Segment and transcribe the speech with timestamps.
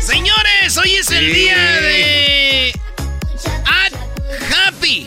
[0.00, 2.72] Señores, hoy es el día de
[3.64, 3.94] Act
[4.52, 5.06] Happy.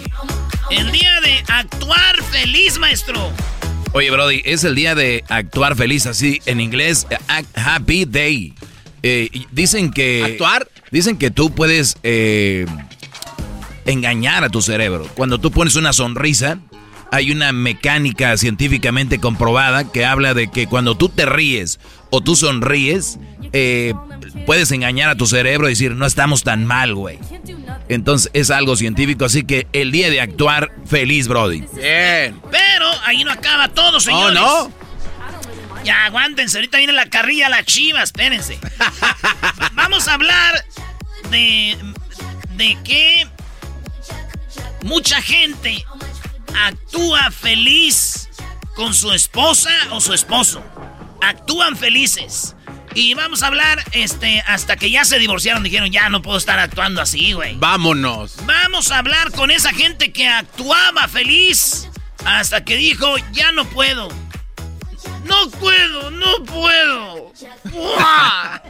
[0.71, 3.33] El día de actuar feliz, maestro.
[3.91, 8.53] Oye, Brody, es el día de actuar feliz, así en inglés, Act Happy Day.
[9.03, 10.23] Eh, dicen que.
[10.23, 10.69] ¿Actuar?
[10.91, 12.65] Dicen que tú puedes eh,
[13.85, 15.05] engañar a tu cerebro.
[15.13, 16.59] Cuando tú pones una sonrisa,
[17.11, 21.79] hay una mecánica científicamente comprobada que habla de que cuando tú te ríes
[22.09, 23.19] o tú sonríes,
[23.53, 23.93] eh,
[24.45, 27.19] puedes engañar a tu cerebro y decir, no estamos tan mal, güey.
[27.89, 31.63] Entonces es algo científico, así que el día de actuar feliz, Brody.
[31.73, 32.39] Bien.
[32.51, 34.33] Pero ahí no acaba todo, señores.
[34.39, 34.71] no.
[35.83, 38.59] Ya aguántense, ahorita viene la carrilla, la chiva, espérense.
[39.73, 40.65] Vamos a hablar
[41.31, 41.77] de,
[42.57, 43.25] de que
[44.83, 45.85] mucha gente
[46.65, 48.29] actúa feliz
[48.75, 50.63] con su esposa o su esposo.
[51.21, 52.55] Actúan felices.
[52.95, 56.57] Y vamos a hablar, este, hasta que ya se divorciaron, dijeron, ya no puedo estar
[56.59, 57.55] actuando así, güey.
[57.57, 58.35] Vámonos.
[58.45, 61.87] Vamos a hablar con esa gente que actuaba feliz
[62.25, 64.07] hasta que dijo, ya no puedo.
[65.25, 67.33] No puedo, no puedo.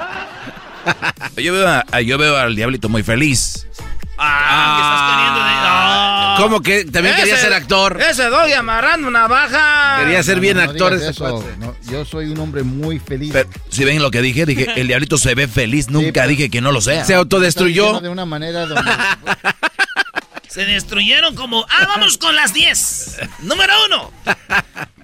[1.37, 3.67] Yo veo, a- yo veo al diablito muy feliz.
[4.17, 6.35] Ah, ¿qué estás queriendo de- Ah.
[6.39, 7.99] ¿Cómo que también quería Ese- ser actor?
[8.01, 9.97] Ese doggy amarrando una baja.
[9.99, 11.43] Quería ser bien No, actor eso.
[11.89, 13.31] yo soy un hombre muy feliz.
[13.33, 16.61] Pero, si ven lo que dije, dije, el diablito se ve feliz, nunca dije que
[16.61, 17.03] no lo sea.
[17.05, 17.99] Se autodestruyó.
[18.01, 18.91] De una manera donde
[20.47, 21.65] Se destruyeron como...
[21.69, 23.19] Ah, vamos con las 10.
[23.41, 24.11] Número uno.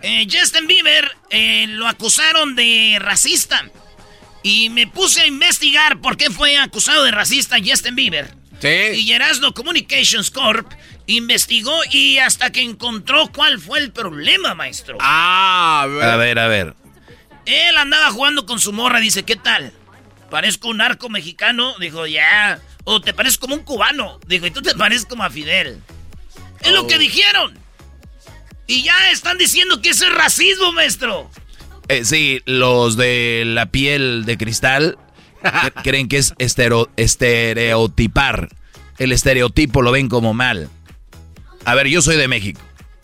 [0.01, 3.63] Eh, Justin Bieber eh, lo acusaron de racista.
[4.41, 8.34] Y me puse a investigar por qué fue acusado de racista Justin Bieber.
[8.63, 9.12] Y.
[9.12, 10.72] Erasmo Communications Corp
[11.06, 14.97] investigó y hasta que encontró cuál fue el problema, maestro.
[15.01, 16.74] Ah, A ver, a ver.
[17.46, 19.74] Él andaba jugando con su morra, dice, ¿qué tal?
[20.29, 21.75] ¿Parezco un narco mexicano?
[21.79, 22.59] Dijo, ya.
[22.85, 24.19] O te pareces como un cubano.
[24.28, 25.81] Dijo, y tú te pareces como a Fidel.
[26.62, 27.57] Es lo que dijeron.
[28.66, 31.30] Y ya están diciendo que eso es racismo, maestro.
[31.90, 34.97] Eh, sí, los de la piel de cristal
[35.84, 36.34] creen que es
[36.98, 38.50] estereotipar.
[38.98, 40.69] El estereotipo lo ven como mal.
[41.66, 42.62] A ver, yo soy de México.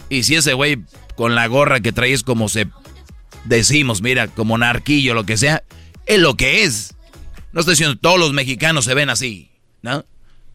[0.10, 0.80] Y si ese güey
[1.16, 2.68] con la gorra que trae es como se
[3.46, 5.64] decimos, mira, como narquillo, lo que sea,
[6.06, 6.96] es lo que es.
[7.52, 9.52] No estoy diciendo todos los mexicanos se ven así,
[9.82, 10.06] ¿no?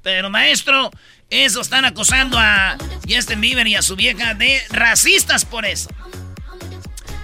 [0.03, 0.91] Pero, maestro,
[1.31, 2.77] eso están acusando a
[3.09, 5.89] Justin Bieber y a su vieja de racistas por eso.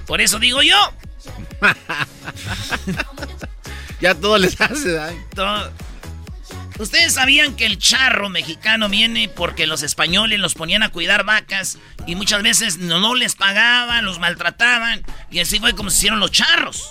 [0.06, 0.76] Por eso digo yo.
[4.00, 5.18] Ya todo les hace daño.
[5.34, 5.70] To-
[6.78, 11.76] Ustedes sabían que el charro mexicano viene porque los españoles los ponían a cuidar vacas
[12.06, 16.30] y muchas veces no, les pagaban, los maltrataban y así fue como se hicieron los
[16.32, 16.88] charros.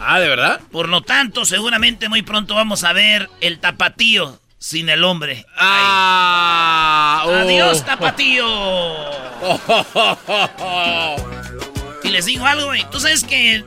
[0.00, 0.60] Ah, ¿de verdad?
[0.72, 5.46] Por lo tanto, seguramente muy pronto vamos a ver el tapatío sin el hombre.
[5.56, 7.32] Ah, oh.
[7.34, 8.44] Adiós, tapatío.
[12.04, 12.84] Y les digo algo, güey.
[12.90, 13.64] Tú sabes que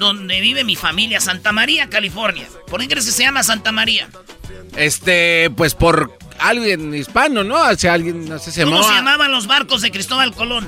[0.00, 2.48] donde vive mi familia, Santa María, California.
[2.66, 4.08] ¿Por qué crees que se llama Santa María?
[4.76, 7.62] Este, pues por alguien hispano, ¿no?
[7.62, 10.66] Hacia alguien, no sé, se ¿Cómo llamaba- se llamaban los barcos de Cristóbal Colón?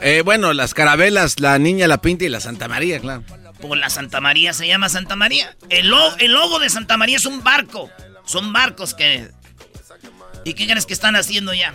[0.00, 3.24] Eh, bueno, las carabelas, la niña, la pinta y la Santa María, claro.
[3.60, 5.56] Por la Santa María se llama Santa María.
[5.70, 7.90] El, el logo de Santa María es un barco.
[8.26, 9.28] Son barcos que...
[10.44, 11.72] ¿Y qué crees que están haciendo ya?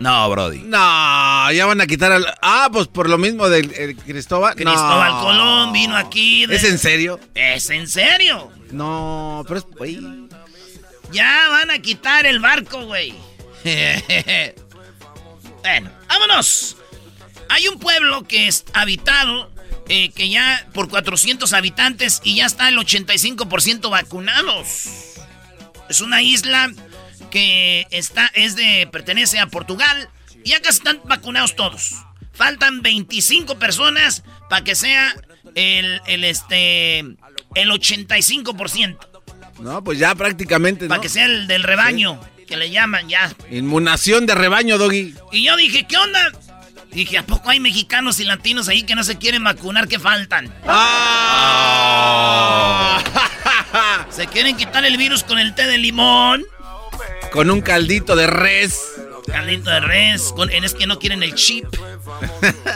[0.00, 0.60] No, Brody.
[0.60, 2.26] No, ya van a quitar al...
[2.40, 4.54] Ah, pues por lo mismo del el Cristóbal.
[4.56, 4.64] No.
[4.64, 6.46] Cristóbal Colón vino aquí.
[6.46, 7.20] de- ¿Es en serio?
[7.34, 8.50] ¿Es en serio?
[8.70, 9.66] No, pero es...
[11.12, 13.12] Ya van a quitar el barco, güey.
[15.62, 16.76] bueno, vámonos.
[17.48, 19.50] Hay un pueblo que es habitado,
[19.88, 24.86] eh, que ya por 400 habitantes y ya está el 85% vacunados.
[25.88, 26.72] Es una isla
[27.30, 30.08] que está, es de, pertenece a Portugal
[30.44, 31.94] y ya casi están vacunados todos.
[32.32, 35.14] Faltan 25 personas para que sea
[35.54, 38.98] el, el, este, el 85%.
[39.60, 40.88] No, pues ya prácticamente, ¿no?
[40.88, 43.30] Para que sea el del rebaño, que le llaman ya.
[43.50, 45.14] Inmunación de rebaño, Doggy.
[45.32, 46.32] Y yo dije, ¿qué onda?
[46.92, 49.86] Dije, ¿a poco hay mexicanos y latinos ahí que no se quieren vacunar?
[49.86, 50.52] ¿Qué faltan?
[50.66, 51.60] Ah.
[54.10, 56.42] ¿Se quieren quitar el virus con el té de limón?
[57.32, 58.80] Con un caldito de res.
[59.26, 61.66] Caldito de res, con, es que no quieren el chip.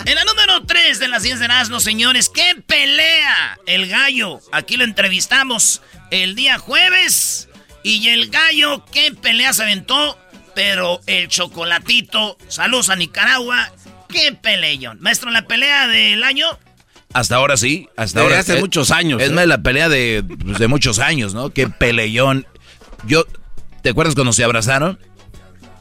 [0.06, 4.40] En la número 3 de las 10 de Erasmo, señores, ¿qué pelea el gallo?
[4.52, 5.80] Aquí lo entrevistamos
[6.10, 7.48] el día jueves.
[7.82, 10.18] Y el gallo, ¿qué pelea se aventó?
[10.54, 13.70] Pero el chocolatito, saludos a Nicaragua,
[14.08, 14.98] ¿qué peleón?
[15.00, 16.46] Maestro, la pelea del año,
[17.12, 18.38] Hasta ahora sí, hasta Desde ahora.
[18.40, 19.32] hace es- muchos años, Es ¿eh?
[19.32, 21.50] más la pelea de, pues, de muchos años, ¿no?
[21.50, 22.46] Qué peleón.
[23.06, 23.26] Yo,
[23.84, 24.98] ¿te acuerdas cuando se abrazaron?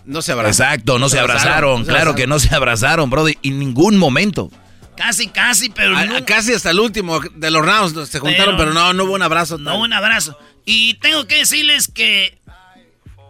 [0.05, 0.73] No se abrazaron.
[0.73, 1.47] Exacto, no se, abrazaron.
[1.47, 2.15] abrazaron, no se claro abrazaron.
[2.17, 3.37] que no se abrazaron, brother.
[3.41, 4.51] En ningún momento.
[4.97, 8.57] casi, casi, pero A- no, a- casi hasta el último de los rounds se juntaron,
[8.57, 9.57] pero, Pero- no, no hubo un abrazo.
[9.57, 9.79] no tal.
[9.81, 10.37] un abrazo.
[10.65, 12.37] Y tengo que decirles que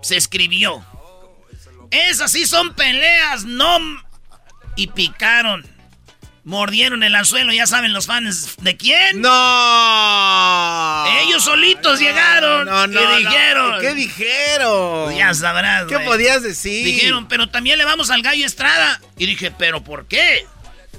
[0.02, 0.84] se escribió.
[1.92, 3.78] Esas sí son peleas, no...
[4.76, 5.64] Y picaron.
[6.46, 9.22] Mordieron el anzuelo, ya saben los fans de quién.
[9.22, 11.06] ¡No!
[11.22, 13.30] Ellos solitos llegaron No, no, y no.
[13.30, 13.80] dijeron.
[13.82, 15.06] ¿Qué dijeron?
[15.06, 15.86] Pues ya sabrás.
[15.86, 16.84] ¿Qué podías decir?
[16.86, 19.00] Dijeron, pero también le vamos al gallo Estrada.
[19.18, 20.46] Y dije, ¿pero por qué?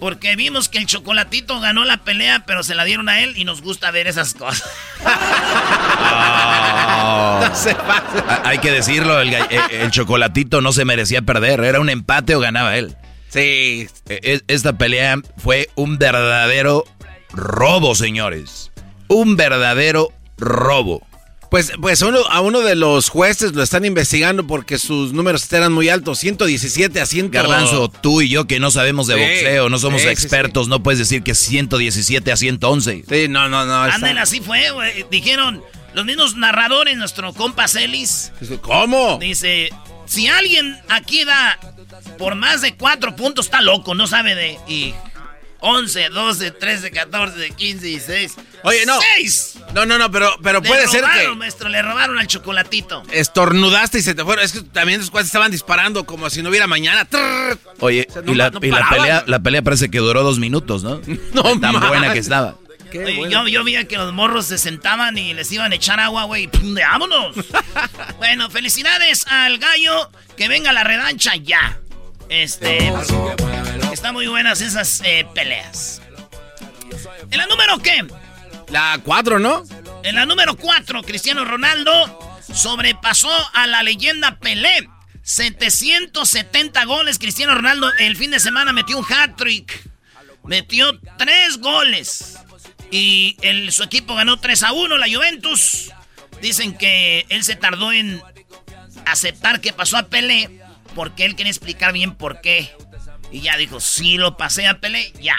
[0.00, 3.44] Porque vimos que el chocolatito ganó la pelea, pero se la dieron a él y
[3.44, 4.64] nos gusta ver esas cosas.
[7.44, 8.24] No se pasa.
[8.28, 11.60] Ah, Hay que decirlo, el, el- el chocolatito no se merecía perder.
[11.60, 12.96] Era un empate o ganaba él.
[13.34, 13.86] Sí.
[14.08, 16.84] E- es- Esta pelea fue un verdadero
[17.32, 18.70] robo, señores.
[19.08, 21.06] Un verdadero robo.
[21.50, 25.72] Pues, pues uno, a uno de los jueces lo están investigando porque sus números eran
[25.72, 27.30] muy altos, 117 a 100.
[27.30, 30.66] Garbanzo, tú y yo que no sabemos de Sí, boxeo, no somos sí, sí, expertos,
[30.66, 33.04] no puedes decir que es 117 a 111.
[33.08, 33.84] Sí, no, no, no.
[33.84, 35.04] está- Ándale, así fue, güey.
[35.12, 38.32] Dijeron los mismos narradores, nuestro compa Celis.
[38.62, 39.18] ¿Cómo?
[39.20, 39.68] Dice,
[40.06, 41.56] si alguien aquí da
[42.18, 44.58] por más de cuatro puntos, está loco, no sabe de...
[44.68, 44.94] Y
[45.66, 48.34] 11, 12, 13, 14, 15, 16.
[48.64, 48.98] Oye, no.
[49.00, 49.54] ¡Seis!
[49.72, 53.02] No, no, no, pero, pero Le puede ser robaron, que maestro, le robaron al chocolatito.
[53.10, 54.44] estornudaste y se te fueron.
[54.44, 57.06] Es que también los cuates estaban disparando como si no hubiera mañana.
[57.06, 57.58] Trrr.
[57.80, 60.22] Oye, O sea, no y, la, no y la pelea, la pelea parece que duró
[60.22, 61.00] dos minutos, ¿no?
[61.32, 61.88] No Tan más.
[61.88, 62.56] buena que estaba.
[62.94, 63.48] Qué Oye, bueno.
[63.48, 66.48] yo, yo veía que los morros se sentaban y les iban a echar agua, güey.
[66.62, 67.34] ¡Vámonos!
[68.18, 70.12] bueno, felicidades al gallo.
[70.36, 71.80] Que venga la revancha ya.
[72.28, 72.92] Este.
[73.92, 76.02] Está muy buenas esas eh, peleas.
[77.32, 78.06] En la número qué?
[78.68, 79.64] La 4, ¿no?
[80.04, 84.88] En la número 4, Cristiano Ronaldo sobrepasó a la leyenda Pelé.
[85.22, 87.18] 770 goles.
[87.18, 89.82] Cristiano Ronaldo el fin de semana metió un hat-trick.
[90.44, 92.38] Metió tres goles.
[92.94, 95.90] Y el- su equipo ganó 3 a 1, la Juventus.
[96.40, 98.22] Dicen que él se tardó en
[99.04, 100.60] aceptar que pasó a Pelé
[100.94, 102.70] porque él quería explicar bien por qué.
[103.34, 105.34] Y ya dijo, sí lo pasé a Pelé, ya.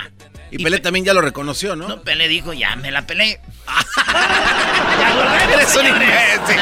[0.52, 1.88] Y Pelé también ya lo reconoció, ¿no?
[1.88, 3.40] No, Pelé dijo, ya me la pelé.
[5.54, 6.60] Eres un imbécil.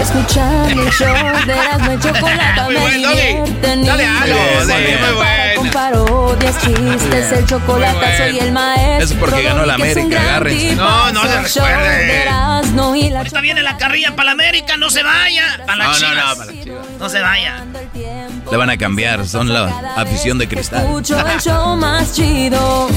[0.00, 1.14] Escuchar el show
[1.46, 3.20] de Erasmo y Chocolata Muy me bueno, Doggy.
[3.20, 5.54] divierte ni Dale algo, me sí, muy buena.
[5.56, 9.04] Con parodias, chistes, el chocolate soy el maestro.
[9.04, 10.76] Es porque ganó la América, agárrense.
[10.76, 12.06] No, no se el show recuerde.
[12.06, 15.58] de Erasmo y la Ahorita viene la carrilla para la América, no se vaya.
[15.66, 16.36] Para No, las no, no, chivas.
[16.36, 16.86] para las Chivas.
[17.00, 17.64] No se vaya.
[18.50, 20.86] Le van a cambiar, son la afición de cristal.
[20.86, 22.88] Escucho el show más chido.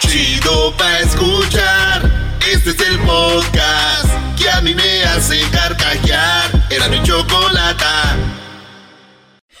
[0.00, 2.10] chido pa' escuchar.
[2.52, 4.06] Este es el podcast
[4.36, 6.50] que a mí me hace carcajear.
[6.70, 8.16] Era mi chocolata.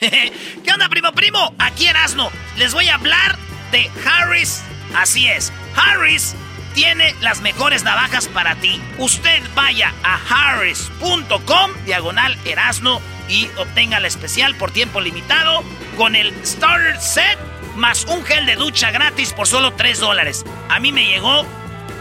[0.00, 1.54] ¿Qué onda, primo, primo?
[1.58, 2.30] Aquí Erasno.
[2.56, 3.38] Les voy a hablar
[3.70, 4.62] de Harris.
[4.94, 6.34] Así es, Harris
[6.74, 8.80] tiene las mejores navajas para ti.
[8.98, 15.62] Usted vaya a harris.com, diagonal Erasno, y obtenga la especial por tiempo limitado
[15.96, 17.38] con el Starter Set
[17.76, 20.44] más un gel de ducha gratis por solo 3 dólares.
[20.68, 21.46] A mí me llegó,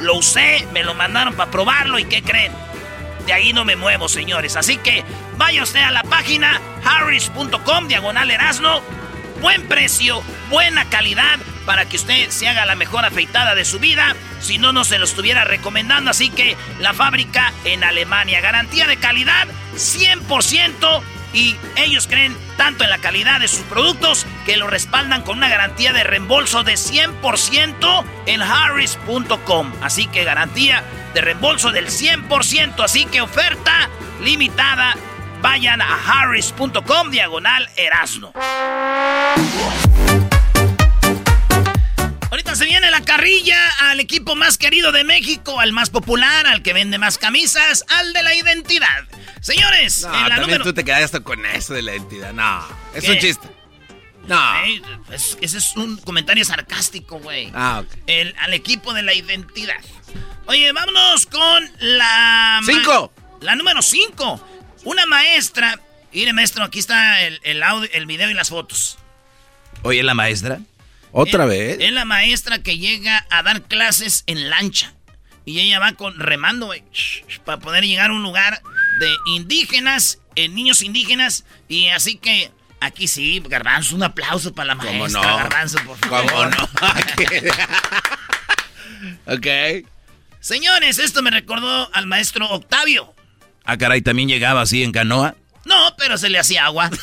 [0.01, 2.51] lo usé, me lo mandaron para probarlo y ¿qué creen?
[3.25, 4.55] De ahí no me muevo, señores.
[4.55, 5.03] Así que
[5.37, 8.81] vaya usted a la página harris.com, diagonal Erasno.
[9.41, 14.15] Buen precio, buena calidad para que usted se haga la mejor afeitada de su vida.
[14.39, 16.12] Si no, no se lo estuviera recomendando.
[16.12, 18.41] Así que la fábrica en Alemania.
[18.41, 21.01] Garantía de calidad 100%.
[21.34, 25.48] Y ellos creen tanto en la calidad de sus productos que lo respaldan con una
[25.48, 29.72] garantía de reembolso de 100% en harris.com.
[29.82, 32.84] Así que garantía de reembolso del 100%.
[32.84, 33.89] Así que oferta
[34.22, 34.96] limitada.
[35.41, 38.34] Vayan a harris.com diagonal Erasno.
[42.31, 46.63] Ahorita se viene la carrilla al equipo más querido de México, al más popular, al
[46.63, 49.03] que vende más camisas, al de la identidad.
[49.41, 50.63] Señores, No, en la también número...
[50.63, 52.31] tú te quedaste con eso de la identidad.
[52.31, 53.11] No, es ¿Qué?
[53.11, 53.47] un chiste.
[54.27, 54.63] No.
[55.11, 57.51] Es- ese es un comentario sarcástico, güey.
[57.53, 57.93] Ah, ok.
[58.07, 59.75] El- al equipo de la identidad.
[60.45, 62.61] Oye, vámonos con la...
[62.65, 63.11] Cinco.
[63.41, 64.47] La número 5.
[64.85, 65.79] Una maestra...
[66.13, 68.97] Mire, maestro, aquí está el, el audio, el video y las fotos.
[69.83, 70.59] Oye, la maestra.
[71.12, 71.77] ¿Otra Es- vez?
[71.82, 74.94] Es la maestra que llega a dar clases en lancha.
[75.46, 76.84] Y ella va con remando, güey,
[77.46, 78.62] para poder llegar a un lugar
[79.00, 81.46] de indígenas, eh, niños indígenas.
[81.68, 85.38] Y así que aquí sí, Garbanzo, un aplauso para la ¿Cómo maestra, no?
[85.38, 86.32] Garbanzo, por favor.
[86.32, 86.70] ¿Cómo no?
[89.36, 89.48] ok.
[90.39, 93.13] Señores, esto me recordó al maestro Octavio.
[93.63, 95.36] Ah, caray, también llegaba así en canoa.
[95.65, 96.89] No, pero se le hacía agua.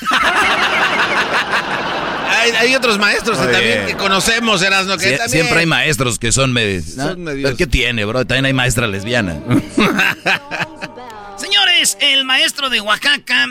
[2.29, 5.31] Hay, hay otros maestros que también que conocemos, Erasmo, que Sie- también...
[5.31, 6.85] siempre hay maestros que son medios.
[6.95, 8.25] Son medios- ¿Qué tiene, bro?
[8.27, 9.41] También hay maestra lesbiana.
[11.37, 13.47] Señores, el maestro de Oaxaca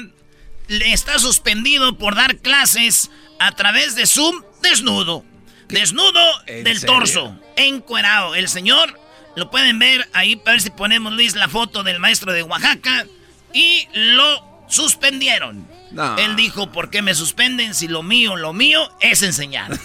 [0.67, 5.24] le está suspendido por dar clases a través de Zoom desnudo.
[5.69, 6.96] Desnudo ¿En del serio?
[6.96, 8.36] torso, encuerado.
[8.36, 9.00] El señor,
[9.36, 13.05] lo pueden ver ahí, a ver si ponemos, Luis, la foto del maestro de Oaxaca.
[13.53, 15.67] Y lo suspendieron.
[15.91, 16.17] No.
[16.17, 19.72] Él dijo, ¿por qué me suspenden si lo mío, lo mío es enseñar?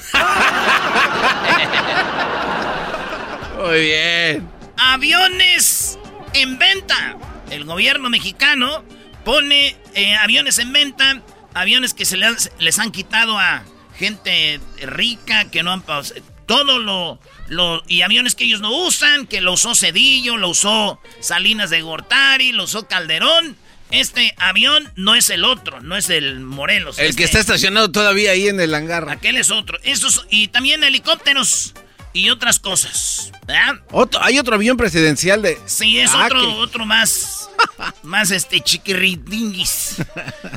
[3.59, 4.49] Muy bien.
[4.77, 5.99] aviones
[6.35, 7.17] en venta.
[7.51, 8.83] El gobierno mexicano
[9.25, 11.23] pone eh, aviones en venta,
[11.55, 13.63] aviones que se les han quitado a
[13.97, 15.85] gente rica, que no han...
[16.47, 17.83] Todo lo, lo...
[17.87, 22.53] Y aviones que ellos no usan, que lo usó Cedillo, lo usó Salinas de Gortari,
[22.53, 23.57] lo usó Calderón.
[23.93, 26.99] Este avión no es el otro, no es el Morelos.
[26.99, 29.09] El este- que está estacionado todavía ahí en el hangar.
[29.11, 29.79] Aquel es otro.
[29.85, 31.75] Estos, y también helicópteros
[32.15, 33.31] y otras cosas.
[33.47, 33.81] ¿verdad?
[33.91, 35.59] Otro, hay otro avión presidencial de...
[35.67, 37.51] Sí, es Ah, otro, que- otro más.
[38.03, 39.97] más este chiquirritinguis.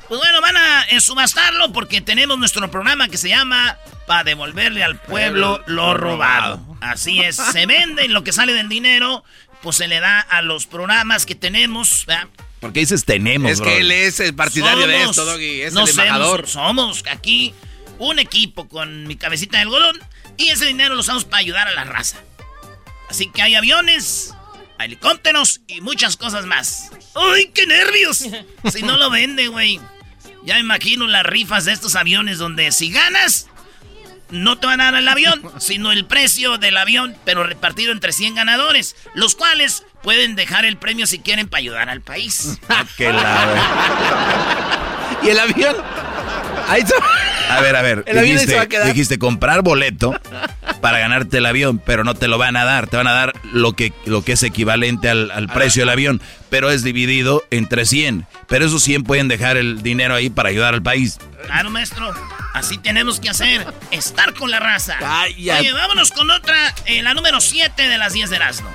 [0.08, 3.78] Pues bueno, van a eh, subastarlo porque tenemos nuestro programa que se llama
[4.08, 6.78] Para devolverle al pueblo lo robado.
[6.82, 9.24] Así es, se vende y lo que sale del dinero,
[9.62, 12.06] pues se le da a los programas que tenemos.
[12.06, 12.28] ¿verdad?
[12.60, 13.70] ¿Por qué dices tenemos, Es bro?
[13.70, 15.62] que él es el partidario de esto, Doggy.
[15.62, 16.48] Es no el embajador.
[16.48, 17.54] Somos, somos aquí
[18.00, 20.00] un equipo con mi cabecita de algodón
[20.38, 22.18] y ese dinero lo usamos para ayudar a la raza.
[23.10, 24.34] Así que hay aviones,
[24.80, 26.90] helicópteros y muchas cosas más.
[27.14, 28.26] ¡Ay, qué nervios!
[28.72, 29.80] Si no lo vende, güey.
[30.44, 33.48] Ya me imagino las rifas de estos aviones donde si ganas,
[34.30, 38.12] no te van a dar el avión, sino el precio del avión, pero repartido entre
[38.12, 42.60] 100 ganadores, los cuales pueden dejar el premio si quieren para ayudar al país.
[42.98, 45.76] Que la- ¿Y el avión?
[46.68, 46.96] Ahí está.
[47.50, 48.04] A ver, a ver.
[48.08, 48.88] El avión se va a quedar.
[48.88, 50.20] dijiste comprar boleto
[50.86, 52.86] para ganarte el avión, pero no te lo van a dar.
[52.86, 56.22] Te van a dar lo que, lo que es equivalente al, al precio del avión,
[56.52, 58.28] pero es dividido entre 100.
[58.48, 61.18] Pero esos 100 pueden dejar el dinero ahí para ayudar al país.
[61.48, 62.14] Claro, maestro.
[62.54, 63.66] Así tenemos que hacer.
[63.90, 65.00] Estar con la raza.
[65.00, 65.58] Calla.
[65.58, 68.70] Oye, vámonos con otra, eh, la número 7 de las 10 de Erasmo.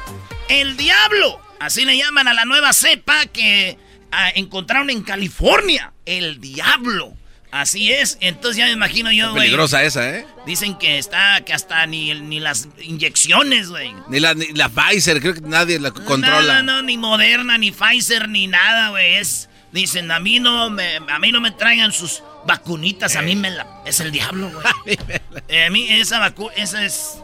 [0.49, 1.40] El Diablo.
[1.61, 3.79] Así le llaman a la nueva cepa que
[4.11, 5.93] ah, encontraron en California.
[6.07, 7.14] El Diablo.
[7.50, 8.16] Así es.
[8.21, 9.45] Entonces ya me imagino yo, güey.
[9.45, 10.26] Peligrosa esa, ¿eh?
[10.47, 13.92] Dicen que está, que hasta ni, ni las inyecciones, güey.
[14.09, 16.40] Ni la, ni la Pfizer, creo que nadie la controla.
[16.40, 19.16] No, no, no, ni Moderna, ni Pfizer, ni nada, güey.
[19.16, 23.35] Es, dicen, a mí no me, a mí no me traigan sus vacunitas, a mí
[23.35, 24.99] me la, es el diablo, güey.
[25.49, 27.19] Eh, a mí esa vacuna, esa es,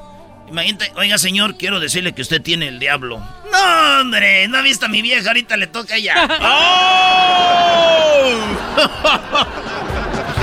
[0.49, 3.18] Imagínate, oiga señor, quiero decirle que usted tiene el diablo.
[3.52, 6.14] No, hombre, no ha visto a mi vieja, ahorita le toca ya.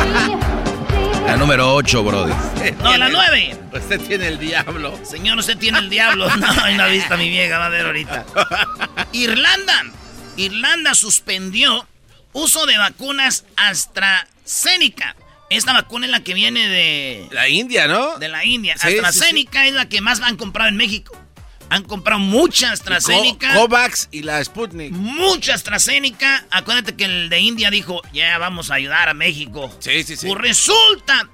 [1.28, 2.34] La número 8, Brody.
[2.84, 3.58] No, la 9.
[3.74, 5.00] Usted tiene el diablo.
[5.04, 6.30] Señor, usted tiene el diablo.
[6.36, 8.26] No, no ha visto a mi vieja, va a ver ahorita.
[9.14, 9.84] Irlanda.
[10.38, 11.88] Irlanda suspendió
[12.34, 15.16] uso de vacunas AstraZeneca.
[15.50, 17.28] Esta vacuna es la que viene de...
[17.32, 18.18] La India, ¿no?
[18.18, 18.76] De la India.
[18.78, 21.18] Sí, sí, AstraZeneca es la que más han comprado en México.
[21.74, 23.54] Han comprado mucha AstraZeneca.
[23.54, 24.92] Co- Covax y la Sputnik.
[24.92, 26.46] mucha AstraZeneca.
[26.52, 29.76] Acuérdate que el de India dijo, ya vamos a ayudar a México.
[29.80, 30.28] Sí, sí, sí.
[30.28, 31.30] Pues resulta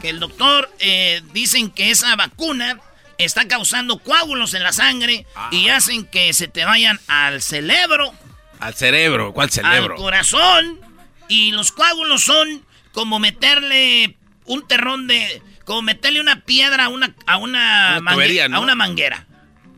[0.00, 2.78] que el doctor eh, dicen que esa vacuna
[3.18, 5.48] está causando coágulos en la sangre Ah.
[5.52, 8.12] y hacen que se te vayan al cerebro,
[8.60, 9.32] Al cerebro.
[9.32, 9.94] ¿Cuál cerebro?
[9.94, 10.80] al corazón.
[11.28, 15.42] Y los coágulos son como meterle un terrón de...
[15.64, 18.56] Como meterle una piedra a una, a una, Una mangue- tubería, ¿no?
[18.56, 19.26] a una manguera.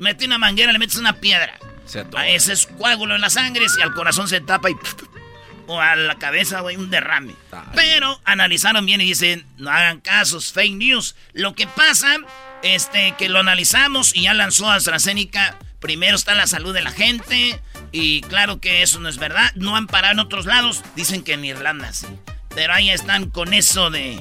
[0.04, 1.58] Mete una manguera, le metes una piedra.
[1.86, 2.04] Se.
[2.14, 4.74] A ese es coágulo en la sangre, si al corazón se tapa y...
[5.66, 7.34] O a la cabeza, güey, un derrame.
[7.74, 11.16] Pero analizaron bien y dicen, no hagan casos, fake news.
[11.32, 12.18] Lo que pasa,
[12.62, 15.56] este, que lo analizamos y ya lanzó AstraZeneca.
[15.80, 17.58] Primero está la salud de la gente.
[17.92, 19.52] Y claro que eso no es verdad.
[19.54, 20.82] No han parado en otros lados.
[20.96, 22.08] Dicen que en Irlanda sí.
[22.54, 24.20] Pero ahí están con eso de,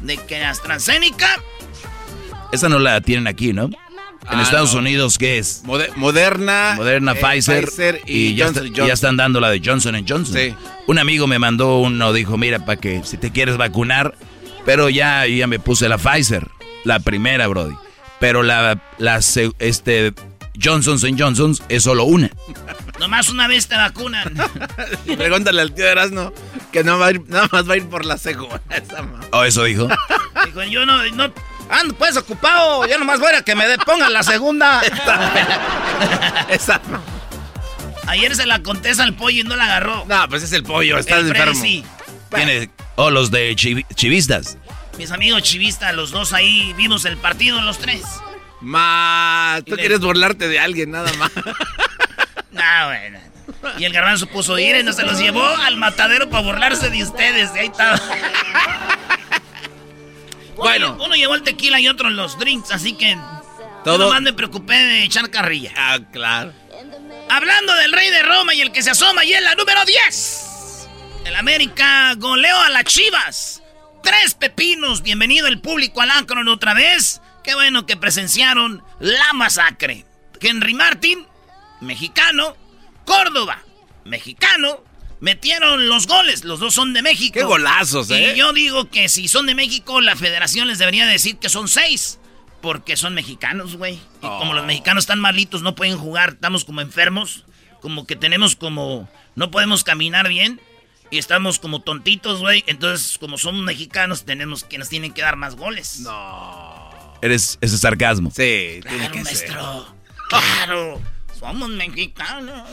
[0.00, 1.42] de que AstraZeneca...
[2.52, 3.70] Esa no la tienen aquí, ¿no?
[4.30, 4.80] En Ah, Estados no.
[4.80, 5.62] Unidos, ¿qué es?
[5.64, 6.74] Mode- Moderna.
[6.76, 10.36] Moderna, eh, Pfizer, y, ya, Johnson está- ya están dando la de Johnson Johnson.
[10.36, 10.54] Sí.
[10.86, 14.14] Un amigo me mandó uno, dijo, mira, para que si te quieres vacunar,
[14.64, 16.48] pero ya, ya me puse la Pfizer,
[16.84, 17.74] la primera, Brody.
[18.20, 19.16] Pero la, la
[19.58, 20.12] este,
[20.62, 22.30] Johnson Johnson es solo una.
[23.00, 24.32] Nomás una vez te vacunan.
[25.16, 26.32] Pregúntale al tío Erasmo
[26.70, 28.60] que no va a ir, nada más va a ir por la segunda.
[28.70, 29.88] Esa ¿O eso dijo?
[30.46, 31.32] Dijo, yo no, no
[31.72, 34.80] ando pues ocupado, ya nomás voy a que me de- pongan la segunda.
[36.48, 37.00] Esa ma-
[38.06, 40.04] Ayer se la contesta al pollo y no la agarró.
[40.06, 41.60] No, pues es el pollo, estás El enfermo.
[41.60, 41.84] sí.
[42.34, 44.56] Tiene, oh, los de chivi- chivistas.
[44.98, 48.02] Mis amigos chivistas, los dos ahí, vimos el partido los tres.
[48.60, 51.30] Ma, tú quieres burlarte de alguien nada más.
[52.52, 53.18] Nah, bueno.
[53.78, 57.02] Y el garbanzo puso ir y no se los llevó al matadero para burlarse de
[57.02, 57.50] ustedes.
[57.56, 57.98] Y ahí estaba.
[60.56, 60.94] Bueno.
[60.94, 63.16] Uno, uno llevó el tequila y otro los drinks, así que.
[63.84, 65.72] Todo- Yo nomás me preocupé de echar carrilla.
[65.76, 66.52] ah, claro.
[67.28, 70.88] Hablando del rey de Roma y el que se asoma y es la número 10.
[71.24, 73.62] El América goleó a las Chivas.
[74.02, 75.02] Tres pepinos.
[75.02, 77.20] Bienvenido el público al Akron otra vez.
[77.42, 80.04] Qué bueno que presenciaron la masacre.
[80.40, 81.26] Henry Martin,
[81.80, 82.56] mexicano.
[83.04, 83.62] Córdoba,
[84.04, 84.82] mexicano.
[85.22, 86.42] Metieron los goles.
[86.44, 87.34] Los dos son de México.
[87.34, 88.32] Qué golazos, ¿eh?
[88.34, 91.68] Y yo digo que si son de México, la federación les debería decir que son
[91.68, 92.18] seis.
[92.60, 93.94] Porque son mexicanos, güey.
[93.94, 97.44] Y como los mexicanos están malitos, no pueden jugar, estamos como enfermos.
[97.80, 99.08] Como que tenemos como...
[99.36, 100.60] No podemos caminar bien.
[101.12, 102.64] Y estamos como tontitos, güey.
[102.66, 106.00] Entonces, como somos mexicanos, tenemos que nos tienen que dar más goles.
[106.00, 107.14] No.
[107.22, 108.30] Eres, ese es sarcasmo.
[108.30, 109.48] Sí, tiene Claro, que ser.
[109.52, 109.96] maestro.
[110.28, 111.00] Claro.
[111.38, 112.68] Somos mexicanos.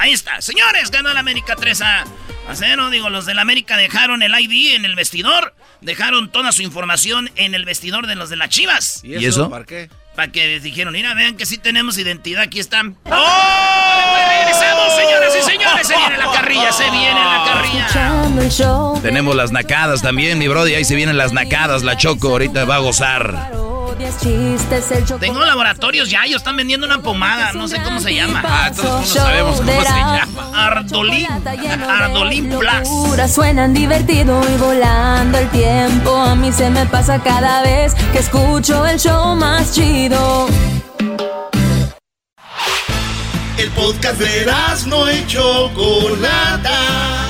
[0.00, 0.40] Ahí está.
[0.40, 2.00] Señores, ganó el América 3 a,
[2.48, 2.88] a 0.
[2.88, 5.54] Digo, los del América dejaron el ID en el vestidor.
[5.82, 9.00] Dejaron toda su información en el vestidor de los de las Chivas.
[9.04, 9.50] ¿Y ¿Y eso?
[9.50, 9.90] ¿Para qué?
[10.16, 12.40] Para que les dijeron, mira, vean que sí tenemos identidad.
[12.44, 12.96] Aquí están.
[13.04, 14.16] ¡Oh!
[14.30, 15.86] Regresamos, señoras y señores.
[15.86, 19.00] Se viene la carrilla, se viene la carrilla.
[19.02, 20.76] Tenemos las nacadas también, mi Brody.
[20.76, 21.82] Ahí se vienen las nacadas.
[21.82, 23.69] La Choco ahorita va a gozar.
[25.20, 27.52] Tengo laboratorios ya, ellos están vendiendo una pomada.
[27.52, 28.42] No sé cómo se llama.
[28.44, 30.66] Ah, todo el mundo sabemos cómo se llama.
[30.66, 31.26] Ardolín.
[31.88, 33.32] Ardolín Plus.
[33.32, 36.16] Suenan divertido y volando el tiempo.
[36.16, 40.48] A mí se me pasa cada vez que escucho el show más chido.
[43.56, 44.46] El podcast de
[44.86, 47.29] no y Chocolata.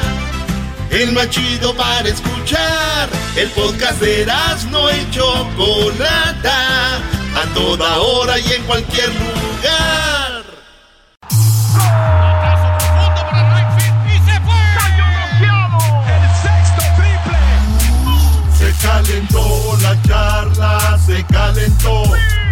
[0.91, 3.09] El más chido para escuchar.
[3.37, 4.27] El podcast de
[4.71, 6.97] no y Chocolata.
[6.97, 10.45] A toda hora y en cualquier lugar.
[18.59, 22.03] Se calentó la charla, se calentó,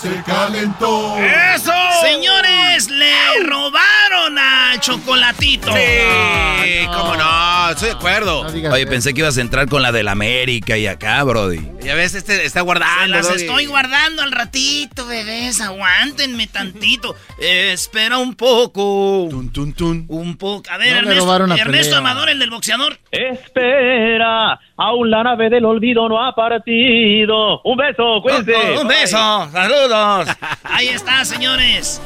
[0.00, 1.16] se calentó.
[1.54, 1.72] ¡Eso!
[2.02, 3.12] Señores, le
[3.44, 5.72] robaron a chocolatito.
[5.72, 8.46] Sí, cómo no, estoy de acuerdo.
[8.72, 11.60] Oye, pensé que ibas a entrar con la del América y acá, Brody.
[11.80, 13.08] Ya ves, este está Se guardando.
[13.16, 13.42] las Doggy.
[13.42, 15.60] estoy guardando al ratito, bebés.
[15.60, 17.16] Aguántenme tantito.
[17.40, 19.26] Espera un poco.
[19.30, 20.04] Tun, tun, tun.
[20.08, 20.70] Un poco.
[20.70, 21.96] A ver, No Ernesto, Ernesto.
[21.96, 22.98] Amador, el del boxeador.
[23.10, 27.60] Espera, aún la nave del olvido no ha partido.
[27.62, 28.54] Un beso, cuídense.
[28.54, 29.87] Oh, un beso, saludos.
[30.64, 32.00] Ahí está, señores.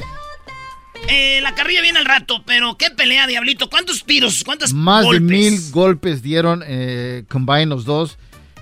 [1.09, 3.69] Eh, la carrilla viene al rato, pero qué pelea, Diablito.
[3.69, 4.43] ¿Cuántos tiros?
[4.45, 5.21] ¿Cuántos Más golpes?
[5.23, 8.19] de mil golpes dieron eh, combine los dos,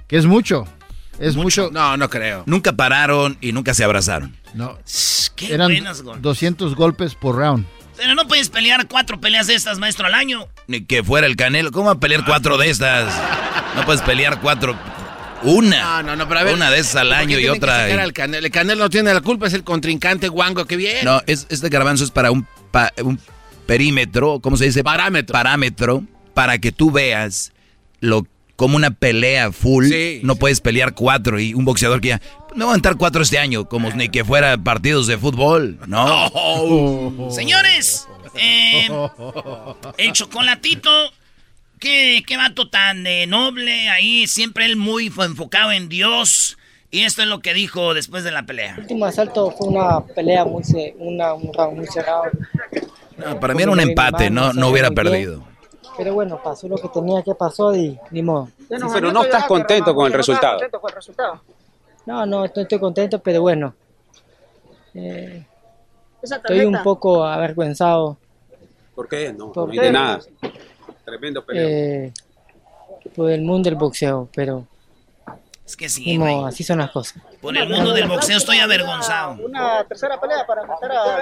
[0.08, 0.66] que es mucho.
[1.18, 1.68] Es mucho.
[1.70, 2.44] No, no creo.
[2.46, 4.34] Nunca pararon y nunca se abrazaron.
[4.54, 4.78] No,
[5.36, 6.22] Qué eran buenas golpes.
[6.22, 7.66] 200 golpes por round.
[7.96, 10.48] Pero no puedes pelear cuatro peleas de estas, maestro, al año.
[10.66, 11.70] Ni que fuera el Canelo.
[11.70, 13.12] ¿Cómo va a pelear cuatro de estas?
[13.76, 14.74] No puedes pelear cuatro.
[15.42, 16.02] Una.
[16.02, 16.54] No, no, no, pero a ver.
[16.54, 17.82] Una de esas al ¿por qué año y tienen que otra.
[17.84, 18.46] sacar al Canelo?
[18.46, 21.02] El Canelo no tiene la culpa, es el contrincante guango que viene.
[21.02, 23.18] No, es, este garbanzo es para un, pa- un
[23.66, 24.82] perímetro, ¿cómo se dice?
[24.84, 25.32] Parámetro.
[25.32, 26.02] Parámetro,
[26.34, 27.52] para que tú veas
[28.00, 28.26] lo
[28.56, 29.86] como una pelea full.
[29.86, 30.38] Sí, no sí.
[30.40, 32.20] puedes pelear cuatro y un boxeador que ya.
[32.54, 36.26] No va a entrar cuatro este año, como ni que fuera partidos de fútbol, ¿no?
[36.34, 37.30] Oh.
[37.30, 38.88] Señores, eh,
[39.98, 40.90] el chocolatito,
[41.80, 46.56] qué, qué vato tan eh, noble ahí, siempre él muy enfocado en Dios.
[46.92, 48.74] Y esto es lo que dijo después de la pelea.
[48.74, 50.62] El último asalto fue una pelea muy,
[50.98, 52.24] una, un round muy cerrado.
[53.16, 55.44] No, para mí era un empate, no, no hubiera perdido.
[55.96, 58.48] Pero bueno, pasó lo que tenía que pasar y ni modo.
[58.92, 60.60] pero no estás contento con el resultado.
[62.06, 63.74] No, no, estoy, estoy contento, pero bueno.
[64.94, 65.46] Eh,
[66.22, 68.18] estoy un poco avergüenzado
[68.94, 69.32] ¿Por qué?
[69.32, 70.20] No, ¿Por no hay de nada.
[71.04, 71.62] Tremendo pelea.
[71.68, 72.12] eh,
[73.14, 74.66] por el mundo del boxeo, pero
[75.66, 77.22] Es que sí, modo, así son las cosas.
[77.40, 79.36] Por el mundo del boxeo estoy avergonzado.
[79.44, 81.16] Una tercera pelea para matar a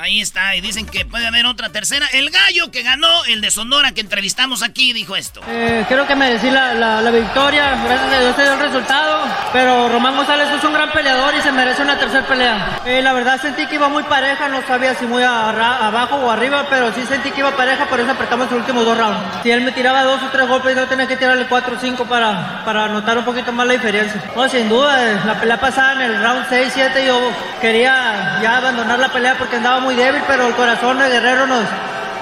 [0.00, 2.06] Ahí está, y dicen que puede haber otra tercera.
[2.14, 5.42] El gallo que ganó, el de Sonora que entrevistamos aquí, dijo esto.
[5.46, 9.24] Eh, creo que merecí la, la, la victoria, gracias a Dios se dio el resultado,
[9.52, 12.80] pero Román González es un gran peleador y se merece una tercera pelea.
[12.86, 16.30] Eh, la verdad sentí que iba muy pareja, no sabía si muy arra- abajo o
[16.30, 19.20] arriba, pero sí sentí que iba pareja, por eso apretamos los últimos dos rounds.
[19.42, 22.06] Si él me tiraba dos o tres golpes, yo tenía que tirarle cuatro o cinco
[22.06, 24.22] para, para notar un poquito más la diferencia.
[24.34, 27.20] No, sin duda, eh, la pelea pasada en el round 6, 7 yo
[27.60, 31.64] quería ya abandonar la pelea porque andaba muy débil, pero el corazón de Guerrero nos,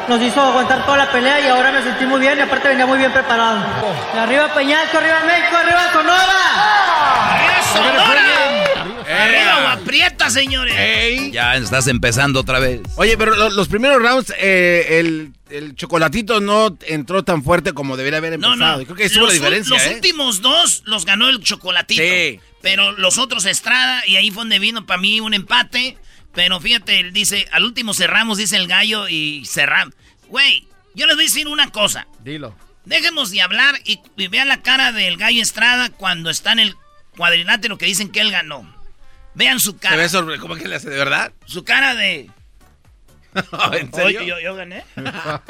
[0.09, 2.87] nos hizo aguantar toda la pelea y ahora me sentí muy bien y aparte venía
[2.87, 3.65] muy bien preparado.
[4.15, 7.35] Y arriba Peñasco, arriba México, arriba Sonora.
[7.35, 9.25] ¡Arriba Sonora!
[9.25, 10.75] ¡Arriba Guaprieta, señores!
[10.77, 11.31] Ey.
[11.31, 12.81] Ya estás empezando otra vez.
[12.97, 17.97] Oye, pero lo- los primeros rounds, eh, el, el chocolatito no entró tan fuerte como
[17.97, 18.57] debería haber empezado.
[18.79, 18.85] no.
[18.85, 19.95] Creo que estuvo la diferencia, Los ¿eh?
[19.95, 22.03] últimos dos los ganó el chocolatito.
[22.03, 22.41] Sí.
[22.61, 25.97] Pero los otros Estrada, y ahí fue donde vino para mí un empate.
[26.39, 29.93] Pero fíjate, él dice, al último cerramos, dice el gallo, y cerramos.
[30.29, 32.07] Güey, yo les voy a decir una cosa.
[32.23, 32.55] Dilo.
[32.85, 36.77] Dejemos de hablar y, y vean la cara del gallo Estrada cuando está en el
[37.17, 38.73] cuadrilátero que dicen que él ganó.
[39.35, 39.97] Vean su ¿Se cara.
[39.97, 41.33] ve sobre cómo que le hace de verdad?
[41.45, 42.31] Su cara de...
[43.73, 44.21] ¿En serio?
[44.21, 44.85] Oye, yo, yo gané.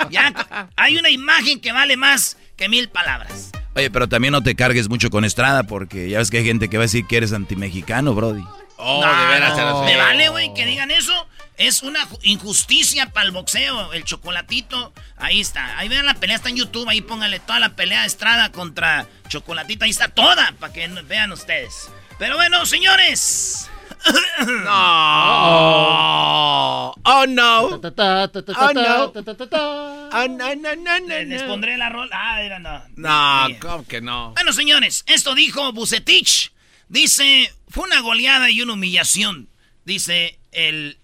[0.09, 3.51] ya, hay una imagen que vale más que mil palabras.
[3.75, 6.71] Oye, pero también no te cargues mucho con Estrada porque ya ves que hay gente
[6.71, 8.43] que va a decir que eres antimexicano, Brody.
[8.79, 9.57] Oh, No, de veras.
[9.57, 11.13] no, Me vale, güey, que digan eso.
[11.57, 13.93] Es una ju- injusticia para el boxeo.
[13.93, 15.77] El chocolatito, ahí está.
[15.79, 16.89] Ahí vean la pelea, está en YouTube.
[16.89, 19.85] Ahí pónganle toda la pelea de Estrada contra Chocolatito.
[19.85, 21.91] Ahí está toda, para que no- vean ustedes.
[22.19, 23.69] Pero bueno, señores.
[24.47, 26.93] No.
[27.05, 27.61] Oh, no.
[27.63, 27.81] Oh, no.
[27.81, 28.31] ta, ta.
[28.31, 31.49] Oh, no, no, no, no, Les no.
[31.49, 32.17] pondré la rola.
[32.17, 32.83] Ah, era no.
[32.97, 33.47] No.
[33.61, 34.33] ¿cómo que no?
[34.35, 36.53] Bueno, señores, esto dijo Bucetich.
[36.89, 39.49] Dice, fue una goleada y una humillación.
[39.85, 40.99] Dice el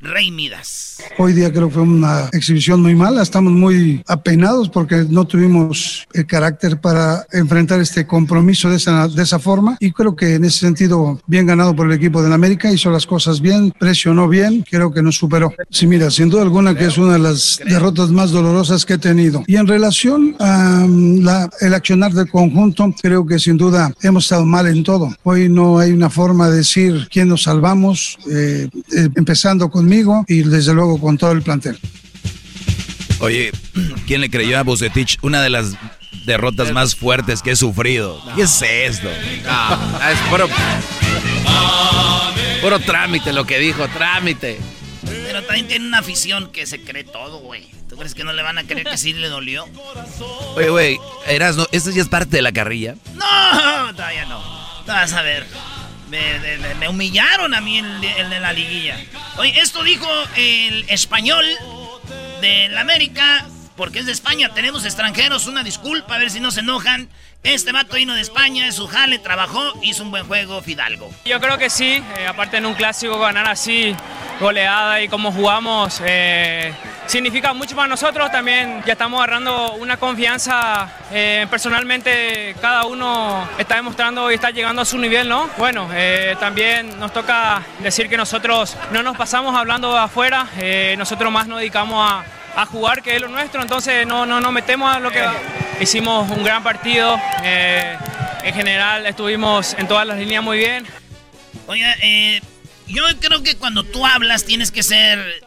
[0.00, 0.98] Rey Midas.
[1.18, 6.06] Hoy día creo que fue una exhibición muy mala, estamos muy apenados porque no tuvimos
[6.12, 10.44] el carácter para enfrentar este compromiso de esa, de esa forma y creo que en
[10.44, 14.64] ese sentido bien ganado por el equipo del América, hizo las cosas bien, presionó bien,
[14.68, 15.52] creo que nos superó.
[15.70, 18.98] Sí, mira, sin duda alguna que es una de las derrotas más dolorosas que he
[18.98, 19.42] tenido.
[19.46, 21.26] Y en relación a mm,
[21.60, 25.14] el accionar del conjunto, creo que sin duda hemos estado mal en todo.
[25.22, 29.93] Hoy no hay una forma de decir quién nos salvamos, eh, eh, empezando conmigo
[30.28, 31.78] y desde luego con todo el plantel.
[33.20, 33.52] Oye,
[34.06, 35.18] ¿quién le creyó a Bucetich?
[35.22, 35.76] Una de las
[36.26, 38.20] derrotas más fuertes que he sufrido.
[38.34, 39.08] ¿Qué es esto?
[39.44, 40.48] No, es puro,
[42.60, 44.58] puro trámite lo que dijo, trámite.
[45.04, 47.68] Pero también tiene una afición que se cree todo, güey.
[47.88, 49.66] ¿Tú crees que no le van a creer que sí le dolió?
[50.56, 52.96] Oye, güey, Erasno, ¿esto ya es parte de la carrilla?
[53.14, 54.42] No, todavía no.
[54.86, 55.46] Vas a ver.
[56.08, 58.96] Me, humillaron a mí el, de- de la liguilla.
[59.38, 61.44] Oye, esto dijo el español
[62.40, 66.60] del América, porque es de España, tenemos extranjeros, una disculpa, a ver si no se
[66.60, 67.08] enojan.
[67.42, 71.10] Este vato vino de España, es su jale, trabajó, hizo un buen juego, Fidalgo.
[71.26, 73.94] Yo creo que sí, eh, aparte en un clásico ganar así,
[74.40, 76.72] goleada y como jugamos, eh,
[77.06, 78.30] significa mucho para nosotros.
[78.30, 84.82] También ya estamos agarrando una confianza, eh, personalmente cada uno está demostrando y está llegando
[84.82, 85.48] a su nivel, ¿no?
[85.58, 90.46] Bueno, eh, también nos toca decir que nosotros no nos pasamos hablando de afuera,
[90.96, 92.24] nosotros más nos dedicamos a,
[92.60, 95.24] a jugar, que es lo nuestro, entonces no, no nos metemos a lo que
[95.80, 97.18] hicimos un gran partido.
[97.42, 100.86] en general estuvimos en todas las líneas muy bien.
[101.66, 102.42] Oye, eh,
[102.86, 105.42] yo creo que cuando tú hablas tienes que ser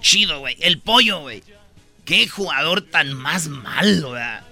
[0.00, 0.56] chido, güey.
[0.60, 1.42] El pollo, güey.
[2.04, 4.42] Qué jugador tan más malo, ¿verdad?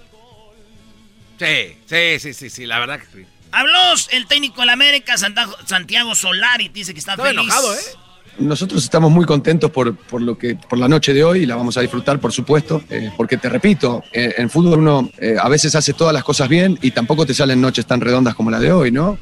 [1.39, 3.25] Sí, sí, sí, sí, sí, la verdad que sí.
[3.51, 3.79] Habló
[4.11, 7.43] el técnico del América, Santiago Solari, dice que está Estaba feliz.
[7.43, 7.79] enojado, ¿eh?
[8.39, 11.55] Nosotros estamos muy contentos por, por lo que por la noche de hoy y la
[11.55, 15.49] vamos a disfrutar, por supuesto, eh, porque te repito, eh, en fútbol uno eh, a
[15.49, 18.59] veces hace todas las cosas bien y tampoco te salen noches tan redondas como la
[18.59, 19.17] de hoy, ¿no?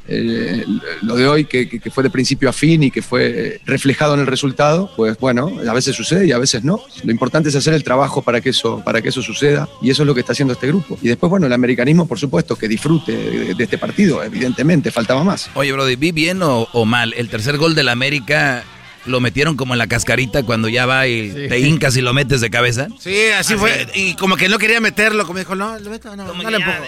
[1.02, 4.20] Lo de hoy que, que- fue de principio a fin y que fue reflejado en
[4.20, 6.80] el resultado, pues bueno, a veces sucede y a veces no.
[7.02, 10.02] Lo importante es hacer el trabajo para que eso para que eso suceda y eso
[10.02, 10.98] es lo que está haciendo este grupo.
[11.02, 15.24] Y después, bueno, el americanismo, por supuesto, que disfrute de, de este partido, evidentemente, faltaba
[15.24, 15.50] más.
[15.54, 17.14] Oye, Brody, ¿vi bien o, o mal?
[17.16, 18.62] El tercer gol del América
[19.08, 22.40] lo metieron como en la cascarita cuando ya va y te hincas y lo metes
[22.40, 22.88] de cabeza.
[22.98, 23.86] Sí, así fue.
[23.94, 26.56] Y como que no quería meterlo, como dijo, no, lo meto, no, Como no le
[26.58, 26.84] empujo.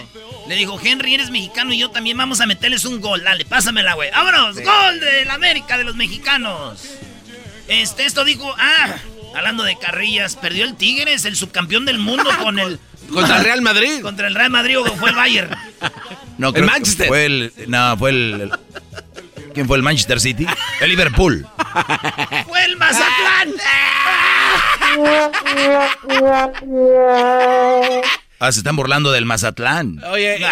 [0.47, 3.23] Le dijo, Henry, eres mexicano y yo también vamos a meterles un gol.
[3.23, 4.09] Dale, pásamela, güey.
[4.11, 4.55] ¡Vámonos!
[4.55, 6.83] ¡Gol del América de los mexicanos!
[7.67, 8.95] Este, esto dijo, ah,
[9.35, 12.79] hablando de carrillas, perdió el Tigres, el subcampeón del mundo con el...
[13.11, 14.01] Contra el Real Madrid.
[14.01, 15.49] Contra el Real Madrid o fue el Bayern.
[16.37, 18.51] No, creo que Fue el, no, fue el, el-
[19.53, 20.47] ¿Quién fue el Manchester City?
[20.79, 21.47] El Liverpool.
[22.47, 23.49] ¡Fue el Mazatlán!
[28.39, 30.03] Ah, se están burlando del Mazatlán.
[30.05, 30.39] Oye,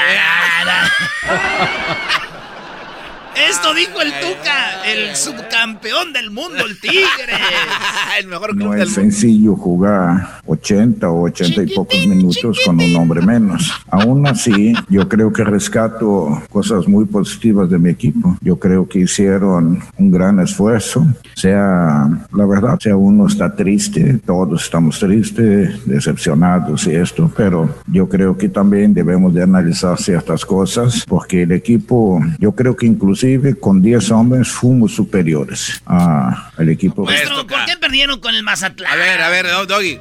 [3.47, 6.99] Esto dijo el Tuca, el subcampeón del mundo, el Tigre.
[8.19, 13.21] el mejor No es sencillo jugar 80 o 80 y pocos minutos con un hombre
[13.21, 13.71] menos.
[13.89, 18.37] Aún así, yo creo que rescato cosas muy positivas de mi equipo.
[18.41, 21.07] Yo creo que hicieron un gran esfuerzo.
[21.35, 28.09] Sea, la verdad, sea uno está triste, todos estamos tristes, decepcionados y esto, pero yo
[28.09, 33.28] creo que también debemos de analizar ciertas cosas porque el equipo, yo creo que inclusive
[33.59, 37.03] con 10 hombres fuimos superiores a- al equipo.
[37.05, 38.91] Maestro, ¿por qué perdieron con el Mazatlán?
[38.91, 39.99] A ver, a ver, Doggy.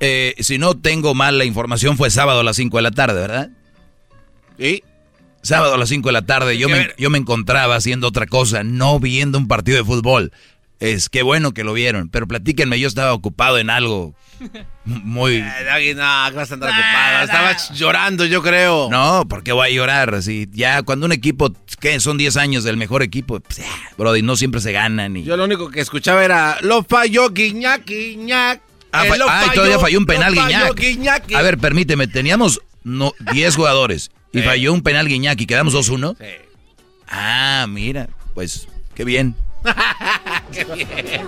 [0.00, 3.20] Eh, si no tengo mal la información, fue sábado a las 5 de la tarde,
[3.20, 3.50] ¿verdad?
[4.58, 4.82] Sí.
[5.42, 8.62] Sábado a las 5 de la tarde yo me, yo me encontraba haciendo otra cosa,
[8.62, 10.32] no viendo un partido de fútbol.
[10.80, 14.14] Es que bueno que lo vieron, pero platíquenme, yo estaba ocupado en algo
[14.84, 15.44] muy...
[15.80, 17.24] Eh, no, vas a andar ocupado.
[17.24, 18.88] Estabas llorando, yo creo.
[18.90, 20.14] No, porque voy a llorar?
[20.14, 23.60] Así, ya cuando un equipo, que son 10 años del mejor equipo, pues,
[23.98, 25.16] Brody, no siempre se ganan.
[25.18, 25.24] Y...
[25.24, 28.62] Yo lo único que escuchaba era, lo falló Guiñac, Guiñac.
[28.92, 30.74] Ah, Eh, fa- lo ah, y todavía falló un penal falló Guiñac.
[30.80, 31.32] Guiñac.
[31.34, 34.44] A ver, permíteme, teníamos no, 10 jugadores y Sí.
[34.44, 36.16] falló un penal Guiñac y quedamos 2-1.
[36.18, 36.24] Sí.
[37.08, 39.36] Ah, mira, pues qué bien.
[40.52, 41.26] Qué bien.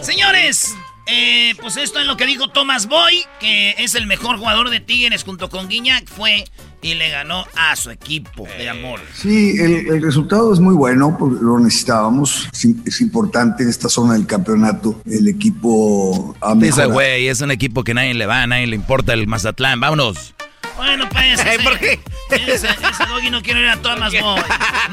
[0.00, 0.74] Señores,
[1.06, 4.80] eh, pues esto es lo que dijo Thomas Boy, que es el mejor jugador de
[4.80, 6.44] Tigres junto con Guiñac, fue
[6.82, 9.00] y le ganó a su equipo de amor.
[9.14, 12.48] Sí, el, el resultado es muy bueno, porque lo necesitábamos.
[12.52, 15.02] Es, im- es importante en esta zona del campeonato.
[15.04, 16.92] El equipo ha Ese mejorado.
[16.92, 19.78] güey es un equipo que nadie le va, a nadie le importa el Mazatlán.
[19.80, 20.34] Vámonos.
[20.78, 21.38] Bueno, pues.
[21.38, 22.00] Ese- ¿por qué?
[22.30, 24.40] Ese, ese doggy no quiere ir a Thomas Boy.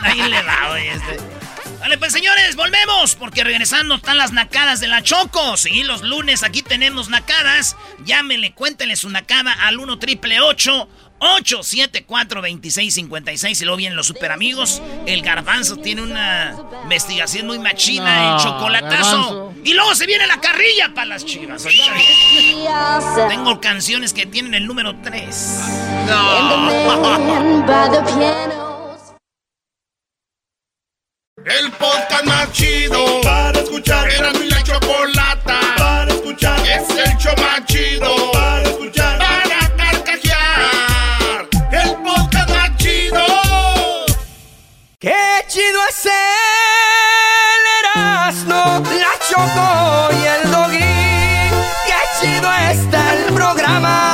[0.03, 0.88] Nadie le da, güey.
[0.89, 1.17] Este.
[1.88, 3.15] Vale, pues señores, volvemos.
[3.15, 5.56] Porque regresando están las nacadas de la Choco.
[5.56, 7.78] Sí, los lunes aquí tenemos nacadas.
[8.04, 14.82] Llámenle, cuéntenle su nacada al 1 triple 874 2656 y luego vienen los super amigos.
[15.06, 19.17] El garbanzo tiene una investigación muy machina, No, el chocolatazo.
[19.17, 19.54] Garbanzo.
[19.63, 21.63] Y luego se viene la carrilla para las chivas.
[23.30, 25.60] Tengo canciones que tienen el número 3.
[31.49, 34.12] El podcast más chido para escuchar.
[34.12, 36.60] Era mi la chocolata para escuchar.
[36.67, 39.17] Es el show más chido para escuchar.
[39.17, 41.47] Para carcajear.
[41.71, 43.25] El podcast más chido.
[44.99, 45.15] Qué
[45.47, 46.12] chido es el
[47.79, 50.79] Erasmo, la Choco y el Doggy.
[51.88, 54.06] Qué chido está el programa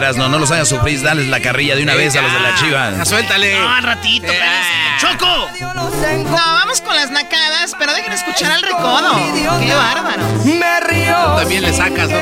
[0.00, 2.54] Erasno, no los hagas sufrir, dales la carrilla de una vez a los de la
[2.54, 3.04] chiva.
[3.04, 3.54] Suéltale.
[3.58, 4.70] No, al ratito, espérense.
[4.98, 5.48] ¡Choco!
[5.60, 9.14] No, vamos con las nacadas, pero dejen escuchar al recodo.
[9.60, 10.22] ¡Qué bárbaro!
[10.44, 11.36] Me río.
[11.36, 12.18] También le sacas, ¿no?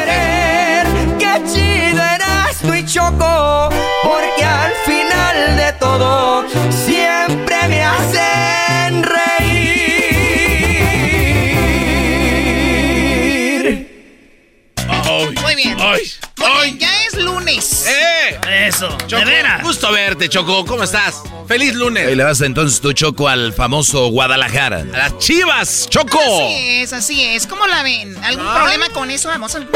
[1.19, 3.69] Qué chido eras tu y choco,
[4.03, 9.29] porque al final de todo siempre me hacen reír.
[15.43, 15.77] Muy bien.
[15.77, 16.88] Muy bien,
[18.68, 19.62] Eso, Choco, de veras.
[19.62, 20.66] gusto verte, Choco.
[20.66, 21.22] ¿Cómo estás?
[21.46, 22.07] ¡Feliz lunes!
[22.12, 24.81] Y le vas entonces tú, Choco, al famoso Guadalajara.
[24.81, 26.18] ¡A las chivas, Choco!
[26.20, 27.46] Así es, así es.
[27.46, 28.14] ¿Cómo la ven?
[28.22, 29.28] ¿Algún problema con eso?
[29.31, 29.66] Vamos al...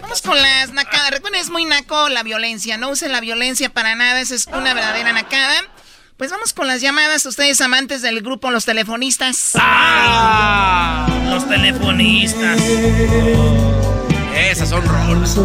[0.00, 1.10] Vamos con las nacadas.
[1.10, 2.78] Recuerden, es muy naco la violencia.
[2.78, 4.22] No usen la violencia para nada.
[4.22, 5.64] Esa es una verdadera nacada.
[6.16, 7.26] Pues vamos con las llamadas.
[7.26, 9.50] Ustedes amantes del grupo Los Telefonistas.
[9.54, 11.06] ¡Ah!
[11.28, 12.58] Los telefonistas.
[14.34, 15.36] Esas son rolas.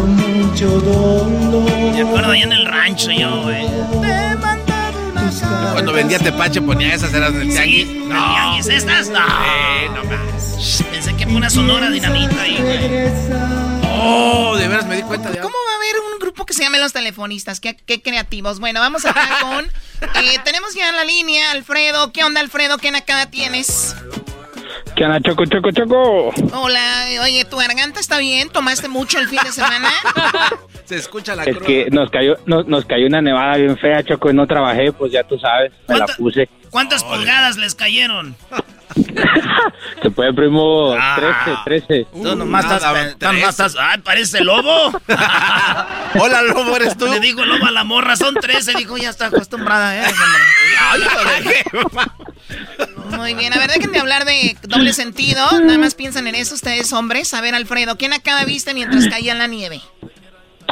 [1.92, 3.66] Me acuerdo allá en el rancho yo, güey.
[5.72, 7.88] Cuando vendía Tepache ponía esas, eran del tianguis.
[7.88, 9.08] Sí, ¿del tianguis estas?
[9.08, 9.18] No.
[9.18, 10.82] Eh, no más.
[10.90, 13.44] Pensé que fue una sonora dinamita ahí, güey.
[13.96, 15.38] Oh, de veras me di cuenta de.
[15.38, 17.60] ¿Cómo va a haber un grupo que se llame Los Telefonistas?
[17.60, 18.60] Qué, qué creativos.
[18.60, 19.64] Bueno, vamos acá con...
[20.22, 22.12] eh, tenemos ya en la línea Alfredo.
[22.12, 22.78] ¿Qué onda, Alfredo?
[22.78, 23.94] ¿Qué nacada tienes?
[24.96, 26.28] ¿Qué onda, Choco, Choco, Choco?
[26.52, 28.48] Hola, oye, ¿tu garganta está bien?
[28.48, 29.88] ¿Tomaste mucho el fin de semana?
[30.84, 31.66] Se escucha la Es cruz.
[31.66, 35.10] que nos cayó, nos, nos cayó una nevada bien fea, Choco, y no trabajé, pues
[35.12, 36.48] ya tú sabes, me la ¿Cuánta- puse.
[36.70, 38.36] ¿Cuántas pulgadas les cayeron?
[40.02, 41.16] Se puede, primo, Ah.
[41.64, 42.06] 13, 13.
[42.12, 42.76] Tú nomás nada,
[43.08, 44.92] estás, nomás estás- Ay, parece lobo.
[46.20, 47.06] Hola, lobo, ¿eres tú?
[47.06, 48.74] Le digo el lobo a la morra, son 13.
[48.76, 50.04] Dijo, ya está acostumbrada, ¿eh?
[50.80, 51.64] Ay, joder.
[53.18, 55.40] Muy bien, a ver, déjenme hablar de doble sentido.
[55.60, 57.32] Nada más piensan en eso ustedes, hombres.
[57.34, 59.80] A ver, Alfredo, ¿quién acaba viste mientras caía la nieve?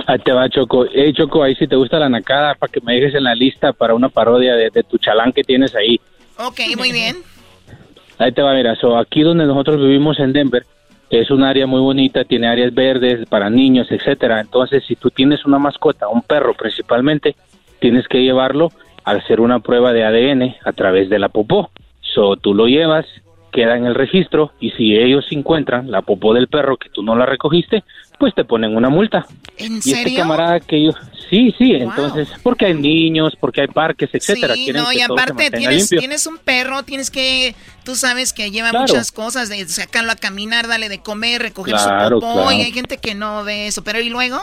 [0.07, 0.87] Ahí te va, Choco.
[0.92, 3.72] Hey, Choco, ahí si te gusta la nacada, para que me dejes en la lista
[3.72, 6.01] para una parodia de, de tu chalán que tienes ahí.
[6.38, 7.16] Ok, muy bien.
[8.18, 10.64] Ahí te va, mira, so, aquí donde nosotros vivimos en Denver,
[11.11, 14.40] es un área muy bonita, tiene áreas verdes para niños, etcétera.
[14.40, 17.37] Entonces, si tú tienes una mascota, un perro principalmente,
[17.81, 18.72] tienes que llevarlo
[19.05, 21.70] a hacer una prueba de ADN a través de la popó.
[22.01, 23.07] So, tú lo llevas,
[23.53, 27.15] queda en el registro y si ellos encuentran la popó del perro que tú no
[27.15, 27.85] la recogiste,
[28.19, 29.27] pues te ponen una multa.
[29.59, 30.19] ¿En Y este serio?
[30.21, 30.93] camarada que yo,
[31.31, 34.55] sí, sí, entonces, porque hay niños, porque hay parques, etcétera.
[34.55, 38.87] Sí, no, y aparte tienes, tienes un perro, tienes que, tú sabes que lleva Claro.
[38.88, 42.53] muchas cosas, de sacarlo a caminar, darle de comer, recoger Claro, su popó, claro.
[42.53, 44.38] y hay gente que no ve eso, pero ¿y luego?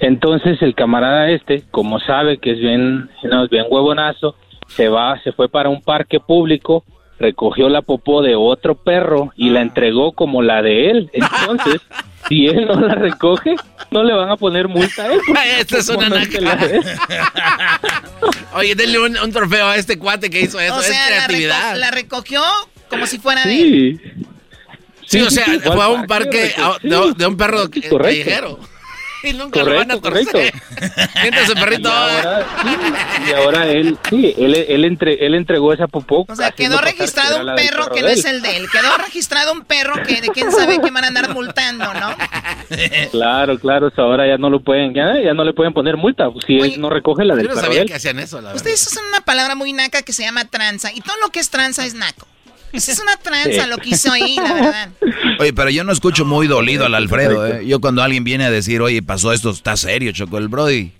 [0.00, 4.36] Entonces el camarada este, como sabe que es bien, no, es bien huevonazo,
[4.68, 6.84] se va, se fue para un parque público,
[7.22, 11.10] recogió la popó de otro perro y la entregó como la de él.
[11.14, 11.80] Entonces,
[12.28, 13.54] si él no la recoge,
[13.90, 15.20] no le van a poner multa a él.
[15.58, 16.82] Esta es una él.
[18.54, 20.76] Oye, denle un, un trofeo a este cuate que hizo eso.
[20.76, 21.72] o es sea, la, creatividad.
[21.74, 22.42] reco- la recogió
[22.90, 24.00] como si fuera de él.
[24.02, 24.12] Sí.
[25.18, 26.88] Sí, o sea, fue a un parque parque, a- sí.
[26.88, 27.98] de, de un perro Correcto.
[27.98, 28.58] callejero.
[29.28, 30.52] Y nunca lo van a Correcto, torcer.
[30.52, 31.54] correcto.
[31.62, 31.88] Perrito.
[31.88, 36.26] Y ahora, sí, y ahora él, sí, él, él, entre- él entregó esa popó.
[36.28, 38.66] O sea, quedó que registrado un perro que no es el de él.
[38.70, 42.14] Quedó registrado un perro que de quién sabe qué van a andar multando, ¿no?
[43.10, 46.58] Claro, claro, ahora ya no lo pueden, ya, ya no le pueden poner multa si
[46.58, 47.88] él no recoge la del Yo no perro sabía de él.
[47.88, 48.56] que hacían eso, la verdad.
[48.56, 50.90] Ustedes usan una palabra muy naca que se llama tranza.
[50.92, 52.26] Y todo lo que es tranza es naco.
[52.72, 53.68] Esa es una tranza Sí.
[53.70, 54.88] lo que hizo ahí, la verdad.
[55.38, 57.66] Oye, pero yo no escucho muy dolido al Alfredo, ¿eh?
[57.66, 60.92] Yo cuando alguien viene a decir, oye, pasó esto, está serio, Choco, el Brody.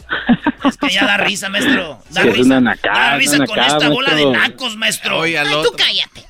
[0.68, 1.98] Es que ya da risa, maestro.
[2.10, 2.46] Da Sí, es risa.
[2.46, 5.18] una nacada, da risa una con esta bola de nacos, maestro.
[5.18, 6.26] Oye, Ay, tú cállate.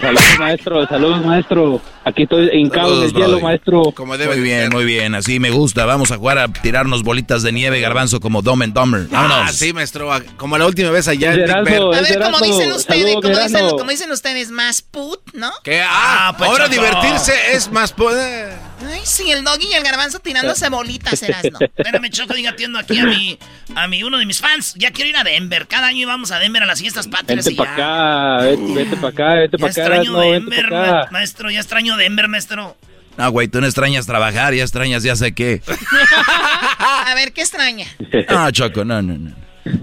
[0.00, 1.80] Saludos, maestro, saludos, maestro.
[2.04, 3.82] Aquí estoy hincado en el hielo, maestro.
[3.94, 4.72] Como debe Muy bien, ser.
[4.72, 5.84] muy bien, así me gusta.
[5.86, 9.06] Vamos a jugar a tirarnos bolitas de nieve, garbanzo, como Dumb and Dumber.
[9.12, 9.54] Ah, Vámonos.
[9.56, 10.10] sí, maestro.
[10.36, 11.50] Como la última vez allá en.
[11.50, 15.50] A ver, como dicen ustedes, Saludos, como dicen, como dicen ustedes, más put, ¿no?
[15.62, 15.80] ¿Qué?
[15.82, 16.76] Ah, Ah, pues, ahora Choco.
[16.82, 18.52] divertirse es más poder.
[18.92, 21.58] Ay, sí, el doggy y el garbanzo tirándose bolitas, Erasno.
[21.76, 23.38] Espérame, Choco, diga, atiendo aquí a mi,
[23.74, 24.74] a mi, uno de mis fans.
[24.76, 25.66] Ya quiero ir a Denver.
[25.66, 28.36] Cada año íbamos a Denver a las fiestas patrias Vente y para ya.
[28.38, 31.08] acá, vete, vete para acá, vete Ya para acá, extraño Erasmo, vente Denver, acá.
[31.12, 31.50] maestro.
[31.50, 32.76] Ya extraño Denver, maestro.
[33.16, 35.62] No, güey, tú no extrañas trabajar, ya extrañas ya sé qué.
[36.78, 37.86] A ver, ¿qué extraña?
[38.28, 39.32] No, Choco, no, no, no.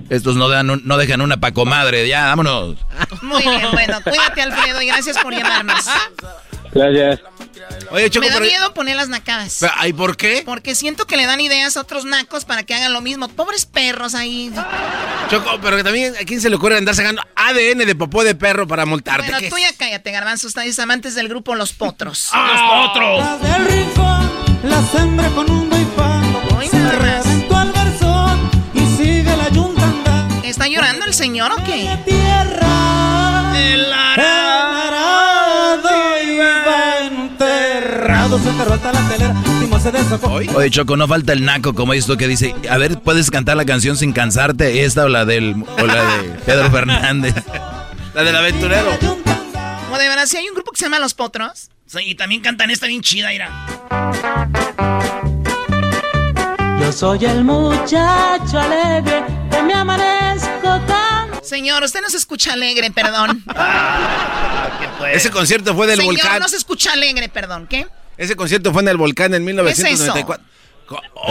[0.09, 2.78] Estos no, dan un- no dejan una pa' comadre, ya, vámonos.
[3.21, 5.86] Muy bien, bueno, cuídate, Alfredo, y gracias por llamarnos.
[6.73, 7.19] Gracias.
[7.91, 9.65] Oye, Choco, Me da pero- miedo poner las nacadas.
[9.78, 10.43] ¿Ay, por qué?
[10.45, 13.28] Porque siento que le dan ideas a otros nacos para que hagan lo mismo.
[13.28, 14.51] Pobres perros ahí.
[15.30, 18.36] Choco, pero que también a quién se le ocurre andar sacando ADN de popó de
[18.36, 19.24] perro para multarte.
[19.24, 20.47] Bueno, ¿Qué tú ya cállate, Garbanzo.
[20.47, 22.30] Ustedes amantes del grupo Los Potros.
[22.34, 23.39] ¡Ah!
[23.41, 24.30] Del rincón,
[24.63, 25.72] la sembra con un
[26.69, 30.43] Se al garzón y sigue la yunta andando.
[30.47, 32.20] ¿Está llorando el señor o qué?
[38.45, 39.35] La telera.
[39.81, 40.27] Se desocó.
[40.33, 43.65] Oye, Choco, no falta el naco como esto que dice, a ver, ¿puedes cantar la
[43.65, 44.83] canción sin cansarte?
[44.83, 47.33] Esta o la del o la de Pedro Fernández.
[48.13, 48.89] La del aventurero.
[49.91, 51.69] O de verdad, si hay un grupo que se llama Los Potros.
[51.87, 53.49] Sí, y también cantan esta bien chida, mira.
[56.79, 61.29] Yo soy el muchacho alegre que me amanezco tan.
[61.43, 63.43] Señor, usted no se escucha alegre, perdón.
[65.11, 66.39] Ese concierto fue del Señor, volcán.
[66.39, 67.65] no se escucha alegre, perdón.
[67.67, 67.87] ¿Qué?
[68.22, 70.45] Ese concierto fue en el volcán en ¿Qué es 1994.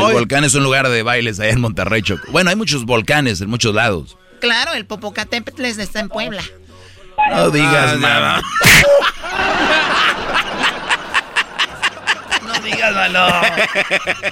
[0.09, 2.25] El volcán es un lugar de bailes allá en Monterrey, Choco.
[2.33, 4.17] Bueno, hay muchos volcanes en muchos lados.
[4.41, 6.43] Claro, el Popocatépetl está en Puebla.
[7.31, 8.43] No digas Ah, nada.
[12.45, 13.21] No digas malo.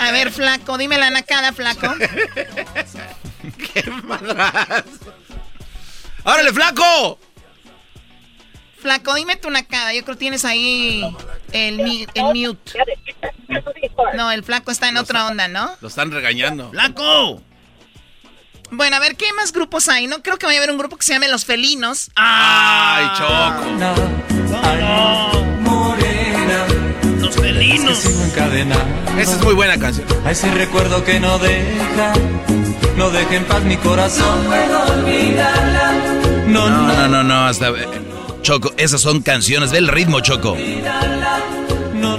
[0.00, 1.94] A ver, flaco, dime la nacada, flaco.
[3.72, 3.84] ¡Qué
[6.24, 7.20] ¡Órale, flaco!
[8.80, 9.92] Flaco, dime tu nacada.
[9.92, 11.02] Yo creo que tienes ahí
[11.52, 12.72] el, mi- el mute.
[14.14, 15.70] No, el flaco está en otra onda, ¿no?
[15.80, 16.70] Lo están regañando.
[16.70, 17.42] ¡Flaco!
[18.70, 20.06] Bueno, a ver, ¿qué más grupos hay?
[20.06, 22.10] No creo que vaya a haber un grupo que se llame Los Felinos.
[22.16, 23.64] ¡Ay, Choco!
[25.60, 26.66] Morena.
[27.18, 27.96] Los felinos.
[27.98, 28.76] Sigo en cadena.
[29.18, 30.06] Esa es muy buena canción.
[30.24, 32.12] A ese recuerdo que no deja.
[32.96, 34.44] No deja en paz mi corazón.
[34.44, 35.92] No puedo olvidarla.
[36.46, 37.70] No, No, no, no, no, hasta...
[38.42, 40.56] Choco, esas son canciones del ritmo, Choco.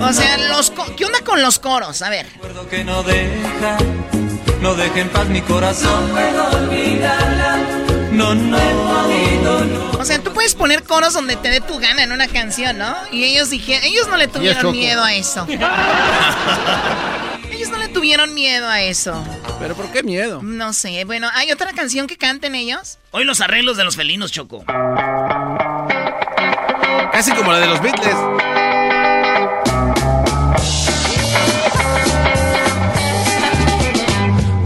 [0.02, 2.02] O sea, los ¿qué onda con los coros?
[2.02, 2.26] A ver.
[2.34, 3.78] Recuerdo que no deja.
[4.62, 6.10] No deja en paz mi corazón.
[6.10, 7.58] No puedo olvidarla.
[8.12, 8.58] No, no.
[10.00, 12.96] O sea, tú puedes poner coros donde te dé tu gana en una canción, ¿no?
[13.12, 15.46] Y ellos dijeron, ellos no le tuvieron miedo a eso.
[17.52, 19.24] ellos no le tuvieron miedo a eso.
[19.60, 20.42] ¿Pero por qué miedo?
[20.42, 22.98] No sé, bueno, ¿hay otra canción que canten ellos?
[23.12, 24.64] Hoy los arreglos de los felinos, Choco.
[27.20, 28.16] Casi como la de los Beatles.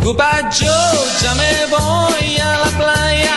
[0.03, 3.35] Goodbye Joe, ya me voy a la playa.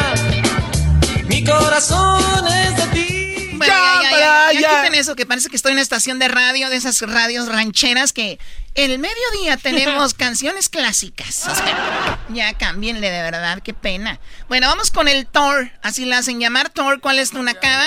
[1.29, 3.51] Mi corazón es de ti.
[3.57, 6.29] Bueno, ya, ya, ya, ya quiten eso, que parece que estoy en una estación de
[6.29, 8.39] radio, de esas radios rancheras que
[8.77, 11.47] el mediodía tenemos canciones clásicas.
[11.49, 14.21] O sea, ya cámbienle de verdad, qué pena.
[14.49, 17.87] Bueno, vamos con el Thor, así la hacen llamar Thor, ¿cuál es tu nacada?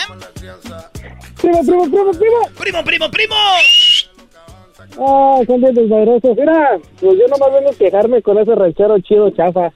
[1.42, 2.38] Primo, primo, primo, primo.
[2.60, 3.36] ¡Primo, primo, primo!
[5.00, 6.36] Ah, son bien desmadrosos.
[6.38, 9.72] Mira, pues yo nomás vengo a quejarme con ese ranchero chido chafa.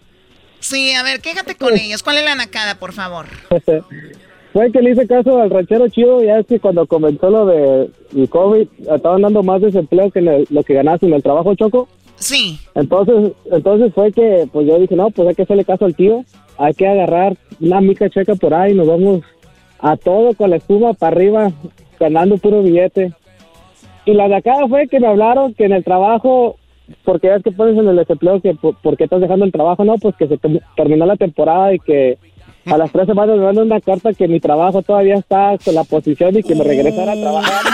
[0.60, 2.04] Sí, a ver, quéjate con ellos.
[2.04, 3.26] ¿Cuál es la nacada, por favor?
[4.54, 7.90] Fue que le hice caso al ranchero chido, ya es que cuando comenzó lo de
[8.16, 11.88] el COVID, estaban dando más desempleo que el- lo que ganaste en el trabajo, Choco.
[12.18, 12.60] Sí.
[12.76, 16.24] Entonces, entonces fue que, pues yo dije, no, pues hay que hacerle caso al tío,
[16.58, 19.22] hay que agarrar una mica checa por ahí, nos vamos
[19.84, 21.52] a todo con la espuma para arriba,
[22.00, 23.14] ganando puro billete.
[24.06, 26.58] Y la de acá fue que me hablaron que en el trabajo,
[27.04, 29.84] porque ya es que pones en el desempleo que por, porque estás dejando el trabajo,
[29.86, 30.40] no, pues que se
[30.76, 32.18] terminó la temporada y que
[32.66, 35.84] a las tres semanas me mandan una carta que mi trabajo todavía está con la
[35.84, 37.62] posición y que me regresara a trabajar.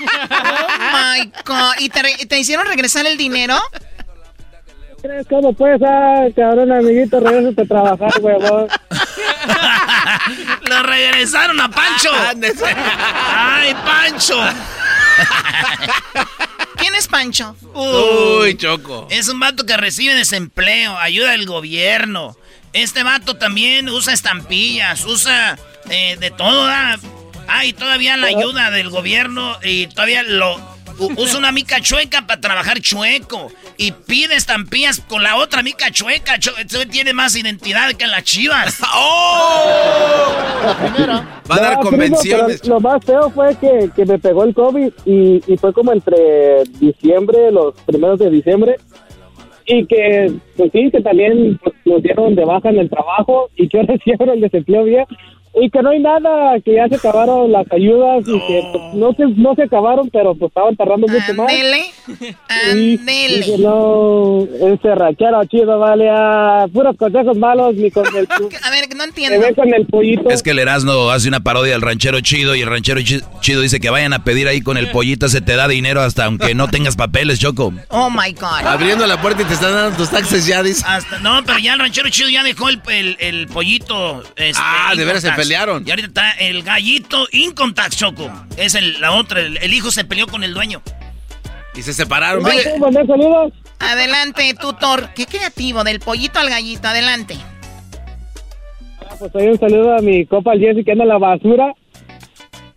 [0.00, 1.74] Oh my God.
[1.80, 3.54] ¿Y te, re- te hicieron regresar el dinero?
[5.00, 8.68] ¿Crees cómo pues, ah, cabrón, amiguito, regresa a trabajar, huevón?
[10.68, 12.10] ¡Lo regresaron a Pancho!
[13.32, 14.40] ¡Ay, Pancho!
[16.76, 17.54] ¿Quién es Pancho?
[17.74, 19.06] Uy, Choco.
[19.10, 22.36] Es un vato que recibe desempleo, ayuda del gobierno.
[22.72, 25.58] Este vato también usa estampillas, usa
[25.90, 26.66] eh, de todo.
[26.66, 26.98] ¿da?
[27.46, 32.40] Ah, y todavía la ayuda del gobierno y todavía lo usa una mica chueca para
[32.40, 33.50] trabajar chueco.
[33.76, 36.36] Y pide estampillas con la otra mica chueca.
[36.36, 38.80] Este tiene más identidad que las chivas.
[38.94, 39.64] ¡Oh!
[41.50, 42.66] Va a dar primo, convenciones.
[42.66, 46.64] lo más feo fue que, que me pegó el COVID y, y fue como entre
[46.78, 48.76] diciembre, los primeros de diciembre.
[49.70, 53.68] Y que, pues sí, que también pues, nos dieron de baja en el trabajo y
[53.68, 55.04] que ahora sí ahora el desempleo bien.
[55.60, 59.12] Y que no hay nada, que ya se acabaron las ayudas y que pues, no
[59.14, 61.50] se, no se acabaron, pero pues estaban tardando mucho más.
[61.50, 61.84] Ándele.
[62.74, 68.26] Y dije, no, ese ranchero chido, vale, a puros consejos malos, ni con el...
[68.62, 69.40] A ver, no entiendo.
[69.40, 70.30] ve con el pollito.
[70.30, 73.60] Es que el Erasmo hace una parodia del ranchero chido y el ranchero chi- chido
[73.60, 76.54] dice que vayan a pedir ahí con el pollito, se te da dinero hasta aunque
[76.54, 77.72] no tengas papeles, Choco.
[77.88, 78.66] Oh my God.
[78.66, 80.84] Abriendo la puerta y te están dando tus taxes ya, dice.
[80.86, 84.22] Hasta- no, pero ya el ranchero chido ya dejó el, el- el pollito.
[84.36, 85.36] este, Ah, de veras tax.
[85.42, 85.84] Pelearon.
[85.86, 88.30] Y ahorita está el gallito Income Tax, Choco.
[88.56, 90.82] Es el, la otra, el, el hijo se peleó con el dueño.
[91.74, 92.42] Y se separaron.
[92.44, 93.52] Saludos?
[93.78, 95.10] Adelante, tutor.
[95.14, 96.88] Qué creativo, del pollito al gallito.
[96.88, 97.36] Adelante.
[99.00, 101.72] Ah, Pues hoy un saludo a mi copa el Jesse que anda en la basura.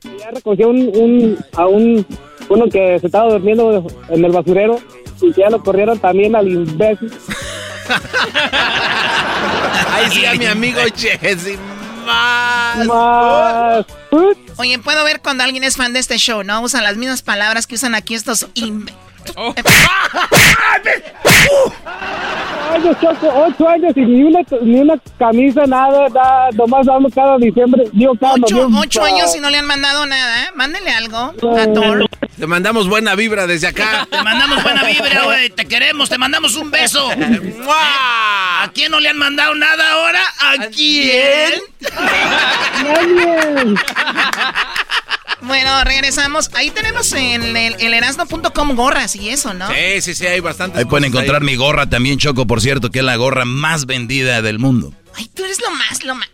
[0.03, 2.05] Y Ya recogió un, un, a un,
[2.49, 4.79] uno que se estaba durmiendo en el basurero
[5.21, 7.11] y que ya lo corrieron también al imbécil.
[9.93, 11.57] Ahí sí a mi amigo Jesse.
[12.05, 12.85] Más.
[12.87, 13.85] Más.
[14.57, 16.61] Oye, puedo ver cuando alguien es fan de este show, ¿no?
[16.61, 18.47] Usan las mismas palabras que usan aquí estos...
[18.55, 18.89] im-
[22.73, 27.37] años, Choco, ocho años y ni una, ni una camisa, nada, nada, nomás damos cada
[27.37, 28.79] diciembre, digo cada Ocho, noviembre.
[28.83, 30.49] ocho años y no le han mandado nada, ¿eh?
[30.55, 32.05] Mándenle algo a Thor.
[32.39, 34.07] Te mandamos buena vibra desde acá.
[34.11, 35.49] Te mandamos buena vibra, güey.
[35.49, 37.09] Te queremos, te mandamos un beso.
[37.69, 40.21] ¿A quién no le han mandado nada ahora?
[40.39, 41.53] ¿A quién?
[45.41, 46.49] Bueno, regresamos.
[46.53, 49.67] Ahí tenemos en el, el erasno.com gorras y eso, ¿no?
[49.69, 50.79] Sí, sí, sí, hay bastantes.
[50.79, 54.41] Ahí pueden encontrar mi gorra también, Choco, por cierto, que es la gorra más vendida
[54.41, 54.93] del mundo.
[55.15, 56.29] Ay, tú eres lo más, lo más.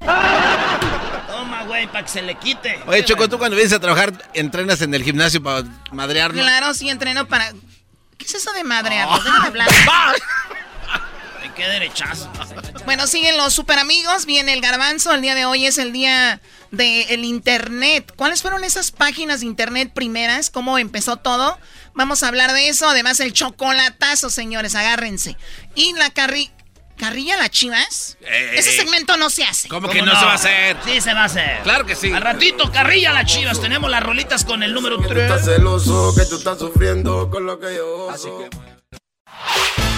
[1.28, 2.78] Toma, güey, para que se le quite.
[2.86, 6.42] Oye, Choco, tú cuando vienes a trabajar, entrenas en el gimnasio para madrearnos.
[6.42, 7.52] Claro, sí entreno para...
[8.16, 9.24] ¿Qué es eso de madrearnos?
[9.24, 9.68] Déjame hablar.
[11.40, 12.30] Ay, qué derechazo.
[12.84, 14.24] Bueno, siguen los super amigos.
[14.24, 15.12] Viene el garbanzo.
[15.12, 18.14] El día de hoy es el día del internet.
[18.16, 20.48] ¿Cuáles fueron esas páginas de internet primeras?
[20.48, 21.58] ¿Cómo empezó todo?
[21.92, 22.88] Vamos a hablar de eso.
[22.88, 24.74] Además, el chocolatazo, señores.
[24.74, 25.36] Agárrense.
[25.74, 26.50] Y la carri...
[26.96, 28.16] ¿Carrilla la chivas?
[28.22, 28.76] Eh, Ese eh.
[28.76, 29.68] segmento no se hace.
[29.68, 30.76] ¿Cómo que no, se va a hacer?
[30.84, 31.60] Sí, se va a hacer.
[31.62, 32.10] Claro que sí.
[32.10, 33.60] Al ratito, carrilla las chivas.
[33.60, 35.44] Tenemos las rolitas con el número 3.
[35.44, 39.97] celoso, que tú estás sufriendo con lo que yo Así que...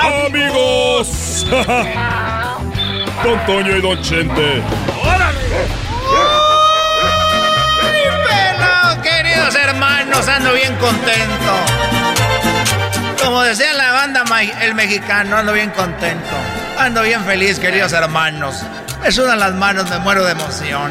[0.00, 1.46] amigos.
[3.24, 4.62] Don Toño y Don Chente.
[8.28, 11.52] Pero, queridos hermanos, ando bien contento.
[13.22, 14.24] Como decía la banda
[14.60, 16.36] El Mexicano, ando bien contento.
[16.78, 18.64] Ando bien feliz, queridos hermanos.
[19.02, 20.90] Me sudan las manos, me muero de emoción.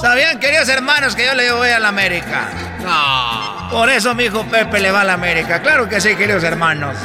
[0.00, 2.48] ¿Sabían, queridos hermanos, que yo le voy a la América?
[2.82, 3.63] No.
[3.74, 5.60] Por eso mi hijo Pepe le va a la América.
[5.60, 6.96] Claro que sí, queridos hermanos.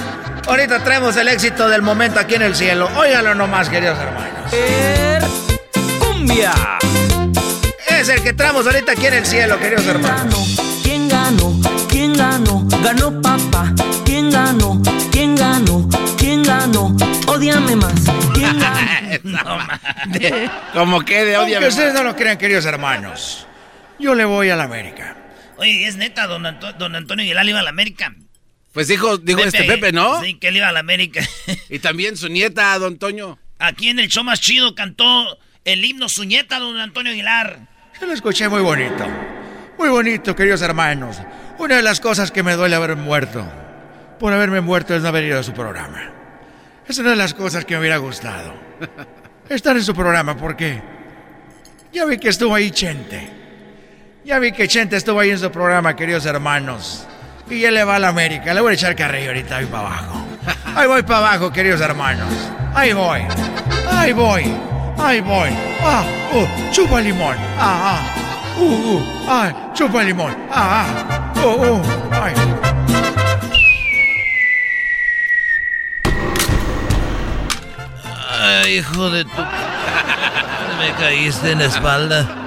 [0.47, 2.87] Ahorita traemos el éxito del momento aquí en el cielo.
[2.95, 4.53] Óigalo nomás, queridos hermanos.
[5.97, 6.53] ¡Cumbia!
[7.87, 10.59] Es el que traemos ahorita aquí en el cielo, queridos hermanos.
[10.83, 11.59] ¿Quién ganó?
[11.89, 12.63] ¿Quién ganó?
[12.83, 13.73] Ganó papá.
[14.05, 14.79] ¿Quién ganó?
[15.11, 15.89] ¿Quién ganó?
[16.19, 16.95] ¿Quién ganó?
[17.25, 17.93] Ódiame más.
[18.35, 18.59] ¿Quién
[19.23, 19.57] ganó?
[20.75, 21.57] Como que de odia.
[21.57, 23.47] Aunque ustedes no lo crean, queridos hermanos.
[23.97, 25.15] Yo le voy a la América.
[25.59, 28.15] Oye, es neta, don, Anto- don Antonio Aguilar iba a la América.
[28.73, 30.21] Pues dijo, dijo este Pepe, ¿no?
[30.21, 31.21] Sí, que él iba a la América.
[31.69, 33.37] Y también su nieta, Don Toño.
[33.57, 37.67] Aquí en el show más chido cantó el himno su nieta, don Antonio Aguilar.
[37.99, 39.05] Yo lo escuché muy bonito.
[39.77, 41.17] Muy bonito, queridos hermanos.
[41.57, 43.45] Una de las cosas que me duele haber muerto,
[44.19, 46.13] por haberme muerto, es no haber ido a su programa.
[46.87, 48.53] Es una de las cosas que me hubiera gustado.
[49.49, 50.81] Estar en su programa, porque
[51.91, 53.38] ya vi que estuvo ahí Chente.
[54.29, 57.03] Ya vi que Chente estuvo ahí en su programa, queridos hermanos.
[57.49, 58.53] Y ya le va a la América.
[58.53, 60.23] Le voy a echar carrillo ahorita, ahí para abajo.
[60.75, 62.31] Ahí voy para abajo, queridos hermanos.
[62.75, 63.21] Ahí voy.
[63.91, 64.43] Ahí voy.
[64.99, 65.49] Ahí voy.
[65.81, 67.35] Ah, uh, chupa limón.
[67.57, 68.59] Ah, ah.
[68.59, 70.37] Uh, uh, ah, chupa limón.
[70.51, 71.41] Ah, ah.
[71.43, 71.81] Uh, uh,
[72.21, 72.33] ay.
[78.39, 79.41] Ay, hijo de tu...
[80.77, 82.38] Me caíste en la espalda.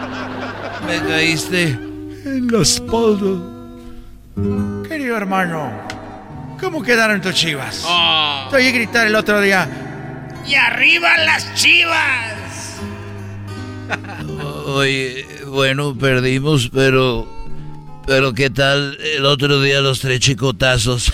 [0.86, 1.62] Me caíste
[2.24, 3.40] en la espalda.
[4.88, 5.70] Querido hermano,
[6.60, 7.86] ¿cómo quedaron tus chivas?
[8.50, 9.68] Te oí gritar el otro día.
[10.46, 12.78] ¡Y arriba las chivas!
[14.66, 17.28] Oye, bueno, perdimos, pero
[18.06, 21.12] Pero qué tal el otro día los tres chicotazos.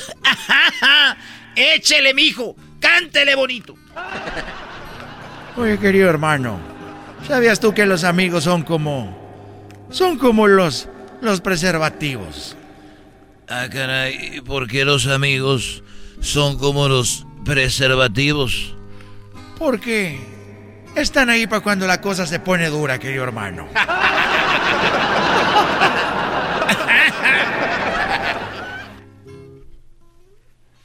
[1.57, 2.57] Échele, mijo.
[2.81, 3.75] Cántele bonito.
[5.57, 6.59] Oye, querido hermano,
[7.27, 9.18] ¿sabías tú que los amigos son como...
[9.91, 10.89] Son como los...
[11.21, 12.57] los preservativos?
[13.49, 15.83] Ah, caray, ¿y ¿por qué los amigos
[16.21, 18.75] son como los preservativos?
[19.59, 20.21] Porque
[20.95, 23.69] están ahí para cuando la cosa se pone dura, querido hermano.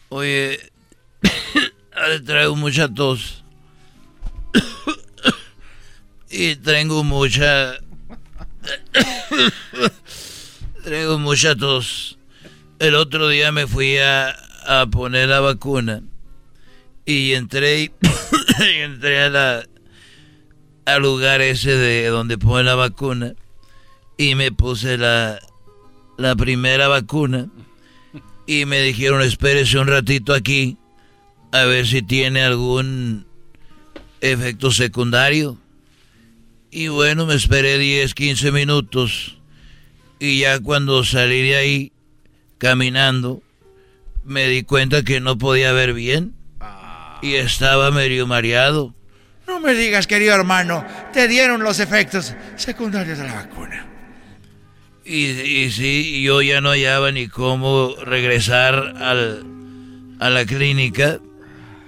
[0.10, 0.60] Oye,
[2.26, 3.43] traigo mucha tos.
[6.30, 7.83] y tengo mucha...
[10.84, 12.18] traigo mucha tos.
[12.80, 14.36] El otro día me fui a,
[14.66, 16.02] a poner la vacuna
[17.06, 17.91] y entré
[18.60, 19.64] entré a la
[20.86, 23.34] al lugar ese de donde ponen la vacuna
[24.18, 25.39] y me puse la
[26.18, 27.48] la primera vacuna
[28.46, 30.78] y me dijeron espérese un ratito aquí
[31.52, 33.26] a ver si tiene algún
[34.22, 35.58] efecto secundario
[36.74, 39.38] y bueno me esperé 10 15 minutos
[40.19, 41.91] y ya cuando salí de ahí
[42.57, 43.43] caminando
[44.24, 46.34] me di cuenta que no podía ver bien
[47.21, 48.93] y estaba medio mareado.
[49.47, 53.86] No me digas, querido hermano, te dieron los efectos secundarios de la vacuna.
[55.05, 59.45] Y, y sí, yo ya no hallaba ni cómo regresar al,
[60.19, 61.19] a la clínica.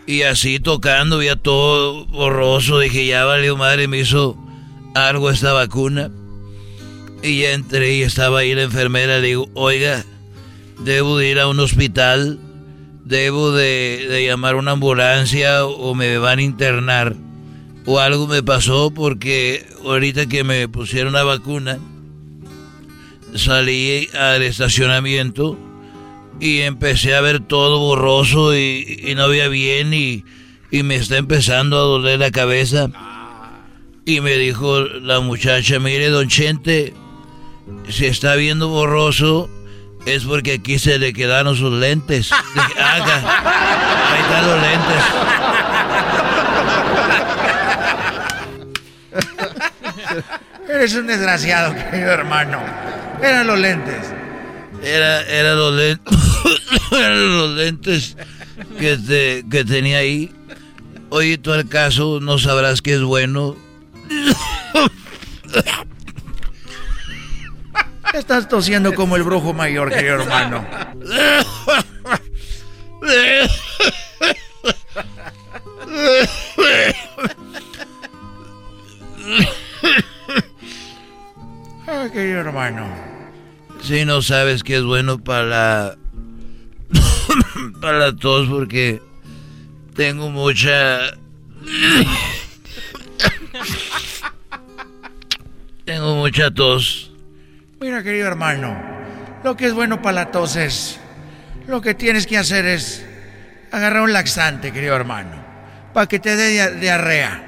[0.05, 2.79] Y así tocando, ya todo borroso.
[2.79, 4.38] Dije, ya valió madre, me hizo
[4.96, 6.10] algo esta vacuna.
[7.22, 9.20] Y ya entré y estaba ahí la enfermera.
[9.20, 10.04] Le digo, oiga,
[10.80, 12.39] debo de ir a un hospital.
[13.04, 17.16] Debo de, de llamar una ambulancia o me van a internar.
[17.86, 21.78] O algo me pasó porque ahorita que me pusieron la vacuna
[23.36, 25.58] salí al estacionamiento
[26.39, 30.24] y empecé a ver todo borroso y, y no veía bien y,
[30.72, 32.89] y me está empezando a doler la cabeza.
[34.06, 36.93] Y me dijo la muchacha, mire, don Chente,
[37.89, 39.49] si está viendo borroso
[40.06, 42.30] es porque aquí se le quedaron sus lentes.
[42.53, 43.16] Dije, "Haga,
[44.14, 44.62] ahí están los
[50.70, 52.60] Eres un desgraciado, querido hermano.
[53.22, 54.06] Eran los lentes.
[54.84, 56.18] Era, era los lentes,
[56.91, 58.18] eran los lentes
[58.80, 60.32] que, te- que tenía ahí.
[61.10, 63.56] Oye, tú al caso no sabrás que es bueno.
[68.14, 70.66] Estás tosiendo como el brujo mayor, querido hermano.
[81.88, 82.88] Ah, querido hermano.
[83.82, 85.97] Si no sabes que es bueno para la,
[87.82, 88.16] para la
[88.49, 89.01] porque
[89.93, 91.12] tengo mucha...
[95.86, 97.12] tengo mucha tos.
[97.80, 98.76] Mira, querido hermano,
[99.43, 100.99] lo que es bueno para la tos es...
[101.68, 103.03] Lo que tienes que hacer es
[103.72, 105.32] agarrar un laxante, querido hermano,
[105.93, 107.41] para que te dé dia- diarrea.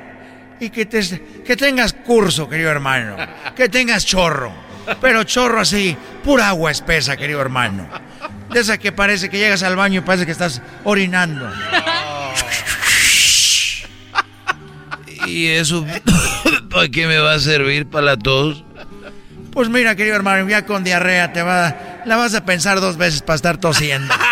[0.60, 3.16] Y que, te, que tengas curso, querido hermano.
[3.56, 4.52] Que tengas chorro.
[5.00, 7.88] Pero chorro así, pura agua espesa, querido hermano.
[8.52, 11.48] De esa que parece que llegas al baño y parece que estás orinando.
[15.28, 15.86] ¿Y eso
[16.72, 18.64] para qué me va a servir para la tos?
[19.52, 21.76] Pues mira, querido hermano, ya con diarrea te va,
[22.06, 24.14] la vas a pensar dos veces para estar tosiendo.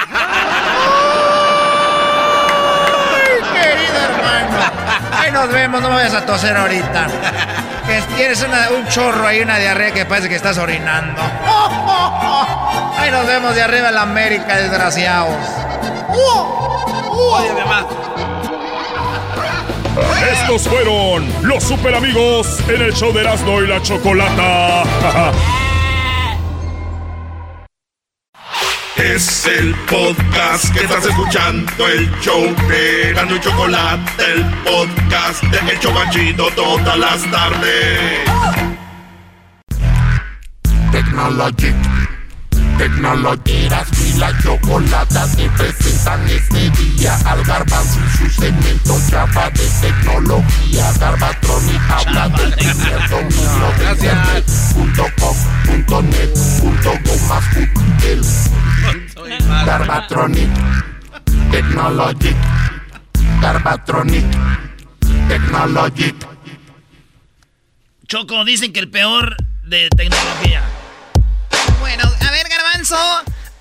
[3.16, 4.58] Ay, querido hermano.
[5.20, 7.08] Ahí nos vemos, no me vayas a toser ahorita.
[7.88, 11.22] Que tienes una- un chorro ahí, una diarrea que parece que estás orinando.
[12.98, 15.36] Ahí nos vemos de arriba en la América, desgraciados.
[16.12, 17.86] Oye, mamá.
[20.32, 24.84] Estos fueron los super amigos en el show de Erasmo y la Chocolata.
[28.98, 35.72] Es el podcast que estás escuchando, el show de Erasmo y Chocolate, el podcast de
[35.72, 38.20] El Chobachito todas las tardes.
[40.92, 41.76] Technologic,
[42.78, 49.50] Technology, Erasmo y la chocolata te presentan este día al garbanzo y su segmento Chapa
[49.52, 50.92] de tecnología.
[51.00, 54.46] Garbatronic habla del primer dominio de internet.
[54.74, 58.22] Punto com, punto net, punto go más útil.
[59.66, 60.50] Garbatronic,
[61.52, 62.36] Technologic,
[63.42, 64.26] Garbatronic,
[65.28, 66.16] Technologic.
[68.08, 70.62] Choco, dicen que el peor de tecnología.
[71.80, 72.32] Bueno, a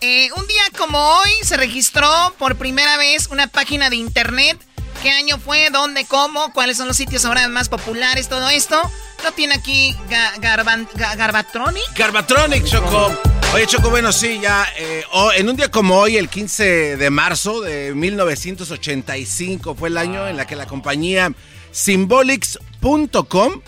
[0.03, 2.07] Eh, un día como hoy se registró
[2.39, 4.59] por primera vez una página de internet.
[5.03, 5.71] ¿Qué año fue?
[5.71, 6.05] ¿Dónde?
[6.05, 6.53] ¿Cómo?
[6.53, 8.29] ¿Cuáles son los sitios ahora más populares?
[8.29, 8.79] Todo esto
[9.23, 9.97] lo tiene aquí
[10.41, 11.97] Garbatronic.
[11.97, 13.19] Garbatronic, Choco.
[13.55, 14.67] Oye, Choco, bueno, sí, ya.
[14.77, 19.97] eh, oh, en un día como hoy, el 15 de marzo de 1985, fue el
[19.97, 21.33] año en la que la compañía
[21.71, 23.63] Symbolics.com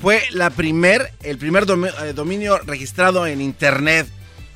[0.00, 0.22] fue
[0.54, 4.06] primer, el primer eh, dominio registrado en Internet.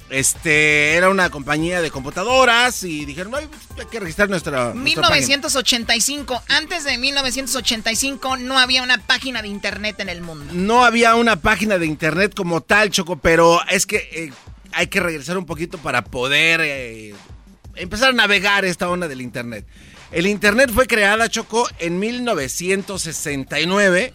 [0.08, 5.02] Este, era una compañía de computadoras y dijeron, "Ay, pues, hay que registrar nuestra, nuestra
[5.02, 5.26] página".
[5.26, 6.42] 1985.
[6.48, 10.52] Antes de 1985 no había una página de internet en el mundo.
[10.52, 14.32] No había una página de internet como tal, Choco, pero es que eh,
[14.72, 17.14] hay que regresar un poquito para poder eh,
[17.74, 19.66] empezar a navegar esta onda del internet.
[20.12, 24.14] El internet fue creada, Choco, en 1969.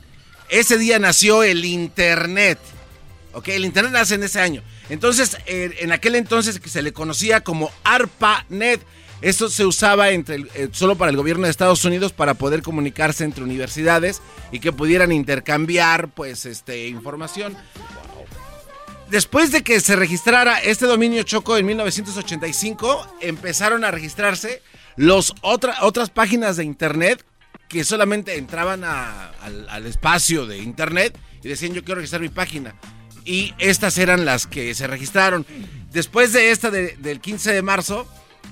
[0.50, 2.60] Ese día nació el internet.
[3.34, 3.50] ¿Ok?
[3.50, 4.64] El internet nace en ese año.
[4.92, 8.82] Entonces, eh, en aquel entonces que se le conocía como ARPANET.
[9.22, 13.24] Esto se usaba entre eh, solo para el gobierno de Estados Unidos para poder comunicarse
[13.24, 14.20] entre universidades
[14.52, 17.56] y que pudieran intercambiar pues este información.
[19.10, 24.62] Después de que se registrara este dominio Choco en 1985, empezaron a registrarse
[24.96, 27.24] los otra- otras páginas de internet
[27.68, 32.74] que solamente entraban al, al espacio de internet y decían yo quiero registrar mi página.
[33.26, 35.46] Y estas eran las que se registraron.
[35.92, 38.08] Después de esta de- del 15 de marzo,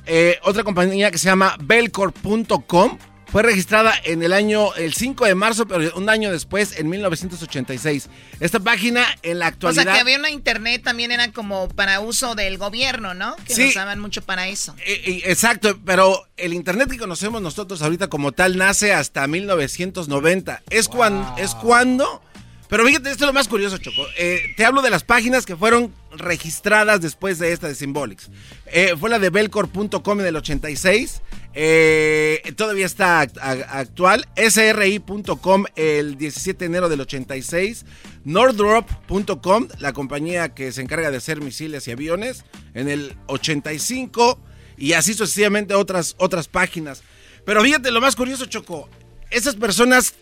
[0.05, 2.97] eh, otra compañía que se llama Belcor.com
[3.31, 8.09] fue registrada en el año, el 5 de marzo, pero un año después, en 1986.
[8.39, 9.83] Esta página en la O actualidad...
[9.83, 13.35] sea que había una internet también era como para uso del gobierno, ¿no?
[13.45, 13.67] Que Sí.
[13.69, 14.75] usaban mucho para eso.
[14.83, 20.63] Eh, Exacto, pero el internet que conocemos nosotros ahorita como tal nace hasta 1990.
[20.71, 22.23] Es, cuando, es cuando...
[22.69, 24.05] Pero fíjate, esto es lo más curioso, Choco.
[24.15, 28.29] Eh, te hablo de las páginas que fueron registradas después de esta de Symbolics.
[28.67, 31.21] Eh, fue la de Belcor.com en el 86.
[31.55, 34.27] eh, todavía está actual.
[34.35, 37.85] SRI.com el 17 de enero del 86.
[38.23, 42.45] Nordrop.com, la compañía que se encarga de hacer misiles y aviones,
[42.75, 44.39] en el 85
[44.77, 47.01] y así sucesivamente otras, otras páginas.
[47.45, 48.87] Pero fíjate, lo más curioso, Choco,
[49.31, 50.13] esas personas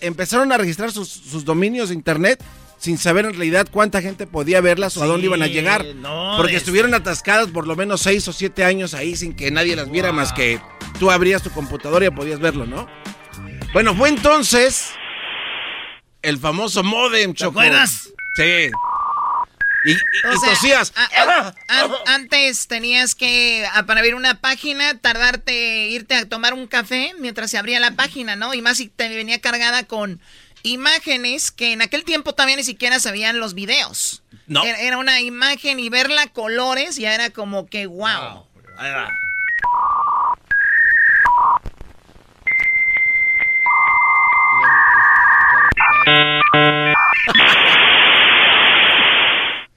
[0.00, 2.42] empezaron a registrar sus, sus dominios de internet
[2.78, 5.84] sin saber en realidad cuánta gente podía verlas o a dónde iban a llegar.
[5.96, 9.50] no, porque es- estuvieron atascadas por lo menos 6 o 7 años ahí sin que
[9.50, 10.60] nadie las viera más que
[10.98, 12.86] tú abrías tu computadora y podías verlo, ¿no?
[13.74, 14.92] Bueno, fue entonces
[16.22, 17.60] el famoso modem, Choco.
[17.60, 18.08] acuerdas?
[18.36, 18.70] Sí.
[19.84, 20.92] Y, y- y O sea, tosías.
[20.96, 26.52] a- a- an- antes tenías que, a- para abrir una página, tardarte, irte a tomar
[26.54, 28.52] un café mientras se abría la página, ¿no?
[28.54, 30.20] Y más si te venía cargada con
[30.62, 34.22] imágenes que en aquel tiempo todavía ni siquiera sabían los videos.
[34.46, 34.62] No.
[34.64, 38.44] Era, era una imagen y verla a colores ya era como que wow.
[38.76, 39.10] Ahí va.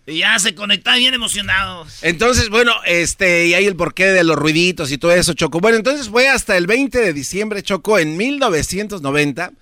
[0.06, 2.00] Y ya se conectaban bien emocionados.
[2.02, 5.62] Entonces, bueno, este, y ahí el porqué de los ruiditos y todo eso, Choco.
[5.62, 9.54] Bueno, entonces fue hasta el 20 de diciembre, Choco, en 1990.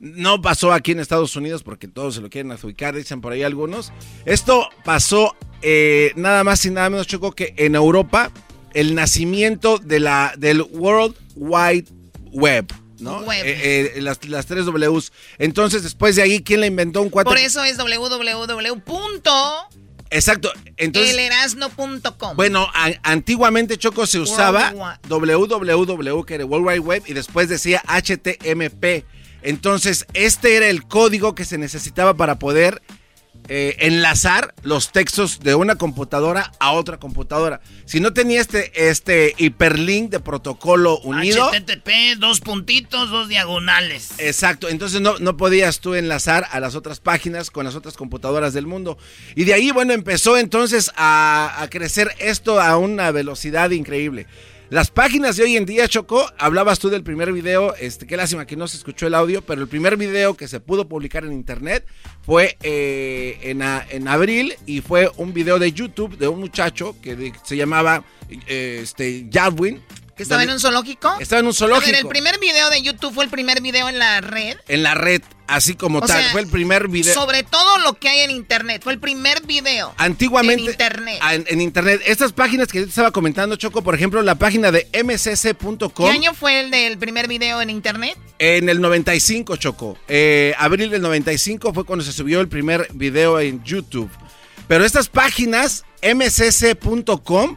[0.00, 3.44] No pasó aquí en Estados Unidos porque todos se lo quieren adjudicar, dicen por ahí
[3.44, 3.92] algunos.
[4.24, 8.32] Esto pasó eh, nada más y nada menos, Choco, que en Europa,
[8.74, 11.86] el nacimiento de la, del World Wide
[12.32, 12.66] Web.
[12.98, 13.20] ¿no?
[13.20, 13.44] Web.
[13.46, 15.12] Eh, eh, las, las tres Ws.
[15.38, 17.28] Entonces, después de ahí, ¿quién le inventó un cuate?
[17.28, 18.82] Por eso es www.
[20.14, 20.50] Exacto.
[20.76, 22.36] Entonces, elerasno.com.
[22.36, 24.72] Bueno, a- antiguamente Choco se usaba
[25.08, 29.04] www, que era World Wide Web, y después decía HTMP.
[29.42, 32.80] Entonces, este era el código que se necesitaba para poder
[33.48, 37.60] eh, enlazar los textos de una computadora a otra computadora.
[37.84, 41.50] Si no tenía este, este hiperlink de protocolo unido.
[41.50, 44.12] HTTP, dos puntitos, dos diagonales.
[44.18, 48.54] Exacto, entonces no, no podías tú enlazar a las otras páginas con las otras computadoras
[48.54, 48.96] del mundo.
[49.34, 54.26] Y de ahí, bueno, empezó entonces a, a crecer esto a una velocidad increíble.
[54.70, 58.46] Las páginas de hoy en día, Choco, hablabas tú del primer video, este, qué lástima
[58.46, 61.34] que no se escuchó el audio, pero el primer video que se pudo publicar en
[61.34, 61.86] internet
[62.22, 67.56] fue eh, en, abril y fue un video de YouTube de un muchacho que se
[67.56, 68.04] llamaba
[68.48, 69.26] eh, este.
[70.16, 71.12] ¿Que estaba en un zoológico?
[71.18, 71.90] Estaba en un A zoológico.
[71.90, 74.56] ver, el primer video de YouTube fue el primer video en la red.
[74.68, 76.22] En la red, así como O tal.
[76.22, 77.12] sea, fue el primer video.
[77.14, 78.82] Sobre todo lo que hay en internet.
[78.84, 79.92] Fue el primer video.
[79.96, 80.62] Antiguamente.
[80.62, 81.18] En internet.
[81.20, 82.00] a- En, en internet.
[82.06, 86.06] Estas páginas que yo te estaba comentando, Choco, por ejemplo, la página de mcc.com.
[86.06, 88.16] ¿Qué año fue el del primer video en internet?
[88.38, 89.98] En el 95, Choco.
[90.06, 94.10] Eh, abril del 95 fue cuando se subió el primer video en YouTube.
[94.68, 97.56] Pero estas páginas, mcc.com,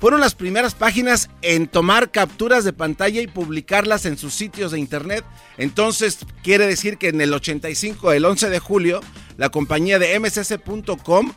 [0.00, 4.78] fueron las primeras páginas en tomar capturas de pantalla y publicarlas en sus sitios de
[4.78, 5.24] internet.
[5.56, 9.00] Entonces, quiere decir que en el 85, el 11 de julio,
[9.36, 11.32] la compañía de mcc.com,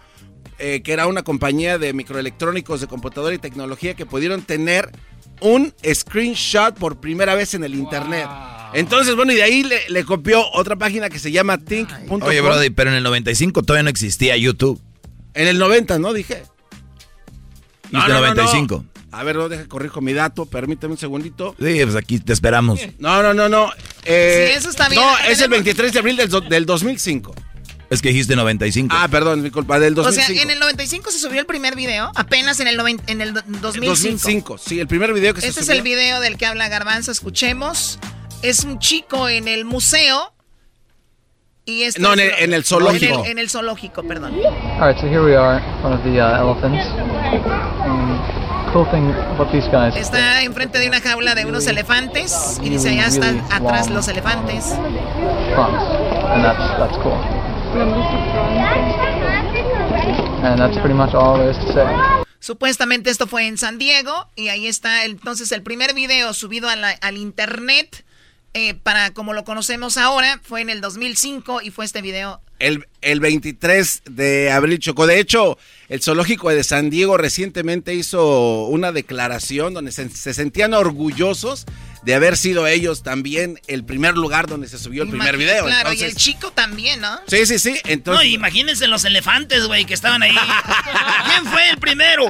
[0.60, 4.92] eh, que era una compañía de microelectrónicos de computadora y tecnología, que pudieron tener
[5.42, 8.28] un screenshot por primera vez en el internet.
[8.74, 12.22] Entonces, bueno, y de ahí le, le copió otra página que se llama think.com.
[12.22, 14.80] Oye, Brody, pero en el 95 todavía no existía YouTube.
[15.34, 16.14] En el 90, ¿no?
[16.14, 16.44] Dije.
[17.92, 18.86] Dijiste 95.
[19.12, 21.54] A ver, no, deja corrijo mi dato, permíteme un segundito.
[21.60, 22.80] Sí, pues aquí te esperamos.
[22.98, 23.70] No, no, no, no.
[24.06, 25.02] Eh, Sí, eso está bien.
[25.02, 27.36] No, es el Tenemos- 23 de abril del, do- del 2005.
[27.90, 28.96] Es que dijiste 95.
[28.98, 30.34] Ah, perdón, mi culpa, del O 2005.
[30.34, 33.34] sea, en el 95 se subió el primer video, apenas en el, noven- en el
[33.34, 33.86] do- 2005.
[33.88, 35.78] 2005, sí, el primer video que se Este es subió.
[35.80, 38.00] el video del que habla Garbanzo, escuchemos.
[38.44, 40.34] Es un chico en el museo.
[41.66, 43.14] Y este No, es en el- en el zoológico.
[43.20, 44.34] En el, en el zoológico, perdón.
[44.80, 46.86] All right, so here we are front of the uh, elephants.
[46.88, 49.96] And cool thing about these guys.
[49.96, 54.72] Está enfrente de una jaula de unos elefantes y dice allá están atrás los elefantes.
[54.72, 57.18] and that's that's cool.
[60.44, 61.86] And that's pretty much all there is to say.
[62.40, 66.76] Supuestamente esto fue en San Diego y ahí está entonces el primer video subido a
[66.76, 68.04] la- al internet
[68.54, 72.42] eh, para como lo conocemos ahora fue en el 2005 y fue este video.
[72.60, 75.08] El, el 23 de abril chocó.
[75.08, 75.58] De hecho,
[75.90, 81.66] el zoológico de San Diego recientemente hizo una declaración donde se, se sentían orgullosos
[82.04, 85.66] de haber sido ellos también el primer lugar donde se subió el primer video.
[85.66, 87.20] Claro, y el chico también, ¿no?
[87.28, 87.74] sí, sí, sí.
[87.86, 90.36] No, Entonces, imagínense los elefantes, güey, que estaban ahí.
[91.26, 92.30] ¿Quién fue el primero?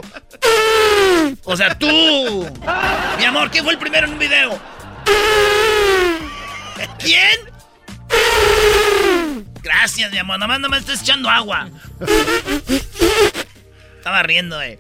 [1.44, 1.88] O sea, tú.
[3.18, 4.60] Mi amor, ¿quién fue el primero en un video?
[7.00, 7.40] ¿Quién?
[9.62, 10.40] Gracias, mi amor.
[10.40, 11.70] Nomás no me estés echando agua.
[13.98, 14.80] Estaba riendo, eh.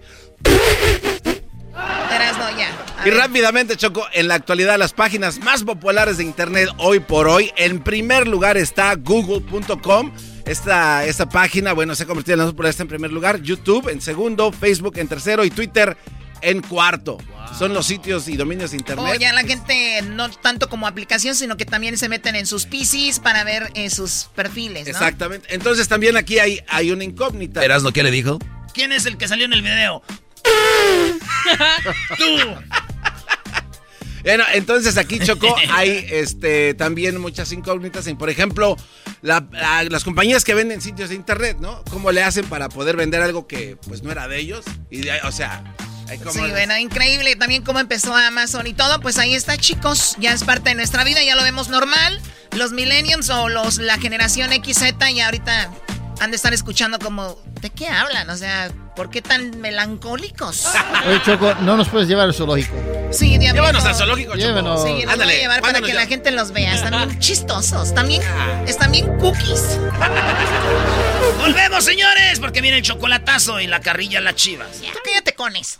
[2.57, 2.71] Ya.
[3.05, 3.17] Y ver.
[3.17, 7.81] rápidamente, Choco, en la actualidad las páginas más populares de Internet hoy por hoy, en
[7.81, 10.11] primer lugar está google.com.
[10.45, 13.41] Esta, esta página, bueno, se ha convertido en la más popular, en primer lugar.
[13.41, 15.95] YouTube en segundo, Facebook en tercero y Twitter
[16.41, 17.17] en cuarto.
[17.57, 19.05] Son los sitios y dominios de Internet.
[19.09, 22.65] O ya la gente no tanto como aplicación, sino que también se meten en sus
[22.65, 24.91] PCs para ver eh, sus perfiles, ¿no?
[24.91, 25.53] Exactamente.
[25.53, 27.63] Entonces también aquí hay, hay una incógnita.
[27.63, 28.39] ¿Erasno qué le dijo?
[28.73, 30.01] ¿Quién es el que salió en el video?
[32.17, 32.25] Tú.
[34.23, 38.77] Bueno, entonces aquí Choco hay este también muchas incógnitas en, por ejemplo,
[39.21, 41.83] la- la- las compañías que venden sitios de internet, ¿no?
[41.89, 44.63] ¿Cómo le hacen para poder vender algo que pues no era de ellos?
[44.91, 45.63] Y o sea,
[46.31, 48.99] Sí, bueno, increíble también cómo empezó Amazon y todo.
[49.01, 50.15] Pues ahí está, chicos.
[50.19, 52.19] Ya es parte de nuestra vida, ya lo vemos normal.
[52.57, 54.83] Los millennials o los la generación XZ
[55.15, 55.71] ya ahorita
[56.19, 58.29] han de estar escuchando como, ¿de qué hablan?
[58.29, 60.67] O sea, ¿por qué tan melancólicos?
[61.07, 62.75] Oye, Choco, no nos puedes llevar al zoológico.
[63.11, 64.45] Sí, de Llévanos al zoológico, Choco.
[64.45, 64.83] Llévanos.
[64.83, 65.93] Sí, voy Ándale, a llevar para que ya.
[65.95, 66.75] la gente los vea.
[66.75, 67.93] Están bien chistosos.
[67.95, 68.21] También,
[68.67, 69.79] están bien cookies.
[71.39, 74.67] Volvemos, señores, porque viene el chocolatazo y la carrilla a las chivas.
[74.79, 75.79] Tú cállate con eso.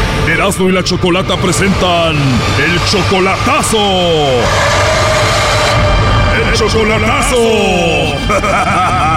[0.31, 3.77] Erasmo y la Chocolata presentan el chocolatazo.
[6.47, 7.35] El chocolatazo.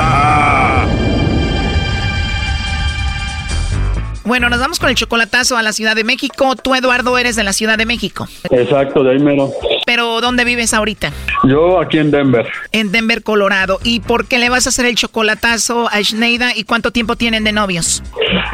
[4.25, 6.57] Bueno, nos vamos con el chocolatazo a la Ciudad de México.
[6.57, 8.27] Tú, Eduardo, eres de la Ciudad de México.
[8.51, 9.53] Exacto, de ahí mero.
[9.85, 11.13] Pero, ¿dónde vives ahorita?
[11.45, 12.51] Yo aquí en Denver.
[12.73, 13.81] En Denver, Colorado.
[13.85, 17.45] ¿Y por qué le vas a hacer el chocolatazo a Schneida y cuánto tiempo tienen
[17.45, 18.03] de novios?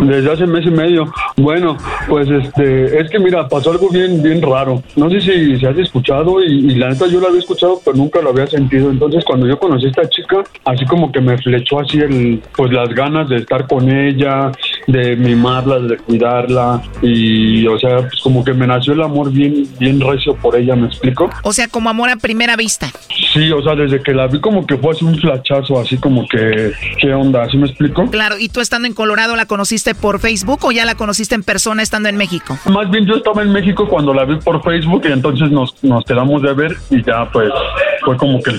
[0.00, 1.12] Desde hace mes y medio.
[1.36, 1.76] Bueno,
[2.08, 4.82] pues este, es que mira, pasó algo bien, bien raro.
[4.96, 7.96] No sé si se has escuchado y, y la neta yo lo había escuchado, pero
[7.96, 8.90] nunca lo había sentido.
[8.90, 12.72] Entonces cuando yo conocí a esta chica, así como que me flechó así el, pues
[12.72, 14.52] las ganas de estar con ella,
[14.86, 19.68] de mimarla, de cuidarla y, o sea, pues como que me nació el amor bien,
[19.78, 21.30] bien recio por ella, ¿me explico?
[21.42, 22.90] O sea, como amor a primera vista.
[23.32, 26.26] Sí, o sea, desde que la vi como que fue así un flachazo, así como
[26.26, 27.42] que, ¿qué onda?
[27.42, 28.06] ¿Así me explico?
[28.10, 31.42] Claro, ¿y tú estando en Colorado la conociste por Facebook o ya la conociste en
[31.42, 32.58] persona estando en México?
[32.66, 36.04] Más bien yo estaba en México cuando la vi por Facebook y entonces nos, nos
[36.04, 37.50] quedamos de ver y ya pues
[38.04, 38.52] fue como que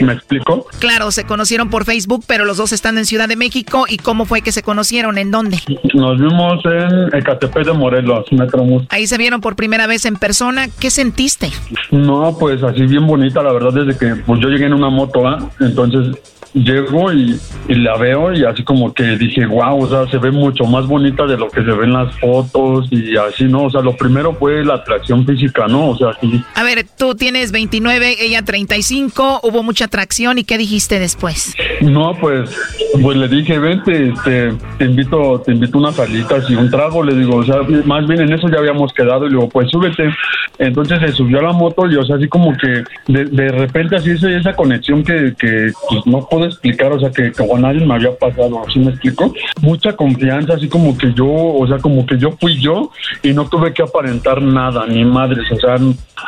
[0.00, 0.66] ¿me explico?
[0.78, 3.86] Claro, se conocieron por Facebook, pero los dos están en Ciudad de México.
[3.88, 5.18] ¿Y cómo fue que se conocieron?
[5.18, 5.58] ¿En dónde?
[5.94, 8.84] Nos vimos en Ecatepec de Morelos, Metrobús.
[8.88, 10.68] Ahí se vieron por primera vez en persona.
[10.80, 11.50] ¿Qué sentiste?
[11.90, 15.26] No, pues así bien bonita, la verdad, desde que pues yo llegué en una moto,
[15.26, 15.50] ¿ah?
[15.60, 16.16] entonces
[16.54, 17.38] llego y,
[17.68, 20.86] y, la veo y así como que dije, wow, o sea, se ve mucho más
[20.86, 23.64] bonita de lo que se ve en las fotos y así, ¿no?
[23.64, 25.90] O sea, lo primero fue la atracción física, ¿no?
[25.90, 26.42] O sea, sí.
[26.54, 31.54] A ver, tú tienes 29, ella 35, hubo mucha atracción y ¿qué dijiste después?
[31.80, 32.50] No, pues,
[33.00, 37.14] pues le dije, vente, este, te invito, te invito unas salitas y un trago, le
[37.14, 40.14] digo, o sea, más bien en eso ya habíamos quedado y le digo, pues súbete.
[40.58, 43.96] Entonces se subió a la moto y, o sea, así como que de, de repente
[43.96, 47.60] así esa, esa conexión que, que pues, no puedo explicar, o sea, que, que con
[47.60, 49.32] nadie me había pasado, ¿sí me explico?
[49.60, 52.90] Mucha confianza, así como que yo, o sea, como que yo fui yo
[53.22, 55.76] y no tuve que aparentar nada, ni madres, o sea,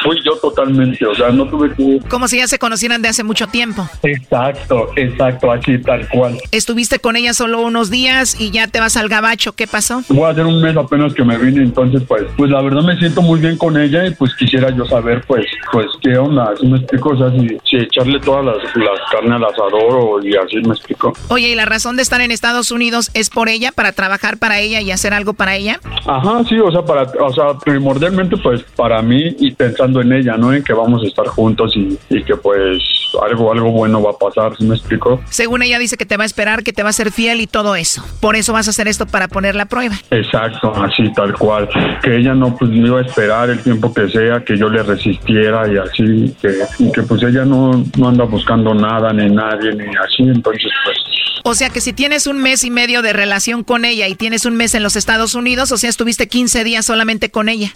[0.02, 2.00] fui yo totalmente, o sea, no tuve que...
[2.08, 3.88] Como si ya se conocieran de hace mucho tiempo.
[4.02, 6.38] Exacto, exacto, así tal cual.
[6.50, 10.02] Estuviste con ella solo unos días y ya te vas al gabacho, ¿qué pasó?
[10.08, 12.96] Voy a hacer un mes apenas que me vine, entonces pues, pues la verdad me
[12.98, 16.66] siento muy bien con ella y pues quisiera yo saber pues, pues qué onda, así
[16.66, 20.36] me explico, o sea, si, si echarle todas las, las carnes al asador o y
[20.36, 21.12] así me explico.
[21.28, 24.60] Oye, ¿y la razón de estar en Estados Unidos es por ella, para trabajar para
[24.60, 25.80] ella y hacer algo para ella?
[26.06, 30.36] Ajá, sí, o sea, para, o sea, primordialmente pues para mí y pensando en ella,
[30.36, 30.52] ¿no?
[30.52, 32.82] En que vamos a estar juntos y, y que pues
[33.22, 35.20] algo, algo bueno va a pasar, ¿sí me explico?
[35.30, 37.46] Según ella dice que te va a esperar, que te va a ser fiel y
[37.46, 38.04] todo eso.
[38.20, 39.94] Por eso vas a hacer esto para poner la prueba.
[40.10, 41.68] Exacto, así tal cual.
[42.02, 44.82] Que ella no pues me iba a esperar el tiempo que sea, que yo le
[44.82, 46.58] resistiera y así, que,
[46.92, 50.98] que pues ella no, no anda buscando nada ni nadie ni así, entonces pues
[51.46, 54.46] o sea que si tienes un mes y medio de relación con ella y tienes
[54.46, 57.74] un mes en los Estados Unidos, o sea, estuviste 15 días solamente con ella.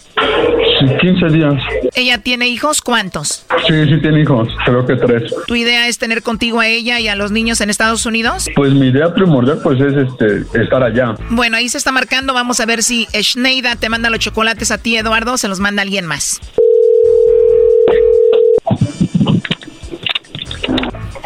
[0.79, 1.53] Sí, 15 días.
[1.93, 2.81] ¿Ella tiene hijos?
[2.81, 3.45] ¿Cuántos?
[3.67, 5.31] Sí, sí tiene hijos, creo que tres.
[5.45, 8.47] ¿Tu idea es tener contigo a ella y a los niños en Estados Unidos?
[8.55, 11.13] Pues mi idea primordial pues es este estar allá.
[11.29, 14.79] Bueno, ahí se está marcando, vamos a ver si Schneida te manda los chocolates a
[14.79, 16.41] ti, Eduardo, o se los manda alguien más.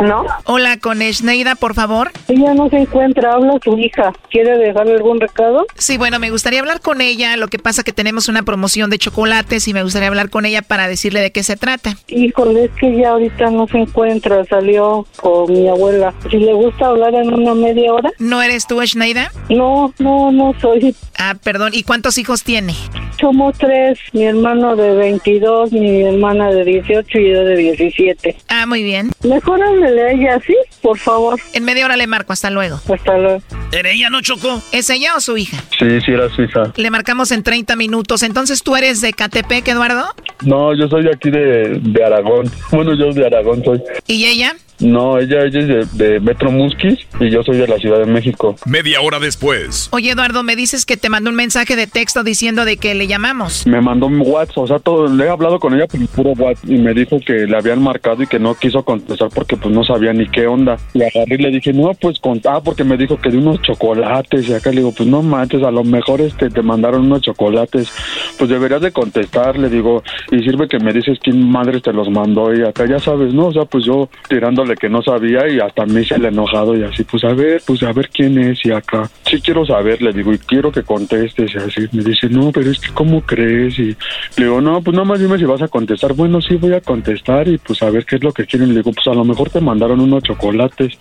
[0.01, 0.25] ¿No?
[0.45, 2.11] Hola, con Schneida, por favor.
[2.27, 4.11] Ella no se encuentra, habla su hija.
[4.29, 5.65] ¿Quiere dejarle algún recado?
[5.75, 7.37] Sí, bueno, me gustaría hablar con ella.
[7.37, 10.61] Lo que pasa que tenemos una promoción de chocolates y me gustaría hablar con ella
[10.61, 11.95] para decirle de qué se trata.
[12.07, 14.43] Híjole, es que ella ahorita no se encuentra.
[14.45, 16.13] Salió con mi abuela.
[16.29, 18.11] Si le gusta hablar en una media hora.
[18.19, 19.31] ¿No eres tú, Schneida?
[19.49, 20.95] No, no, no soy.
[21.17, 21.71] Ah, perdón.
[21.73, 22.73] ¿Y cuántos hijos tiene?
[23.19, 23.99] Somos tres.
[24.11, 28.35] Mi hermano de 22, mi hermana de 18 y yo de 17.
[28.49, 29.11] Ah, muy bien.
[29.33, 30.55] Mejor háblele a ella, ¿sí?
[30.83, 31.39] Por favor.
[31.53, 32.33] En media hora le marco.
[32.33, 32.79] Hasta luego.
[32.87, 33.41] Hasta luego.
[33.71, 34.61] ¿Era ella, no chocó?
[34.71, 35.57] ¿Es ella o su hija?
[35.79, 36.71] Sí, sí, era su hija.
[36.75, 38.21] Le marcamos en 30 minutos.
[38.21, 40.05] Entonces, ¿tú eres de Catepec, Eduardo?
[40.43, 42.51] No, yo soy de aquí de, de Aragón.
[42.69, 43.81] Bueno, yo de Aragón soy.
[44.05, 44.55] ¿Y ella?
[44.83, 48.05] No, ella, ella es de, de Metro Musquis y yo soy de la Ciudad de
[48.05, 48.55] México.
[48.65, 49.87] Media hora después.
[49.91, 53.07] Oye, Eduardo, me dices que te mandó un mensaje de texto diciendo de que le
[53.07, 53.65] llamamos.
[53.65, 56.31] Me mandó un WhatsApp, o sea, todo, le he hablado con ella por el puro
[56.31, 59.73] WhatsApp y me dijo que le habían marcado y que no quiso contestar porque pues
[59.73, 60.77] no sabía ni qué onda.
[60.93, 62.41] Y agarré y le dije, no, pues con...
[62.45, 65.63] Ah, porque me dijo que de unos chocolates y acá le digo, pues no manches,
[65.63, 67.89] a lo mejor este te mandaron unos chocolates.
[68.37, 72.09] Pues deberías de contestar, le digo, y sirve que me dices quién madre te los
[72.09, 73.47] mandó y acá ya sabes, ¿no?
[73.47, 76.83] O sea, pues yo tirándole que no sabía y hasta me hice el enojado y
[76.83, 79.09] así, pues a ver, pues a ver quién es y acá.
[79.25, 81.87] Sí quiero saber, le digo, y quiero que contestes y así.
[81.91, 83.77] Me dice, no, pero es que ¿cómo crees?
[83.79, 83.95] Y
[84.37, 86.13] le digo, no, pues nada más dime si vas a contestar.
[86.13, 88.69] Bueno, sí voy a contestar y pues a ver qué es lo que quieren.
[88.69, 90.93] Le digo, pues a lo mejor te mandaron unos chocolates.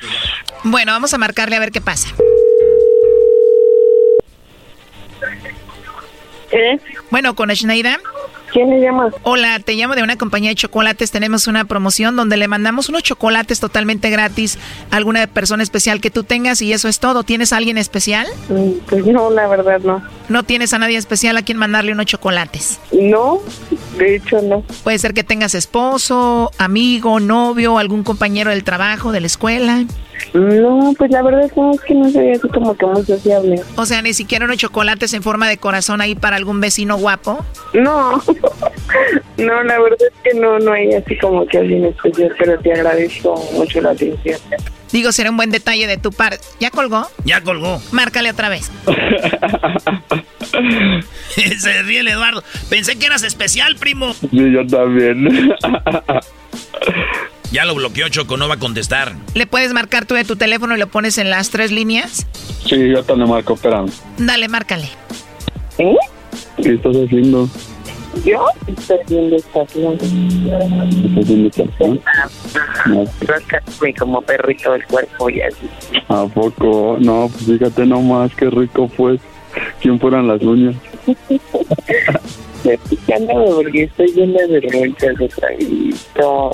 [0.65, 2.15] Bueno, vamos a marcarle a ver qué pasa.
[6.53, 6.79] ¿Eh?
[7.11, 7.99] Bueno, con Schneida.
[8.53, 9.09] ¿Quién le llama?
[9.23, 11.11] Hola, te llamo de una compañía de chocolates.
[11.11, 14.59] Tenemos una promoción donde le mandamos unos chocolates totalmente gratis
[14.91, 17.23] a alguna persona especial que tú tengas y eso es todo.
[17.23, 18.27] ¿Tienes a alguien especial?
[18.51, 20.03] Mm, Pues no, la verdad no.
[20.29, 22.79] ¿No tienes a nadie especial a quien mandarle unos chocolates?
[22.93, 23.39] No,
[23.97, 24.63] de hecho no.
[24.85, 29.85] Puede ser que tengas esposo, amigo, novio, algún compañero del trabajo, de la escuela.
[30.35, 33.05] No, pues la verdad es que no, es que no soy así como que muy
[33.05, 33.61] sociable.
[33.77, 37.45] O sea, ni siquiera unos chocolates en forma de corazón ahí para algún vecino guapo.
[37.75, 38.13] No,
[39.37, 42.73] no, la verdad es que no, no hay así como que alguien especial, pero te
[42.73, 44.39] agradezco mucho la atención.
[44.93, 46.41] Digo, será un buen detalle de tu parte.
[46.61, 47.09] ¿Ya colgó?
[47.25, 47.81] Ya colgó.
[47.93, 48.71] Márcale otra vez.
[51.59, 52.45] Se ríe el Eduardo.
[52.69, 54.13] Pensé que eras especial, primo.
[54.13, 55.55] Sí, yo también.
[57.53, 59.13] Ya lo bloqueó, Choco, no va a contestar.
[59.35, 62.27] ¿Le puedes marcar tú de tu teléfono y lo pones en las tres líneas?
[62.67, 63.93] Sí, yo te lo marco, esperando.
[64.17, 64.89] Dale, márcale.
[65.77, 65.97] ¿Eh?
[66.63, 67.47] ¿Qué estás haciendo?
[68.25, 69.95] Yo estoy viendo estación.
[69.95, 72.01] ¿Estás viendo estación?
[72.87, 73.05] No.
[73.21, 75.69] Rascarme como perrito el cuerpo y así.
[76.09, 76.97] ¿A poco?
[77.01, 79.21] No, pues fíjate nomás, qué rico pues.
[79.83, 80.75] ¿Quién fueran las uñas?
[82.65, 86.51] Me picándome porque estoy llena de vergüenza de traguito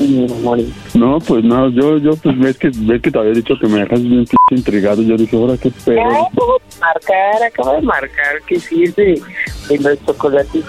[0.00, 0.74] y me morí.
[0.94, 3.78] No, pues no, yo, yo, pues ves que, ves que te había dicho que me
[3.78, 5.02] dejas bien intrigado.
[5.02, 6.00] Yo dije, ahora qué pedo.
[6.00, 9.22] Acabo de marcar, acabo de marcar que sí es de,
[9.68, 10.64] de los chocolates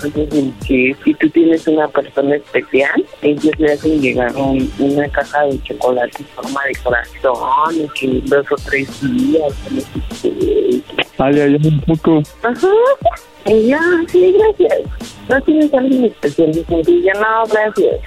[0.68, 5.60] que si tú tienes una persona especial, ellos le hacen llegar un- una caja de
[5.64, 9.54] chocolate en forma de corazón y que dos o tres días.
[11.20, 12.22] Ay, ay, un poco.
[12.44, 12.68] Ajá.
[13.46, 14.84] Y ya, sí, gracias.
[15.30, 16.52] ¿No tienes alguien especial?
[16.52, 18.02] Y yo, no, gracias.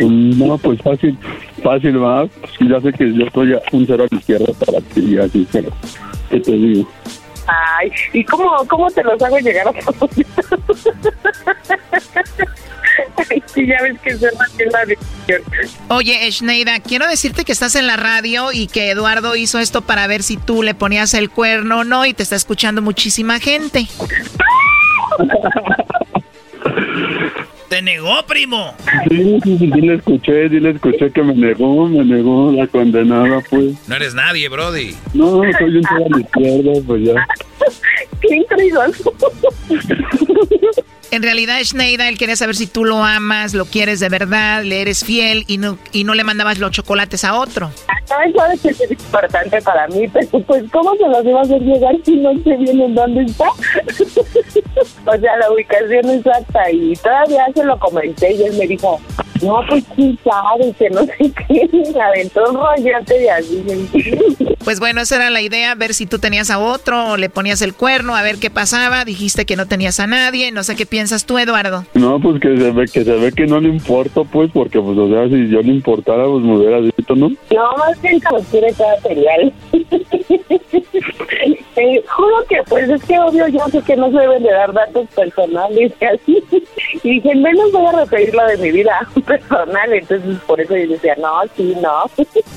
[0.00, 1.16] No, pues fácil,
[1.62, 2.26] fácil, va.
[2.26, 5.70] Pues ya sé que yo estoy un cero a la izquierda para ti, así, pero,
[6.30, 6.88] ¿qué te digo?
[7.46, 10.10] Ay, ¿y cómo, cómo te los hago llegar a todos?
[13.54, 15.42] Sí, ya ves que se en la dirección.
[15.88, 20.06] Oye, Schneida, quiero decirte que estás en la radio y que Eduardo hizo esto para
[20.06, 23.86] ver si tú le ponías el cuerno o no y te está escuchando muchísima gente.
[27.68, 28.74] Te negó, primo.
[29.08, 32.66] Sí, sí, sí, sí le escuché, sí le escuché que me negó, me negó la
[32.66, 33.76] condenada, pues.
[33.88, 34.96] No eres nadie, Brody.
[35.14, 37.26] No, soy un cero a la izquierda, pues ya.
[38.20, 38.44] ¡Qué!
[41.12, 44.80] En realidad, Schneida, él quería saber si tú lo amas, lo quieres de verdad, le
[44.80, 47.72] eres fiel y no, y no le mandabas los chocolates a otro.
[47.88, 51.60] No, sabes que es importante para mí, pero pues, ¿cómo se los iba a hacer
[51.62, 53.48] llegar si no sé bien en dónde está?
[55.06, 59.00] o sea, la ubicación exacta, y todavía se lo comenté y él me dijo,
[59.42, 63.64] no, pues quién sabe, que no sé qué, me aventó un rollante de así.
[64.64, 67.62] Pues bueno, esa era la idea, ver si tú tenías a otro o le ponías
[67.62, 69.04] el cuerno, a ver qué pasaba.
[69.04, 71.84] Dijiste que no tenías a nadie, no sé qué piensas tú, Eduardo.
[71.94, 74.98] No, pues que se ve que se ve que no le importo, pues, porque, pues,
[74.98, 77.28] o sea, si yo le importara, pues me hubiera dicho, ¿no?
[77.28, 79.52] No, más bien que nos quiere cada cereal.
[81.80, 84.70] Te juro que, pues, es que obvio yo sé que no se deben de dar
[84.70, 86.44] datos personales y así.
[87.02, 89.90] Y dije, menos voy a referir lo de mi vida personal.
[89.90, 92.02] Entonces, por eso yo decía, no, sí, no.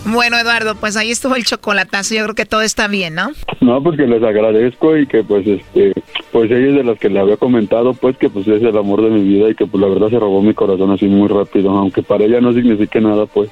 [0.12, 2.16] Bueno, Eduardo, pues ahí estuvo el chocolatazo.
[2.16, 3.32] Yo creo que todo está bien, ¿no?
[3.62, 5.94] No, pues que les agradezco y que, pues, este,
[6.34, 9.04] pues ella es de las que le había comentado, pues, que, pues, es el amor
[9.04, 11.70] de mi vida y que, pues, la verdad se robó mi corazón así muy rápido,
[11.72, 13.50] aunque para ella no signifique nada, pues.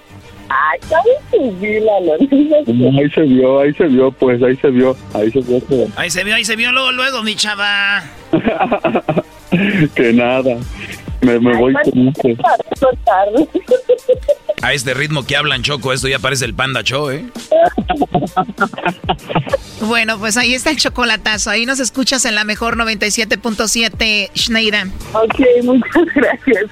[0.54, 2.14] Ay, ¿sabes qué, Lalo?
[2.20, 5.62] Ahí se vio, ahí se vio, pues, ahí se vio, ahí se vio
[5.96, 8.04] Ahí se vio, ahí se vio luego, luego, mi chava.
[9.96, 10.58] que nada.
[11.22, 12.14] Me, me voy con.
[14.62, 17.26] A este ritmo que hablan, Choco, esto ya parece el Panda Show, ¿eh?
[19.82, 21.50] Bueno, pues ahí está el chocolatazo.
[21.50, 24.88] Ahí nos escuchas en la mejor 97.7, Schneida.
[25.14, 26.66] Ok, muchas gracias.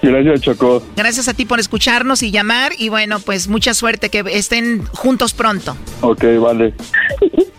[0.00, 0.82] Gracias, Choco.
[0.96, 2.72] Gracias a ti por escucharnos y llamar.
[2.78, 5.76] Y bueno, pues mucha suerte, que estén juntos pronto.
[6.00, 6.72] Ok, vale.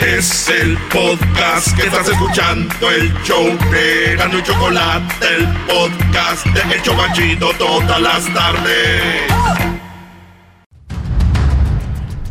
[0.00, 6.74] Es el podcast que estás escuchando, el show de Gano y Chocolate, el podcast de
[6.74, 9.02] El Chobachito todas las tardes.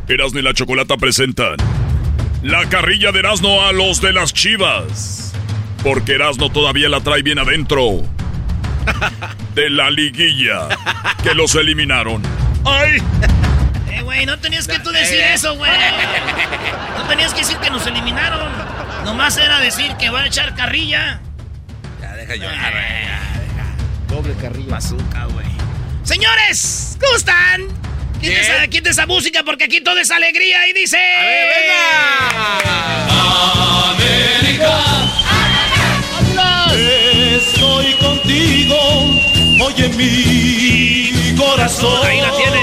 [0.07, 1.57] Erasno y la chocolata presentan
[2.41, 5.33] la carrilla de Erasno a los de las chivas.
[5.83, 8.01] Porque Erasno todavía la trae bien adentro
[9.53, 10.69] de la liguilla
[11.21, 12.23] que los eliminaron.
[12.65, 12.97] ¡Ay!
[13.99, 15.71] Eh, güey, no tenías que tú decir eso, güey.
[16.97, 18.49] No tenías que decir que nos eliminaron.
[19.03, 21.19] Nomás era decir que va a echar carrilla.
[22.01, 22.73] Ya, deja llorar,
[24.07, 24.71] Doble carrilla.
[24.71, 25.47] Bazooka, güey.
[26.03, 27.67] Señores, ¿cómo están?
[28.21, 30.97] Quiten esa, música porque aquí todo es alegría y dice...
[37.35, 38.77] Estoy contigo,
[39.65, 42.05] oye mi corazón.
[42.05, 42.58] Ahí la tiene,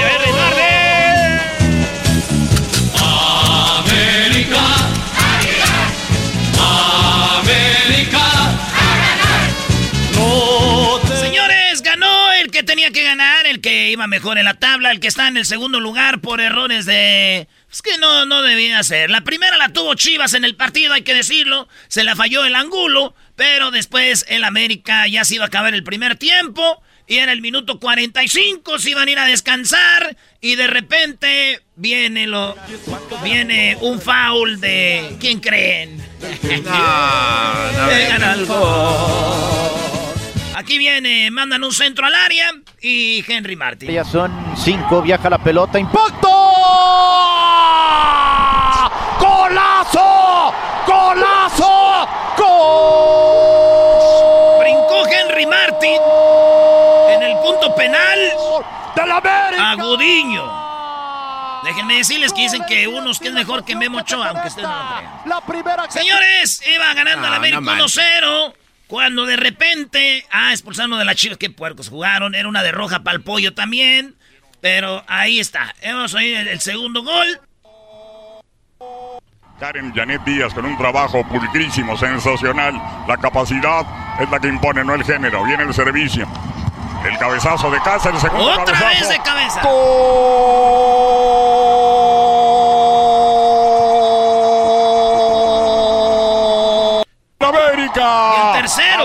[13.91, 17.49] iba mejor en la tabla, el que está en el segundo lugar por errores de
[17.71, 19.11] Es que no, no debía ser.
[19.11, 21.69] La primera la tuvo Chivas en el partido, hay que decirlo.
[21.89, 25.85] Se la falló el ángulo, pero después el América ya se iba a acabar el
[25.85, 26.83] primer tiempo.
[27.09, 30.17] Y en el minuto 45 se iban a ir a descansar.
[30.41, 32.57] Y de repente viene lo.
[33.23, 35.17] Viene un foul de.
[35.21, 36.03] ¿Quién creen?
[37.89, 39.96] Vengan al gol.
[40.59, 42.51] Aquí viene, mandan un centro al área
[42.81, 43.91] y Henry Martin.
[43.91, 46.29] Ya son cinco, viaja la pelota, impacto.
[49.21, 50.55] ¡Golazo!
[50.87, 52.09] ¡Golazo!
[52.39, 53.67] ¡Gol!
[54.61, 56.01] Brincó Henry Martin
[57.11, 58.19] en el punto penal
[58.97, 59.71] de la América.
[59.73, 60.65] Agudiño.
[61.65, 64.75] Déjenme decirles que dicen que unos que es mejor que Memo Ochoa, aunque ustedes no
[64.75, 65.21] lo crean.
[65.27, 65.91] La primera.
[65.91, 67.99] Señores, iba ganando No, el América no manches.
[68.23, 68.55] 1-0.
[68.87, 72.35] Cuando de repente, ah, expulsando de la Chivas, qué puercos jugaron.
[72.35, 74.15] Era una de roja para el pollo también.
[74.61, 75.75] Pero ahí está.
[75.81, 77.41] Hemos oído el, el segundo gol.
[79.59, 82.75] Karen Janet Díaz con un trabajo pulcrísimo, sensacional.
[83.09, 83.87] La capacidad
[84.21, 85.45] es la que impone, no el género.
[85.45, 86.27] Viene el servicio.
[87.05, 88.89] El cabezazo de casa, el segundo Otra cabezazo.
[89.01, 89.61] vez de cabeza.
[89.61, 89.71] América.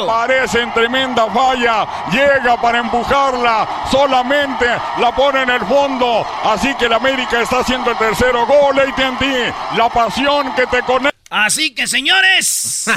[0.04, 1.88] Aparece en tremenda falla.
[2.12, 3.88] Llega para empujarla.
[3.92, 4.66] Solamente
[5.00, 6.26] la pone en el fondo.
[6.44, 8.80] Así que el América está haciendo el tercero gol.
[8.80, 9.54] AT&T.
[9.76, 11.12] La pasión que te conecta.
[11.30, 12.90] Así que, señores,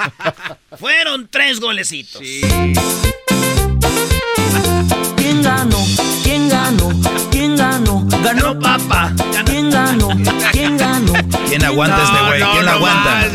[0.78, 2.22] fueron tres golecitos.
[2.22, 2.74] ¿Quién
[4.52, 5.14] ganó?
[5.16, 6.05] ¿Quién ganó?
[8.26, 8.58] ¿Quién ganó?
[8.58, 9.12] Papá.
[9.44, 10.08] ¿Quién ganó?
[10.50, 11.12] ¿Quién ganó?
[11.48, 12.42] ¿Quién aguanta este güey?
[12.42, 13.28] ¿Quién no aguanta?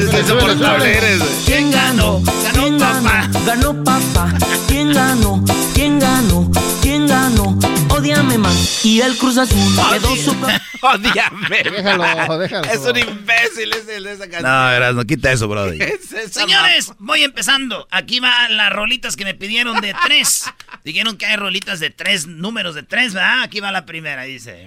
[1.45, 2.21] ¿Quién ganó?
[2.51, 3.21] ¿Quién ganó?
[3.45, 4.33] Ganó papá.
[4.67, 5.41] ¿Quién ganó?
[5.73, 6.51] ¿Quién ganó?
[6.81, 7.57] ¿Quién ganó?
[7.89, 8.83] Odiame más.
[8.83, 9.57] Y el Cruz Azul
[9.91, 10.61] quedó super...
[10.81, 11.63] Odiame.
[11.63, 12.67] Déjalo, déjalo.
[12.67, 14.43] Es un imbécil ese el de esa canción.
[14.43, 15.47] No, verás, no quita eso.
[15.49, 17.87] ¿Qué es Señores, voy empezando.
[17.91, 20.45] Aquí van las rolitas que me pidieron de tres.
[20.83, 23.43] Dijeron que hay rolitas de tres, números de tres, ¿verdad?
[23.43, 24.65] Aquí va la primera, dice.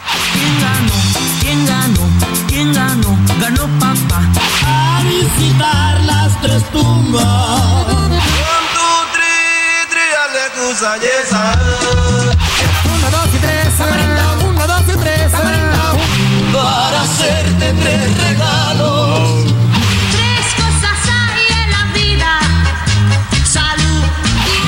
[1.41, 2.09] ¿Quién ganó?
[2.49, 3.19] ¿Quién ganó?
[3.41, 4.23] Ganó papá.
[4.67, 8.64] A visitar las tres tumbas.
[10.65, 10.73] Uno,
[13.11, 13.75] dos y tres.
[14.43, 15.31] Uno, dos y tres.
[16.53, 19.45] Para hacerte tres regalos.
[20.11, 22.33] Tres cosas hay en la vida.
[23.45, 24.05] Salud.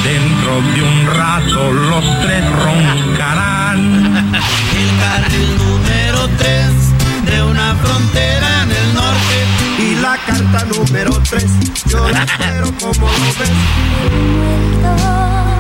[0.04, 3.80] Dentro de un rato los tres roncarán.
[4.76, 6.70] El carril número 3
[7.24, 9.46] de una frontera en el norte.
[9.78, 11.44] Y la carta número 3,
[11.86, 13.50] yo la espero como lo ves.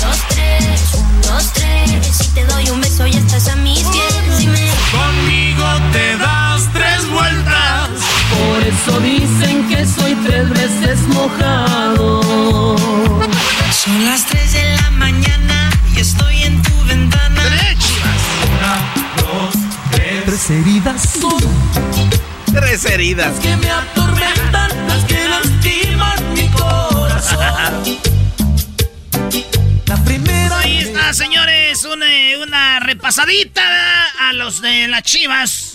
[0.00, 2.16] Dos, tres, un, dos, tres.
[2.16, 4.48] Si te doy un beso, ya estás a mis pies.
[4.92, 7.90] Conmigo te das tres vueltas.
[8.30, 12.20] Por eso dicen que soy tres veces mojado.
[13.72, 14.00] Son
[22.52, 22.90] las 3 de la mañana y estoy en tu ventana.
[22.90, 22.90] Una, dos, tres.
[22.90, 23.40] Heridas heridas.
[23.40, 28.00] que me atormentan, las que lastiman mi corazón.
[29.86, 30.58] La primera.
[30.58, 32.06] Ahí está, señores, una,
[32.42, 33.62] una repasadita
[34.28, 35.66] a los de las Chivas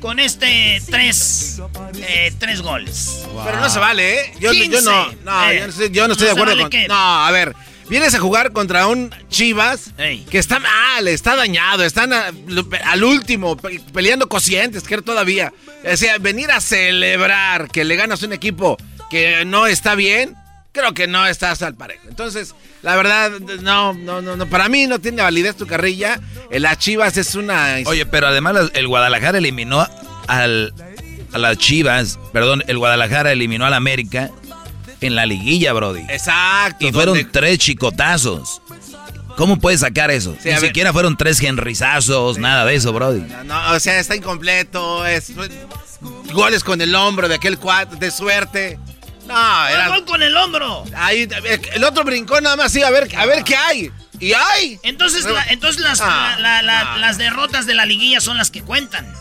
[0.00, 1.60] con este tres,
[1.96, 3.24] eh, tres goles.
[3.44, 4.32] Pero no se vale, ¿eh?
[4.38, 4.82] Yo, yo 15.
[4.82, 6.70] no, no, Eh, yo no estoy, yo no estoy ¿no de acuerdo vale con.
[6.70, 6.88] qué?
[6.88, 7.54] No, a ver.
[7.88, 9.92] Vienes a jugar contra un Chivas
[10.30, 12.32] que está mal, está dañado, están a-
[12.86, 15.52] al último, pe- peleando cocientes, que todavía.
[15.90, 18.76] O sea, venir a celebrar que le ganas a un equipo
[19.10, 20.34] que no está bien,
[20.72, 22.04] creo que no estás al parejo.
[22.08, 23.30] Entonces, la verdad,
[23.62, 26.18] no, no, no, no, para mí no tiene validez tu carrilla.
[26.50, 27.76] Eh, La Chivas es una.
[27.86, 29.86] Oye, pero además el Guadalajara eliminó
[30.26, 30.72] al,
[31.32, 34.30] a las Chivas, perdón, el Guadalajara eliminó al América
[35.06, 36.02] en la liguilla, Brody.
[36.08, 36.86] Exacto.
[36.86, 38.60] Y fueron donde- tres chicotazos.
[39.36, 40.36] ¿Cómo puedes sacar eso?
[40.40, 43.22] Sí, Ni siquiera fueron tres genrizazos, nada de eso, Brody.
[43.44, 45.32] No, o sea, está incompleto, es
[46.32, 48.78] goles con el hombro de aquel cuadro, de suerte.
[49.26, 50.84] No, era gol con el hombro.
[50.96, 51.26] Ahí,
[51.72, 53.90] el otro brincó nada más, sí, a ver, a ver qué hay.
[54.20, 54.78] Y hay.
[54.84, 58.50] Entonces, la- entonces las, Ah, la- la- la- las derrotas de la liguilla son las
[58.52, 59.12] que cuentan.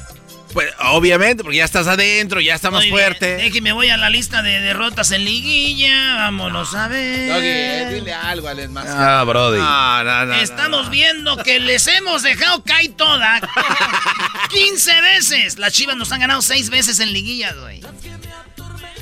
[0.54, 2.94] Pues obviamente, porque ya estás adentro, ya está más Muy bien.
[2.94, 3.36] fuerte.
[3.38, 6.16] Déjeme, voy a la lista de derrotas en liguilla.
[6.16, 7.30] Vámonos a ver.
[7.30, 8.86] Doggy, eh, dile algo al más.
[8.88, 9.58] Ah, Brody.
[9.58, 13.42] No, no, no, Estamos viendo que les hemos dejado caer toda
[14.50, 15.58] 15 veces.
[15.58, 17.82] Las chivas nos han ganado 6 veces en liguillas, güey.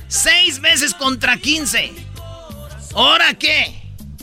[0.08, 1.92] 6 veces contra 15.
[2.96, 3.81] ¿Ahora qué?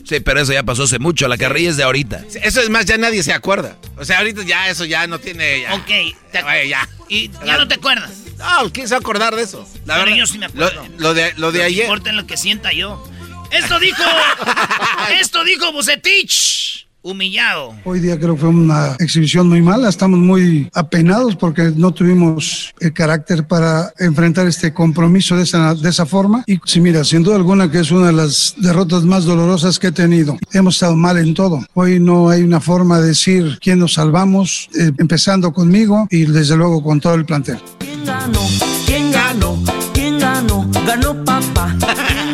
[0.09, 1.29] Sí, pero eso ya pasó hace mucho.
[1.29, 2.25] La carrilla es de ahorita.
[2.43, 3.77] Eso es más, ya nadie se acuerda.
[3.99, 5.61] O sea, ahorita ya eso ya no tiene.
[5.63, 5.75] Ya.
[5.75, 5.87] Ok,
[6.33, 6.89] te- Oye, ya.
[7.09, 8.11] y ya no te acuerdas.
[8.39, 9.69] No, ¿quién se va a acordar de eso?
[9.85, 10.17] La Pero verdad.
[10.19, 10.89] yo sí me Lo, acuerdo.
[10.97, 11.85] lo de, lo de No ayer.
[11.85, 13.07] importa lo que sienta yo.
[13.51, 14.03] Esto dijo.
[15.21, 16.88] esto dijo Bucetich.
[17.01, 17.75] Humillado.
[17.85, 19.89] Hoy día creo que fue una exhibición muy mala.
[19.89, 25.89] Estamos muy apenados porque no tuvimos el carácter para enfrentar este compromiso de esa, de
[25.89, 26.43] esa forma.
[26.47, 29.89] Y sí, mira, sin duda alguna que es una de las derrotas más dolorosas que
[29.89, 30.37] he tenido.
[30.53, 31.65] Hemos estado mal en todo.
[31.75, 36.57] Hoy no hay una forma de decir quién nos salvamos, eh, empezando conmigo y desde
[36.57, 37.59] luego con todo el plantel.
[37.79, 38.41] ¿Quién ganó?
[38.87, 39.63] ¿Quién ganó?
[39.93, 40.69] ¿Quién ganó?
[40.85, 41.77] Ganó papá.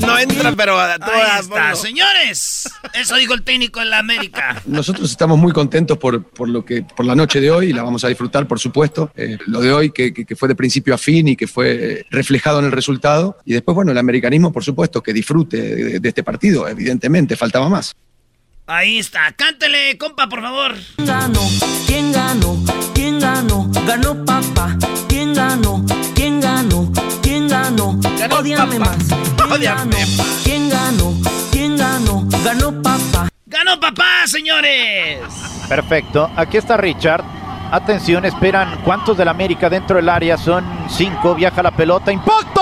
[0.00, 2.68] No entra, pero a Ahí está, señores.
[2.92, 4.60] Eso dijo el técnico en la América.
[4.66, 7.82] Nosotros estamos muy contentos por, por lo que por la noche de hoy y la
[7.82, 9.10] vamos a disfrutar, por supuesto.
[9.16, 12.06] Eh, lo de hoy que, que- que fue de principio a fin y que fue
[12.10, 13.38] reflejado en el resultado.
[13.44, 17.68] Y después, bueno, el americanismo, por supuesto, que disfrute de, de este partido, evidentemente, faltaba
[17.68, 17.94] más.
[18.66, 19.30] Ahí está.
[19.32, 20.74] Cántele, compa, por favor.
[20.96, 21.40] ¿Quién ganó?
[21.86, 22.64] ¿Quién ganó?
[22.94, 23.70] ¿Quién ganó?
[23.86, 24.78] Ganó papá.
[25.08, 25.84] ¿Quién ganó?
[26.14, 26.90] ¿Quién ganó?
[27.64, 27.98] ¿Quién ganó?
[28.36, 28.96] Ódiame más.
[29.48, 29.96] ¿Quién ganó?
[30.44, 31.14] ¿Quién ganó?
[31.50, 32.26] ¿Quién ganó?
[32.44, 33.28] Ganó papá.
[33.46, 35.20] ¡Ganó papá, señores!
[35.68, 36.30] Perfecto.
[36.36, 37.24] Aquí está Richard.
[37.70, 40.36] Atención, esperan cuántos del América dentro del área.
[40.36, 41.34] Son cinco.
[41.34, 42.12] Viaja la pelota.
[42.12, 42.60] ¡Impacto!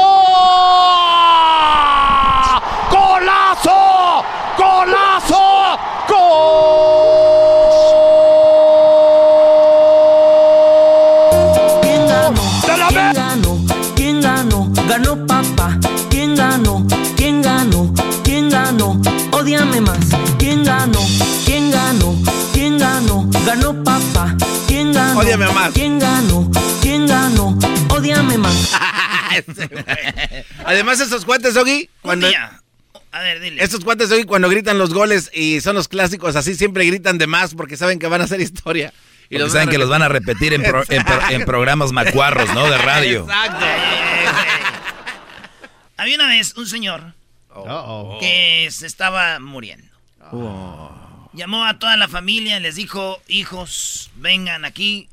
[2.91, 4.25] ¡Golazo!
[4.57, 5.79] ¡Golazo!
[6.07, 6.17] ¿Quién
[19.43, 19.71] ganó?
[19.71, 19.99] Ódiame más.
[20.39, 21.01] ¿Quién ganó?
[21.45, 22.17] ¿Quién ganó?
[22.53, 23.29] ¿Quién ganó?
[23.45, 24.37] Ganó papá.
[24.67, 25.19] ¿Quién ganó?
[25.21, 25.73] Ódiame más.
[25.73, 26.51] ¿Quién ganó?
[26.81, 27.59] ¿Quién ganó?
[27.91, 28.73] Ódiame más.
[30.65, 32.29] Además, estos cuates, Ogi, cuando.
[33.11, 33.63] A ver, dile.
[33.63, 37.27] Estos cuates, Ogi, cuando gritan los goles y son los clásicos, así siempre gritan de
[37.27, 38.93] más porque saben que van a hacer historia.
[39.29, 42.69] Y saben que los van a repetir en, pro- en pro- en programas macuarros, ¿no?
[42.71, 43.23] De radio.
[43.23, 43.65] Exacto.
[45.97, 47.15] Había una vez un señor
[48.21, 49.93] que se estaba muriendo.
[51.33, 55.09] Llamó a toda la familia y les dijo, hijos, vengan aquí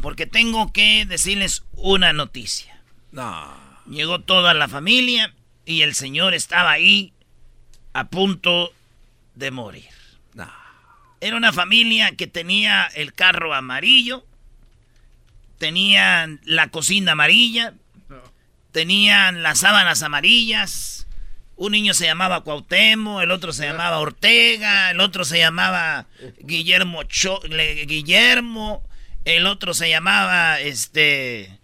[0.00, 2.80] porque tengo que decirles una noticia.
[3.12, 3.54] No.
[3.88, 5.34] Llegó toda la familia
[5.64, 7.12] y el señor estaba ahí
[7.92, 8.72] a punto
[9.34, 9.88] de morir.
[11.20, 14.24] Era una familia que tenía el carro amarillo,
[15.58, 17.74] tenían la cocina amarilla,
[18.70, 21.07] tenían las sábanas amarillas.
[21.60, 26.06] Un niño se llamaba Cuauhtémoc, el otro se llamaba Ortega, el otro se llamaba
[26.38, 28.88] Guillermo Cho- Le- Guillermo,
[29.24, 31.58] el otro se llamaba este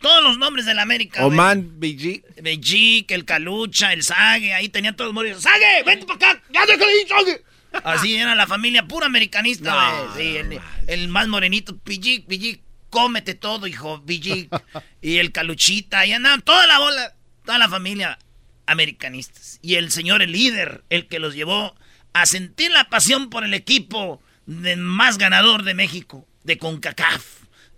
[0.00, 1.24] todos los nombres de la América.
[1.26, 2.22] Oman, BG.
[2.42, 5.42] Belgique, el Calucha, el Sague, ahí tenían todos moridos.
[5.42, 5.82] ¡Sague!
[5.84, 6.42] ¡Vente para acá!
[6.52, 7.42] ¡Ya déjale ir, Sague!
[7.84, 9.72] Así era la familia pura americanista,
[10.04, 10.14] No.
[10.14, 12.60] Sí, el, el más morenito, Belgique, Belgique,
[12.90, 14.48] cómete todo, hijo, Belgique.
[15.00, 17.14] y el Caluchita, ahí andaban toda la bola,
[17.44, 18.18] toda la familia
[18.66, 19.58] americanistas.
[19.62, 21.74] Y el señor, el líder, el que los llevó
[22.12, 27.24] a sentir la pasión por el equipo de más ganador de México, de CONCACAF.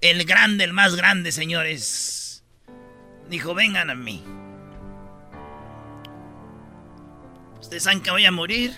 [0.01, 2.45] El grande, el más grande, señores.
[3.29, 4.23] Dijo, vengan a mí.
[7.61, 8.77] Ustedes saben que voy a morir.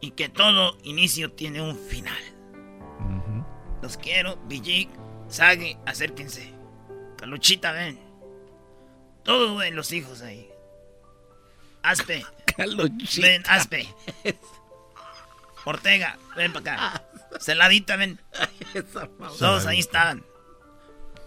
[0.00, 2.18] Y que todo inicio tiene un final.
[3.80, 4.90] Los quiero, Villic,
[5.28, 6.52] Sague, acérquense.
[7.16, 7.98] Caluchita, ven.
[9.24, 10.48] Todos ven los hijos ahí.
[11.82, 12.24] Aspe.
[13.20, 13.88] Ven, Aspe.
[15.64, 17.04] Ortega, ven para acá.
[17.40, 18.20] Celadita, ven.
[19.38, 20.24] Todos ahí estaban.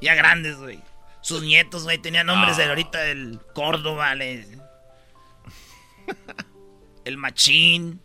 [0.01, 0.79] Ya grandes, güey.
[1.21, 4.47] Sus nietos, güey, tenían nombres de ahorita del Córdoba, le-
[7.03, 7.99] el Machín.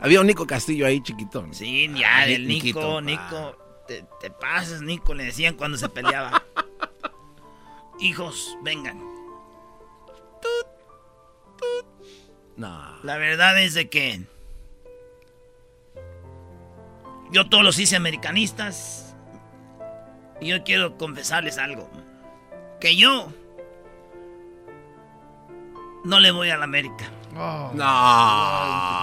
[0.00, 1.54] Había un Nico Castillo ahí chiquitón.
[1.54, 3.56] Sí, ya, Ah, Ni- Nico, Niquito, Nico.
[3.88, 6.42] Te, te pases, Nico, le decían cuando se peleaba.
[8.00, 9.00] Hijos, vengan.
[12.56, 12.96] No.
[13.02, 14.22] La verdad es de que
[17.30, 19.16] yo todos los hice americanistas
[20.40, 21.90] y yo quiero confesarles algo.
[22.80, 23.32] Que yo
[26.04, 27.10] no le voy a la América.
[27.32, 27.72] No.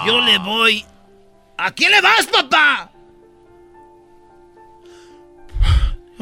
[0.06, 0.86] Yo le voy...
[1.58, 2.92] ¿A quién le vas, papá?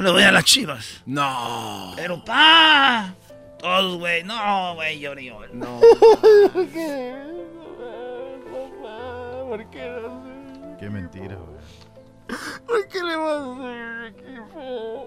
[0.01, 1.01] Le voy a las chivas.
[1.05, 1.93] No.
[1.95, 3.13] Pero, pa.
[3.59, 4.23] Todos, güey.
[4.23, 5.49] No, güey, llore, llore.
[5.53, 5.79] No.
[9.49, 11.59] ¿Por qué no Qué mentira, güey.
[12.67, 15.05] ¿Por qué le vas a hacer equipo?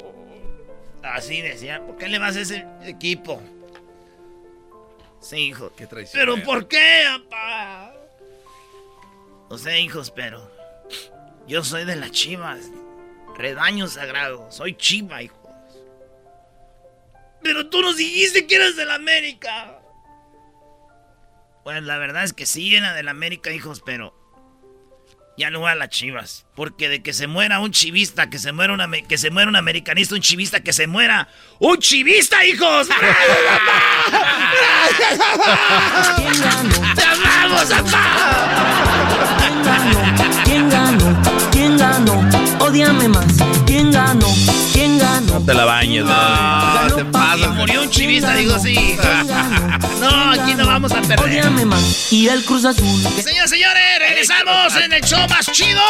[1.03, 3.41] Así decía, ¿por qué le vas a ese equipo?
[5.21, 5.73] Sí, hijo.
[5.77, 6.21] Qué traición.
[6.21, 7.95] ¿Pero por qué, papá?
[9.49, 10.51] No sé, hijos, pero
[11.47, 12.71] yo soy de las chivas.
[13.37, 14.51] Redaño sagrado.
[14.51, 15.39] Soy chiva, hijos.
[17.43, 19.79] Pero tú nos dijiste que eras de la América.
[21.65, 24.15] Pues la verdad es que sí era de la América, hijos, pero
[25.37, 26.47] ya no voy a las chivas.
[26.55, 29.57] Porque de que se muera un chivista, que se muera, una, que se muera un
[29.57, 31.29] americanista, un chivista, que se muera
[31.59, 32.89] un chivista, hijos.
[48.21, 48.75] digo sí.
[50.01, 51.43] no, aquí no vamos a perder.
[52.11, 53.03] Y el Cruz Azul.
[53.23, 55.81] Señores, señores, regresamos en el show más chido.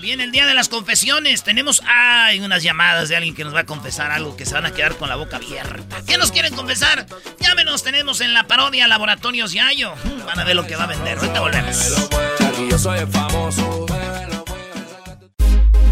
[0.00, 1.44] Viene el día de las confesiones.
[1.44, 4.66] Tenemos ay, unas llamadas de alguien que nos va a confesar algo que se van
[4.66, 6.02] a quedar con la boca abierta.
[6.06, 7.06] ¿Qué nos quieren confesar?
[7.38, 9.94] Llámenos, tenemos en la parodia Laboratorios Yayo.
[10.26, 11.18] Van a ver lo que va a vender.
[11.18, 12.08] Ahorita volvemos.
[12.68, 13.86] Yo soy famoso.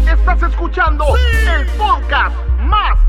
[0.05, 3.08] Estás escuchando el podcast más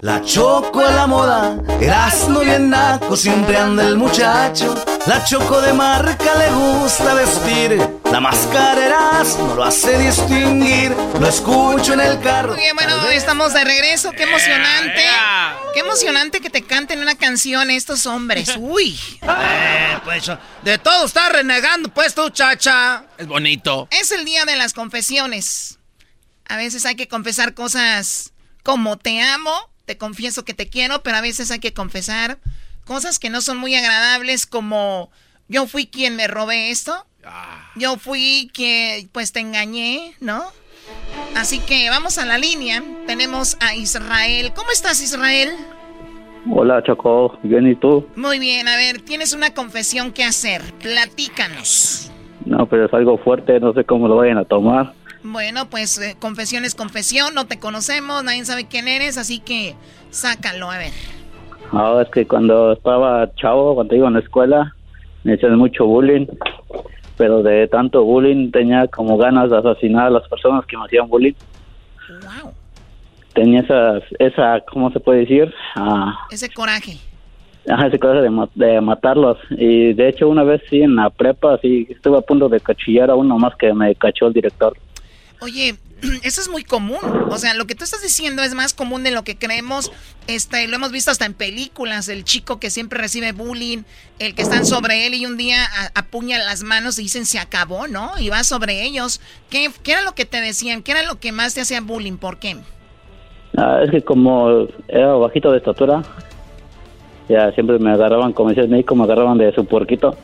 [0.00, 4.74] La choco a la moda, Erasmo bien naco, siempre anda el muchacho.
[5.06, 10.92] La choco de marca le gusta vestir, la máscara Erasmo lo hace distinguir.
[11.18, 12.52] Lo escucho en el carro.
[12.52, 15.02] Muy bien, bueno, estamos de regreso, qué emocionante.
[15.74, 18.54] Qué emocionante que te canten una canción estos hombres.
[18.60, 18.96] Uy.
[19.20, 20.30] Eh, pues
[20.62, 23.04] de todo está renegando, pues tú, chacha.
[23.18, 23.88] Es bonito.
[23.90, 25.80] Es el día de las confesiones.
[26.46, 28.32] A veces hay que confesar cosas
[28.62, 32.38] como te amo, te confieso que te quiero, pero a veces hay que confesar
[32.84, 35.10] cosas que no son muy agradables como
[35.48, 37.08] yo fui quien me robé esto.
[37.76, 40.42] Yo fui quien pues te engañé, ¿no?
[41.36, 42.82] Así que vamos a la línea.
[43.06, 44.52] Tenemos a Israel.
[44.54, 45.50] ¿Cómo estás, Israel?
[46.50, 47.38] Hola, Choco.
[47.42, 48.06] Bien, ¿y tú?
[48.16, 50.62] Muy bien, a ver, tienes una confesión que hacer.
[50.80, 52.10] Platícanos.
[52.44, 54.92] No, pero es algo fuerte, no sé cómo lo vayan a tomar.
[55.22, 59.74] Bueno, pues eh, confesión es confesión, no te conocemos, nadie sabe quién eres, así que
[60.10, 60.92] sácalo, a ver.
[61.72, 64.74] Ah, es que cuando estaba chavo, cuando iba a la escuela,
[65.22, 66.26] me hacían mucho bullying,
[67.16, 71.08] pero de tanto bullying tenía como ganas de asesinar a las personas que me hacían
[71.08, 71.32] bullying.
[72.22, 72.52] Wow.
[73.34, 75.52] Tenía esa, esa ¿cómo se puede decir?
[75.76, 76.96] Ah, Ese coraje.
[77.68, 79.38] Ajá, ese de, ma- de matarlos.
[79.50, 83.10] Y de hecho, una vez sí, en la prepa, sí, estuve a punto de cachillar
[83.10, 84.76] a uno más que me cachó el director.
[85.40, 85.74] Oye,
[86.22, 86.98] eso es muy común.
[87.28, 89.92] O sea, lo que tú estás diciendo es más común de lo que creemos.
[90.26, 92.08] Este, lo hemos visto hasta en películas.
[92.08, 93.82] El chico que siempre recibe bullying,
[94.18, 95.58] el que están sobre él y un día
[95.94, 98.12] apuña las manos y dicen se acabó, ¿no?
[98.18, 99.20] Y va sobre ellos.
[99.50, 100.82] ¿Qué, ¿Qué era lo que te decían?
[100.82, 102.16] ¿Qué era lo que más te hacía bullying?
[102.16, 102.56] ¿Por qué?
[103.56, 106.02] Ah, es que como era bajito de estatura,
[107.28, 110.16] ya siempre me agarraban, como decía me agarraban de su puerquito.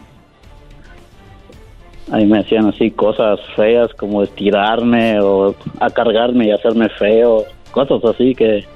[2.12, 8.04] Ahí me hacían así cosas feas como estirarme o a cargarme y hacerme feo, cosas
[8.04, 8.66] así que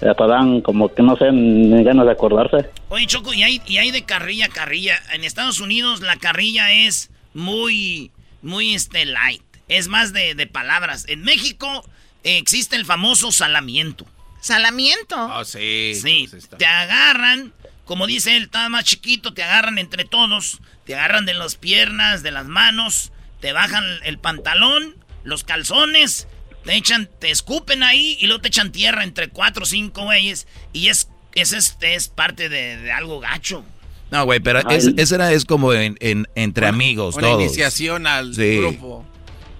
[0.00, 2.70] hasta dan como que no sé, ni ganas de acordarse.
[2.88, 4.96] Oye, Choco, y hay, y hay de carrilla a carrilla.
[5.12, 8.10] En Estados Unidos la carrilla es muy,
[8.42, 9.42] muy este, light.
[9.68, 11.06] Es más de, de palabras.
[11.08, 11.84] En México
[12.22, 14.06] eh, existe el famoso salamiento.
[14.40, 15.16] ¿Salamiento?
[15.16, 15.94] Ah, sí.
[15.94, 17.54] Sí, te agarran,
[17.84, 22.22] como dice él, está más chiquito, te agarran entre todos, te agarran de las piernas,
[22.22, 26.26] de las manos, te bajan el pantalón, los calzones,
[26.64, 30.46] te echan, te escupen ahí y luego te echan tierra entre cuatro o cinco güeyes
[30.72, 33.64] y es, es, este, es parte de, de algo gacho.
[34.10, 37.42] No, güey, pero es, ese era, es como en, en- entre amigos, Una todos.
[37.42, 38.58] iniciación al Sí.
[38.58, 39.04] grupo.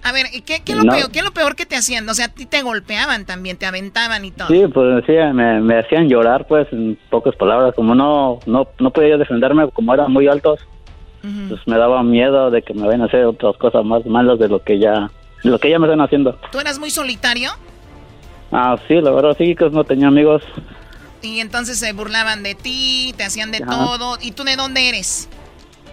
[0.05, 0.93] A ver, ¿qué, qué, es lo No.
[0.93, 2.07] peor, ¿qué es lo peor que te hacían?
[2.07, 4.49] O sea, a ti te golpeaban también, te aventaban y todo.
[4.49, 7.73] Sí, pues sí, me, me hacían llorar, pues, en pocas palabras.
[7.73, 10.59] Como no, no, no podía defenderme, como eran muy altos,
[11.49, 14.47] pues me daba miedo de que me vayan a hacer otras cosas más malas de
[14.47, 15.09] lo que ya,
[15.43, 16.37] de lo que ya me están haciendo.
[16.51, 17.49] ¿Tú eras muy solitario?
[18.51, 20.43] Ah, sí, la verdad sí, que no tenía amigos.
[21.23, 23.71] Y entonces se burlaban de ti, te hacían de Ajá.
[23.71, 24.19] todo.
[24.21, 25.27] ¿Y tú de dónde eres?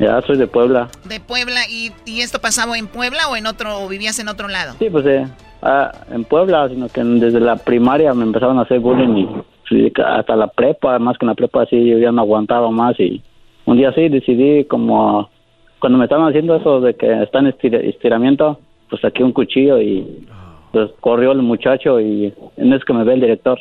[0.03, 0.89] Ya soy de Puebla.
[1.09, 1.61] De Puebla.
[1.71, 4.75] ¿Y, y esto pasaba en Puebla o en otro, o vivías en otro lado?
[4.81, 5.25] Sí, pues eh,
[5.63, 9.27] ah, en Puebla, sino que desde la primaria me empezaron a hacer bullying
[9.71, 12.99] y hasta la prepa, más que en la prepa sí, yo ya no aguantaba más
[12.99, 13.23] y
[13.65, 15.31] un día sí decidí como
[15.79, 18.59] cuando me estaban haciendo eso de que está en estir- estiramiento,
[18.91, 20.27] pues saqué un cuchillo y
[20.73, 23.59] pues corrió el muchacho y en eso que me ve el director.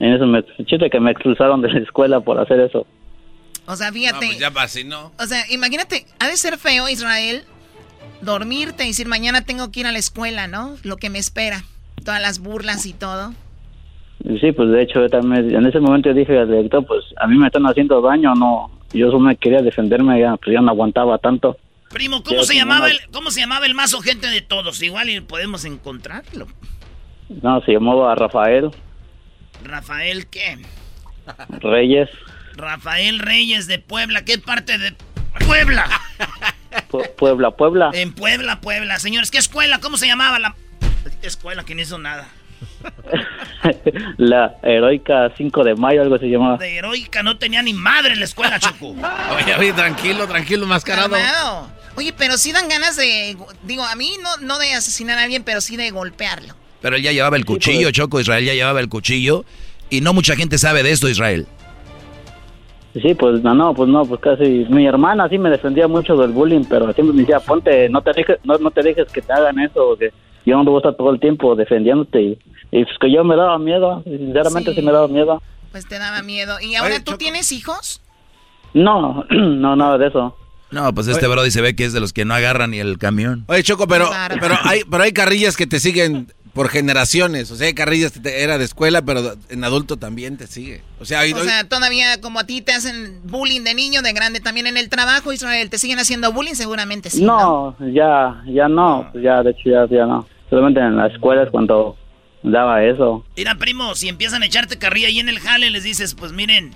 [0.00, 2.84] En eso me, chiste que me expulsaron de la escuela por hacer eso.
[3.68, 4.26] O sea, fíjate.
[4.26, 5.12] pues ya pasé, ¿no?
[5.18, 7.44] O sea, imagínate, ha de ser feo, Israel,
[8.22, 10.76] dormirte y decir, mañana tengo que ir a la escuela, ¿no?
[10.82, 11.64] Lo que me espera.
[12.02, 13.34] Todas las burlas y todo.
[14.40, 17.26] Sí, pues de hecho yo también en ese momento yo dije al director, pues a
[17.26, 20.70] mí me están haciendo daño, no, yo solo me quería defenderme, ya, pues ya no
[20.70, 21.56] aguantaba tanto.
[21.90, 24.82] Primo, ¿cómo se llamaba no, el, cómo se llamaba el más ojete de todos?
[24.82, 26.46] Igual y podemos encontrarlo.
[27.42, 28.70] No, se llamaba Rafael
[29.62, 30.58] Rafael, ¿qué?
[31.60, 32.08] Reyes,
[32.58, 34.24] Rafael Reyes de Puebla.
[34.24, 34.94] ¿Qué parte de
[35.46, 35.88] Puebla?
[36.90, 37.90] Pu- Puebla, Puebla.
[37.94, 38.98] En Puebla, Puebla.
[38.98, 39.78] Señores, ¿qué escuela?
[39.80, 40.54] ¿Cómo se llamaba la
[41.22, 42.28] escuela que no hizo nada?
[44.16, 46.58] la heroica 5 de mayo, algo se llamaba.
[46.58, 48.90] De heroica no tenía ni madre en la escuela, Choco.
[48.90, 51.10] Oye, oye, tranquilo, tranquilo, mascarado.
[51.10, 51.70] Calmado.
[51.96, 55.42] Oye, pero sí dan ganas de, digo, a mí no, no de asesinar a alguien,
[55.42, 56.54] pero sí de golpearlo.
[56.80, 59.44] Pero él ya llevaba el cuchillo, Choco, Israel ya llevaba el cuchillo.
[59.90, 61.48] Y no mucha gente sabe de esto, Israel.
[62.94, 66.32] Sí, pues no, no, pues no, pues casi mi hermana sí me defendía mucho del
[66.32, 69.32] bullying, pero siempre me decía, ponte, no te dejes, no, no te dejes que te
[69.32, 70.12] hagan eso, que
[70.46, 72.38] yo no voy a estar todo el tiempo defendiéndote y,
[72.72, 75.42] y pues que yo me daba miedo, sinceramente sí, me daba miedo.
[75.70, 76.58] Pues te daba miedo.
[76.60, 78.00] ¿Y ahora tú tienes hijos?
[78.72, 80.34] No, no, nada de eso.
[80.70, 82.98] No, pues este Brody se ve que es de los que no agarran ni el
[82.98, 83.44] camión.
[83.48, 87.52] Oye, Choco, pero, pero, hay, pero hay carrillas que te siguen por generaciones.
[87.52, 90.82] O sea, carrillas era de escuela, pero en adulto también te sigue.
[90.98, 94.40] O sea, O sea, todavía como a ti te hacen bullying de niño, de grande,
[94.40, 96.54] también en el trabajo, Israel, ¿te siguen haciendo bullying?
[96.54, 97.22] Seguramente sí.
[97.22, 100.26] no, ya, ya no, pues ya, de hecho ya, ya no.
[100.50, 101.96] Solamente en la escuela es cuando
[102.42, 103.24] daba eso.
[103.36, 106.72] Mira, primo, si empiezan a echarte carrilla ahí en el jale, les dices, pues miren,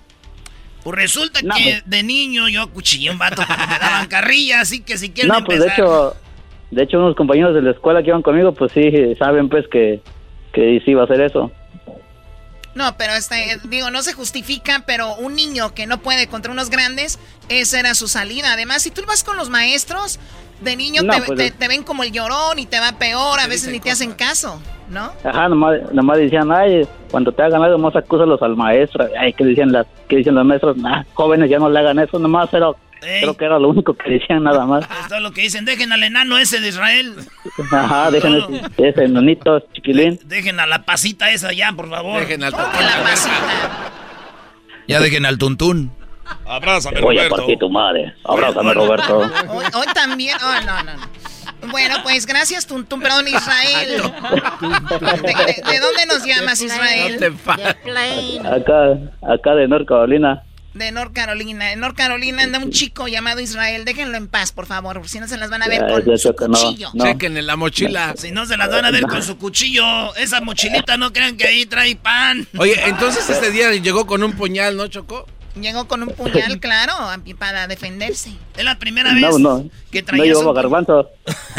[0.84, 4.80] pues resulta que de niño yo acuchillé a un vato porque me daban carrilla, así
[4.80, 5.84] que si quieren No, pues de empezar...
[5.84, 6.16] hecho,
[6.72, 10.00] de hecho unos compañeros de la escuela que iban conmigo, pues sí, saben pues que,
[10.52, 11.50] que sí iba a hacer eso.
[12.74, 16.70] No, pero este, digo, no se justifica, pero un niño que no puede contra unos
[16.70, 17.18] grandes,
[17.50, 18.54] esa era su salida.
[18.54, 20.18] Además, si tú vas con los maestros,
[20.62, 23.46] de niño No, te, pues, te- ven como el llorón y te va peor, a
[23.46, 24.58] veces ni te hacen caso,
[24.88, 25.12] ¿no?
[25.22, 29.06] Ajá, nomás, nomás decían, ay, cuando te hagan algo, nomás acúsalos al maestro.
[29.18, 30.78] Ay, ¿qué decían, las, qué dicen los maestros?
[30.78, 32.76] Nah, jóvenes ya no le hagan eso, nomás, pero
[33.20, 34.84] creo que era lo único que decían nada más.
[35.02, 37.14] Esto es lo que dicen, dejen al enano ese de Israel,
[37.72, 40.18] Ajá, dejen ese, ese nonito chiquilín.
[40.24, 42.20] dejen a la pasita esa ya, por favor.
[42.20, 42.52] Dejen al
[44.88, 45.92] Ya dejen al tuntún.
[46.46, 48.14] Abrázame, Te voy a partir tu madre.
[48.24, 49.18] Abrázame, Roberto.
[49.48, 51.02] Hoy, hoy también, oh, no, no, no.
[51.70, 54.02] Bueno, pues gracias, Tuntún, perdón, Israel.
[54.60, 57.18] ¿De, de- de dónde nos llamas, Israel?
[58.44, 60.42] Acá, acá de North Carolina.
[60.74, 61.72] De North Carolina.
[61.72, 63.84] En North Carolina anda un chico llamado Israel.
[63.84, 66.28] Déjenlo en paz, por favor, si no se las van a ver Ya, con su
[66.30, 66.90] no, cuchillo.
[66.94, 67.04] no.
[67.04, 68.14] Chequen en la mochila.
[68.16, 71.46] Si no se las van a ver con su cuchillo, esa mochilita no crean que
[71.46, 72.46] ahí trae pan.
[72.58, 75.26] Oye, entonces este día llegó con un puñal, ¿no, Choco?
[75.60, 76.94] Llegó con un puñal, claro,
[77.38, 78.32] para defenderse.
[78.56, 79.70] Es la primera vez No, no.
[79.90, 80.56] que No traías llevaba un...
[80.56, 81.06] garbanzos.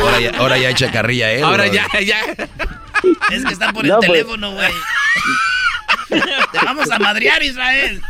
[0.00, 1.44] Ahora ya, ahora ya echa carrilla él.
[1.44, 2.20] Ahora ya, ya.
[3.30, 4.10] Es que está por el No, pues.
[4.10, 4.68] teléfono, güey.
[6.10, 8.00] Te vamos a madrear, Israel.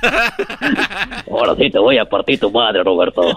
[1.30, 3.36] Ahora sí te voy a partir tu madre, Roberto.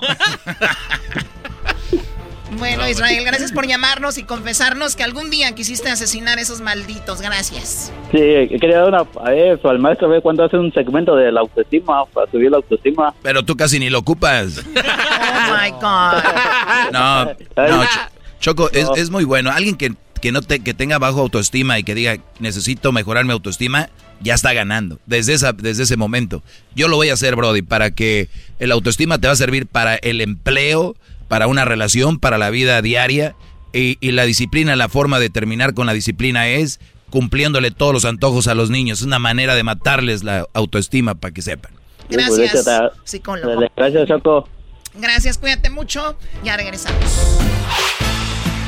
[2.58, 7.20] Bueno, Israel, gracias por llamarnos y confesarnos que algún día quisiste asesinar a esos malditos.
[7.20, 7.92] Gracias.
[8.12, 8.18] Sí,
[8.60, 12.06] quería dar una a eso al maestro, ver cuando hace un segmento de la autoestima,
[12.14, 13.14] para subir la autoestima.
[13.24, 14.60] Pero tú casi ni lo ocupas.
[14.60, 16.92] Oh my God.
[16.92, 18.10] No, no, Ch-
[18.40, 19.50] Choco, es, es muy bueno.
[19.52, 23.32] Alguien que, que no te, que tenga bajo autoestima y que diga, necesito mejorar mi
[23.32, 23.90] autoestima,
[24.24, 25.00] ya está ganando.
[25.06, 26.42] Desde, esa, desde ese momento.
[26.76, 28.30] Yo lo voy a hacer, Brody, para que
[28.60, 30.96] el autoestima te va a servir para el empleo,
[31.28, 33.36] para una relación, para la vida diaria.
[33.74, 36.80] Y, y la disciplina, la forma de terminar con la disciplina es
[37.10, 39.00] cumpliéndole todos los antojos a los niños.
[39.00, 41.72] Es una manera de matarles la autoestima para que sepan.
[42.10, 43.68] Gracias, hecho, psicólogo.
[43.76, 44.50] Gracias, Choco.
[44.96, 46.18] Gracias, cuídate mucho.
[46.44, 47.40] Ya regresamos.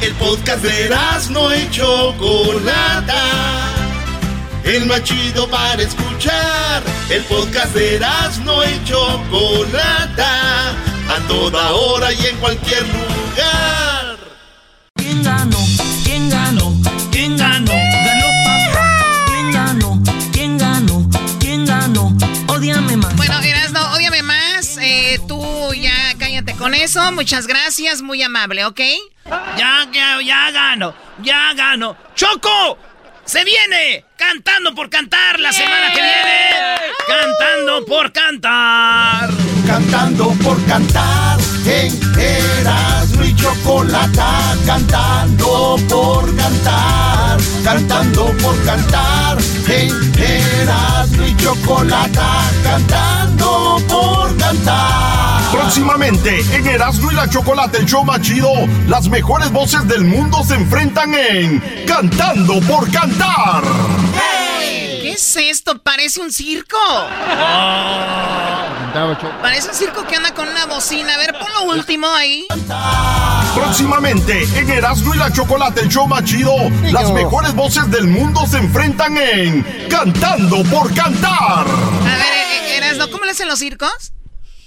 [0.01, 0.89] El podcast de
[1.31, 3.15] no y Chocolata.
[4.65, 6.81] El más chido para escuchar.
[7.09, 7.99] El podcast de
[8.43, 10.71] no y Chocolata.
[11.07, 14.17] A toda hora y en cualquier lugar.
[14.95, 15.59] ¿Quién ganó?
[16.03, 16.73] ¿Quién ganó?
[17.11, 17.73] ¿Quién ganó?
[17.73, 18.97] Ganó papá.
[19.27, 20.03] ¿Quién ganó?
[20.33, 21.09] ¿Quién ganó?
[21.39, 22.17] ¿Quién ganó?
[22.47, 23.15] Odiame más.
[23.15, 24.79] Bueno, Erasno, odiame más.
[24.81, 27.11] Eh, tú ya cállate con eso.
[27.11, 28.79] Muchas gracias, muy amable, ¿ok?
[29.57, 30.95] Ya, ya, ya gano.
[31.21, 31.95] Ya gano.
[32.15, 32.79] ¡Choco!
[33.25, 34.05] ¡Se viene!
[34.15, 36.75] Cantando por cantar la semana que viene.
[37.07, 39.29] Cantando por cantar.
[39.65, 44.55] Cantando por cantar en Erasmo y Chocolata.
[44.65, 47.39] Cantando por cantar.
[47.63, 49.37] Cantando por cantar
[49.69, 52.51] en Erasmo y Chocolata.
[52.63, 55.24] Cantando por cantar.
[55.51, 58.49] Próximamente en Erasmo y la Chocolate, el show más chido,
[58.87, 63.63] las mejores voces del mundo se enfrentan en Cantando por Cantar.
[64.59, 65.81] ¿Qué es esto?
[65.81, 66.77] Parece un circo.
[69.41, 71.13] Parece un circo que anda con una bocina.
[71.13, 72.47] A ver, pon lo último ahí.
[73.53, 76.53] Próximamente en Erasmo y la Chocolate, el show más chido,
[76.91, 81.65] las mejores voces del mundo se enfrentan en Cantando por Cantar.
[81.67, 84.11] A ver, eh, Erasmo, ¿cómo le hacen los circos?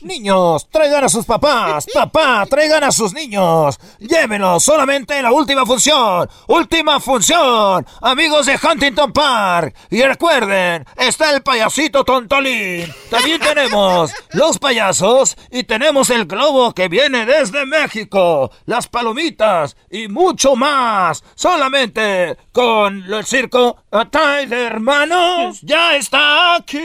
[0.00, 1.86] Niños, traigan a sus papás.
[1.92, 3.78] Papá, traigan a sus niños.
[3.98, 6.28] Llévenlos solamente en la última función.
[6.46, 7.84] Última función.
[8.00, 9.74] Amigos de Huntington Park.
[9.90, 12.92] Y recuerden, está el payasito Tontolín.
[13.10, 18.52] También tenemos los payasos y tenemos el globo que viene desde México.
[18.66, 21.24] Las palomitas y mucho más.
[21.34, 25.58] Solamente con el circo Tyler Hermanos.
[25.62, 26.78] Ya está aquí.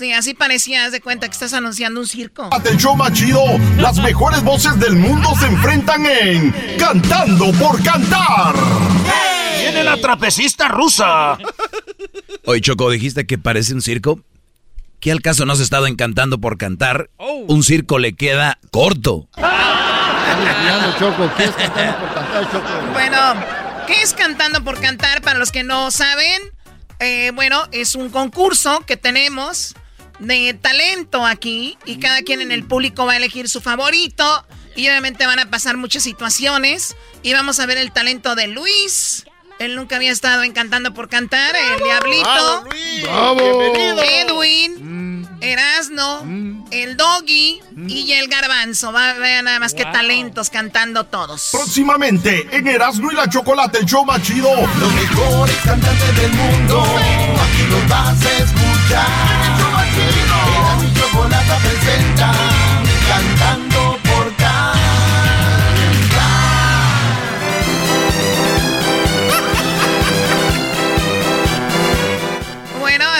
[0.00, 2.48] Sí, así parecía, haz de cuenta que estás anunciando un circo.
[2.64, 3.42] El show más chido,
[3.76, 8.54] las mejores voces del mundo se enfrentan en Cantando por Cantar.
[9.60, 11.36] Viene la trapecista rusa.
[12.46, 14.20] Oye, Choco, dijiste que parece un circo.
[15.00, 17.10] ¿Qué al caso no has estado encantando por cantar?
[17.18, 19.28] Un circo le queda corto.
[22.94, 23.18] Bueno,
[23.86, 25.20] ¿qué es Cantando por Cantar?
[25.20, 26.40] Para los que no saben,
[27.00, 29.74] eh, bueno, es un concurso que tenemos
[30.20, 34.86] de talento aquí y cada quien en el público va a elegir su favorito y
[34.88, 39.24] obviamente van a pasar muchas situaciones y vamos a ver el talento de Luis.
[39.58, 42.64] Él nunca había estado encantando por cantar, el Diablito,
[44.02, 46.22] Edwin, Erasno,
[46.70, 48.90] el Doggy y el Garbanzo.
[48.90, 51.50] Va, vean nada más que talentos cantando todos.
[51.52, 54.50] Próximamente en Erasmo y la Chocolate, el show más chido.
[54.78, 59.39] Los mejores cantantes del mundo, aquí los vas a escuchar.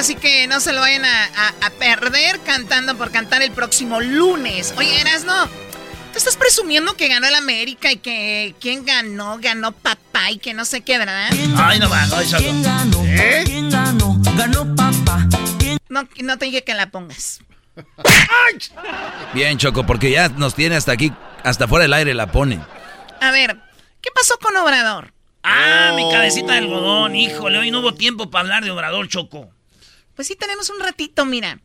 [0.00, 4.00] Así que no se lo vayan a, a- a perder cantando por cantar el próximo
[4.00, 4.74] lunes.
[4.76, 10.30] Oye, Erasno, tú estás presumiendo que ganó el América y que quién ganó, ganó papá
[10.30, 11.30] y que no sé qué, ¿verdad?
[11.56, 12.38] Ay, no va, no, Choco.
[12.42, 13.02] ¿Quién ganó?
[13.44, 14.16] ¿Quién ganó?
[14.36, 15.26] Ganó papá.
[15.88, 17.40] No, no te dije que la pongas.
[19.34, 21.12] Bien, Choco, porque ya nos tiene hasta aquí,
[21.44, 22.60] hasta fuera del aire la pone.
[23.20, 23.56] A ver,
[24.00, 25.12] ¿qué pasó con Obrador?
[25.42, 29.50] Ah, mi cabecita de algodón, híjole, hoy no hubo tiempo para hablar de Obrador, Choco.
[30.20, 31.62] Pues sí, tenemos un ratito, mira.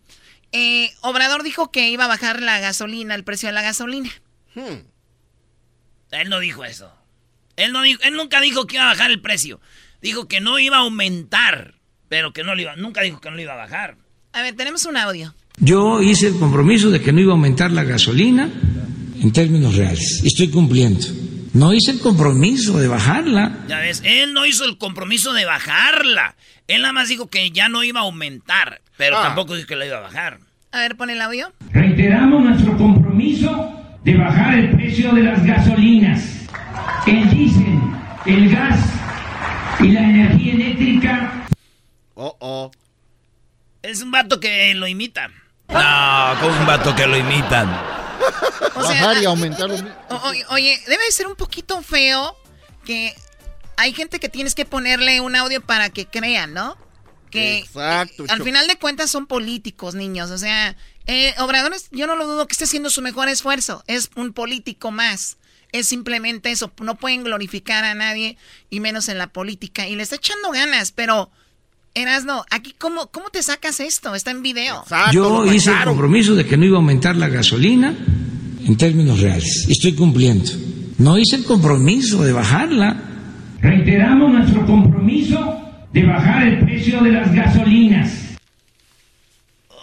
[0.54, 4.10] Eh, Obrador dijo que iba a bajar la gasolina, el precio de la gasolina.
[6.12, 6.90] Él no dijo eso.
[7.58, 9.60] Él, no dijo, él nunca dijo que iba a bajar el precio.
[10.02, 11.76] Dijo que no iba a aumentar,
[12.08, 13.98] pero que no lo iba, nunca dijo que no lo iba a bajar.
[14.32, 15.36] A ver, tenemos un audio.
[15.58, 18.50] Yo hice el compromiso de que no iba a aumentar la gasolina
[19.22, 20.22] en términos reales.
[20.24, 21.06] Y estoy cumpliendo.
[21.56, 23.66] No hice el compromiso de bajarla.
[23.68, 26.36] Ya ves, él no hizo el compromiso de bajarla.
[26.68, 29.24] Él nada más dijo que ya no iba a aumentar, pero Ah.
[29.24, 30.40] tampoco dijo que la iba a bajar.
[30.72, 31.54] A ver, pon el audio.
[31.72, 33.72] Reiteramos nuestro compromiso
[34.04, 36.22] de bajar el precio de las gasolinas,
[37.08, 37.80] el diésel,
[38.26, 38.80] el gas
[39.80, 41.46] y la energía eléctrica.
[42.16, 42.72] Oh, oh.
[43.82, 45.28] Es un vato que lo imita.
[45.70, 47.70] No, como un vato que lo imitan.
[48.76, 49.70] O sea, Bajar y aumentar.
[50.10, 52.36] O- oye, debe de ser un poquito feo
[52.86, 53.14] que
[53.78, 56.78] hay gente que tienes que ponerle un audio para que crean, ¿no?
[57.32, 60.32] Que Exacto, eh, al final de cuentas son políticos, niños.
[60.32, 60.76] O sea,
[61.08, 63.84] eh, Obrador, es- yo no lo dudo que esté haciendo su mejor esfuerzo.
[63.88, 65.38] Es un político más.
[65.72, 66.72] Es simplemente eso.
[66.82, 68.38] No pueden glorificar a nadie
[68.70, 69.88] y menos en la política.
[69.88, 71.30] Y le está echando ganas, pero
[71.94, 74.16] Erasno, aquí cómo, cómo te sacas esto?
[74.16, 74.84] Está en video.
[75.12, 77.94] Yo hice el compromiso de que no iba a aumentar la gasolina
[78.66, 79.66] en términos reales.
[79.70, 80.50] Estoy cumpliendo.
[80.98, 83.02] No hice el compromiso de bajarla.
[83.66, 85.60] Reiteramos nuestro compromiso
[85.92, 88.38] de bajar el precio de las gasolinas.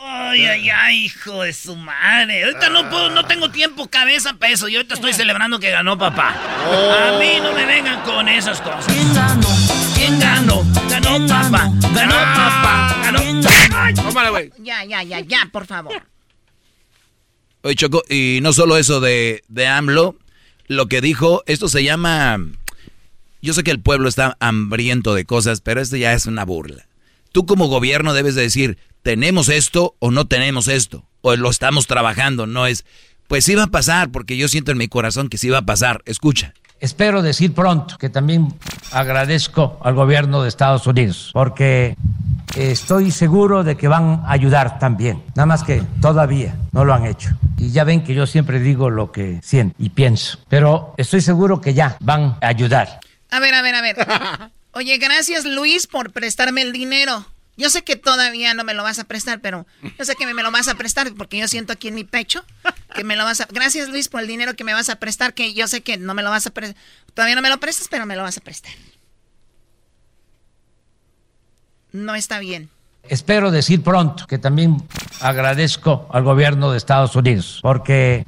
[0.01, 2.45] Ay, ay, ay, hijo de su madre.
[2.45, 4.69] Ahorita no puedo, no tengo tiempo, cabeza, peso.
[4.69, 6.29] Y ahorita estoy celebrando que ganó papá.
[6.29, 8.87] A mí no me vengan con esas cosas.
[8.87, 9.49] ¿Quién ganó?
[9.97, 10.63] ¿Quién ganó?
[10.89, 11.73] Ganó papá.
[11.93, 13.01] Ganó papá.
[13.03, 13.19] Ganó.
[13.75, 14.53] Ay.
[14.61, 15.93] Ya, ya, ya, ya, por favor.
[17.63, 20.15] Oye, Choco, y no solo eso de, de AMLO,
[20.69, 22.39] lo que dijo, esto se llama...
[23.43, 26.87] Yo sé que el pueblo está hambriento de cosas, pero esto ya es una burla.
[27.33, 31.89] Tú como gobierno debes de decir, tenemos esto o no tenemos esto, o lo estamos
[31.89, 32.85] trabajando, no es,
[33.27, 35.67] pues sí va a pasar, porque yo siento en mi corazón que sí va a
[35.67, 36.03] pasar.
[36.05, 36.55] Escucha.
[36.79, 38.55] Espero decir pronto que también
[38.93, 41.97] agradezco al gobierno de Estados Unidos, porque
[42.57, 47.07] estoy seguro de que van a ayudar también, nada más que todavía no lo han
[47.07, 47.31] hecho.
[47.59, 51.61] Y ya ven que yo siempre digo lo que siento y pienso, pero estoy seguro
[51.61, 53.01] que ya van a ayudar.
[53.33, 53.97] A ver, a ver, a ver.
[54.73, 57.27] Oye, gracias Luis por prestarme el dinero.
[57.57, 59.67] Yo sé que todavía no me lo vas a prestar, pero
[59.99, 62.45] yo sé que me, lo vas a prestar porque yo siento aquí en mi pecho
[62.95, 63.47] que me lo vas a...
[63.47, 66.13] Gracias Luis por el dinero que me vas a prestar, que yo sé que no
[66.13, 66.77] me lo vas a prestar.
[67.15, 68.73] Todavía no me lo prestas, pero me lo vas a prestar.
[71.93, 72.69] No está bien.
[73.09, 74.83] Espero decir pronto que también
[75.21, 78.25] agradezco al gobierno de Estados Unidos, porque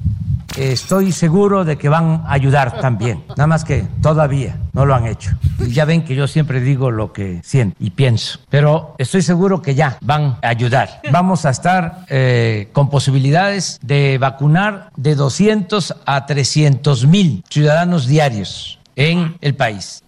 [0.57, 5.07] estoy seguro de que van a ayudar también, nada más que todavía no lo han
[5.07, 5.31] hecho.
[5.61, 9.63] Y ya ven que yo siempre digo lo que siento y pienso, pero estoy seguro
[9.63, 11.01] que ya van a ayudar.
[11.11, 18.79] Vamos a estar eh, con posibilidades de vacunar de 200 a 300 mil ciudadanos diarios
[18.97, 20.03] en el país.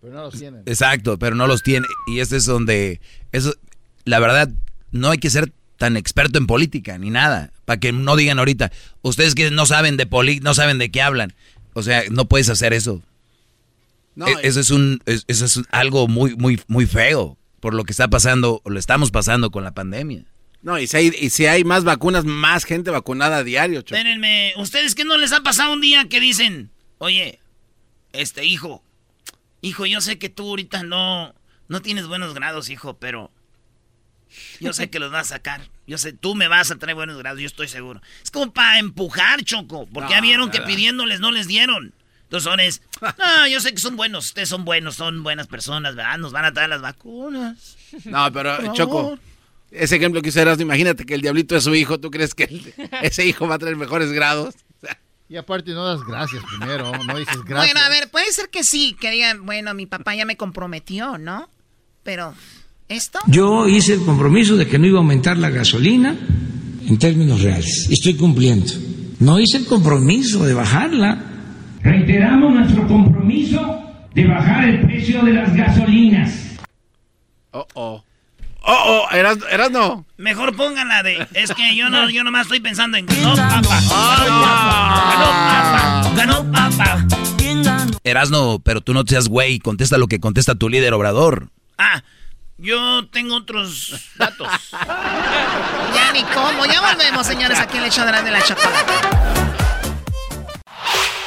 [0.00, 0.62] Pero no los tienen.
[0.66, 1.86] Exacto, pero no los tiene.
[2.06, 3.00] Y este es donde,
[3.32, 3.52] eso,
[4.04, 4.50] la verdad,
[4.92, 8.70] no hay que ser tan experto en política ni nada, para que no digan ahorita,
[9.02, 11.32] ustedes que no saben de política, no saben de qué hablan.
[11.72, 13.02] O sea, no puedes hacer eso.
[14.14, 17.92] No, e, eso es un, eso es algo muy, muy, muy feo por lo que
[17.92, 20.24] está pasando, o lo estamos pasando con la pandemia.
[20.62, 24.52] No, y si hay, y si hay más vacunas, más gente vacunada a diario, Espérenme,
[24.56, 27.38] ¿ustedes qué no les ha pasado un día que dicen, oye,
[28.12, 28.82] este hijo,
[29.62, 31.34] hijo, yo sé que tú ahorita no,
[31.68, 33.30] no tienes buenos grados, hijo, pero
[34.60, 35.62] yo sé que los vas a sacar.
[35.86, 38.00] Yo sé, tú me vas a traer buenos grados, yo estoy seguro.
[38.22, 41.92] Es como para empujar, Choco, porque ya vieron que pidiéndoles no les dieron.
[42.24, 42.82] Entonces son es,
[43.18, 46.18] no, yo sé que son buenos, ustedes son buenos, son buenas personas, ¿verdad?
[46.18, 47.76] Nos van a traer las vacunas.
[48.04, 49.18] No, pero Choco,
[49.70, 53.26] ese ejemplo que hicieras, imagínate que el diablito es su hijo, ¿tú crees que ese
[53.26, 54.54] hijo va a traer mejores grados?
[55.28, 57.72] Y aparte no das gracias primero, no dices gracias.
[57.72, 61.18] Bueno, a ver, puede ser que sí, que digan, bueno, mi papá ya me comprometió,
[61.18, 61.48] ¿no?
[62.02, 62.34] Pero,
[62.90, 63.20] ¿esto?
[63.26, 66.14] Yo hice el compromiso de que no iba a aumentar la gasolina
[66.86, 67.86] en términos reales.
[67.88, 68.70] Y estoy cumpliendo.
[69.20, 71.18] No hice el compromiso de bajarla.
[71.82, 73.80] Reiteramos nuestro compromiso
[74.14, 76.58] de bajar el precio de las gasolinas.
[77.52, 78.04] Oh, oh.
[78.62, 80.04] Oh, oh, eras, eras no.
[80.18, 81.26] Mejor pónganla de.
[81.32, 83.06] Es que yo no, yo nomás estoy pensando en.
[83.06, 83.80] Ganó papá.
[84.20, 86.12] Ganó papá.
[86.14, 87.06] Ganó papá.
[88.04, 91.50] Erasno, pero tú no seas güey, contesta lo que contesta tu líder obrador.
[91.78, 92.02] Ah,
[92.60, 94.48] yo tengo otros datos.
[95.94, 98.92] ya ni cómo, ya volvemos, señores, aquí en el hecho de la chocolate.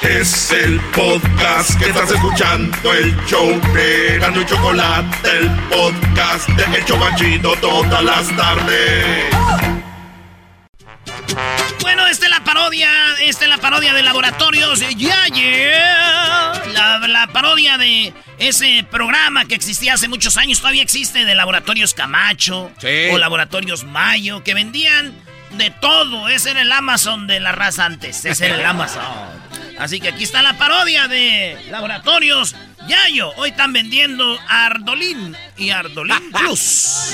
[0.01, 6.77] Es el podcast que estás escuchando, el show de Gano y Chocolate, el podcast de
[6.77, 9.82] El Chobachito todas las tardes.
[11.81, 12.89] Bueno, esta es la parodia,
[13.21, 16.53] esta es la parodia de Laboratorios Ya, yeah.
[16.73, 21.93] La, la parodia de ese programa que existía hace muchos años, todavía existe, de Laboratorios
[21.93, 22.71] Camacho
[23.11, 25.13] o Laboratorios Mayo, que vendían
[25.51, 26.29] de todo.
[26.29, 29.03] Ese era el Amazon de la raza antes, ese era el Amazon.
[29.77, 32.55] Así que aquí está la parodia de Laboratorios
[32.87, 33.31] Yayo.
[33.37, 37.13] Hoy están vendiendo Ardolín y Ardolín Plus.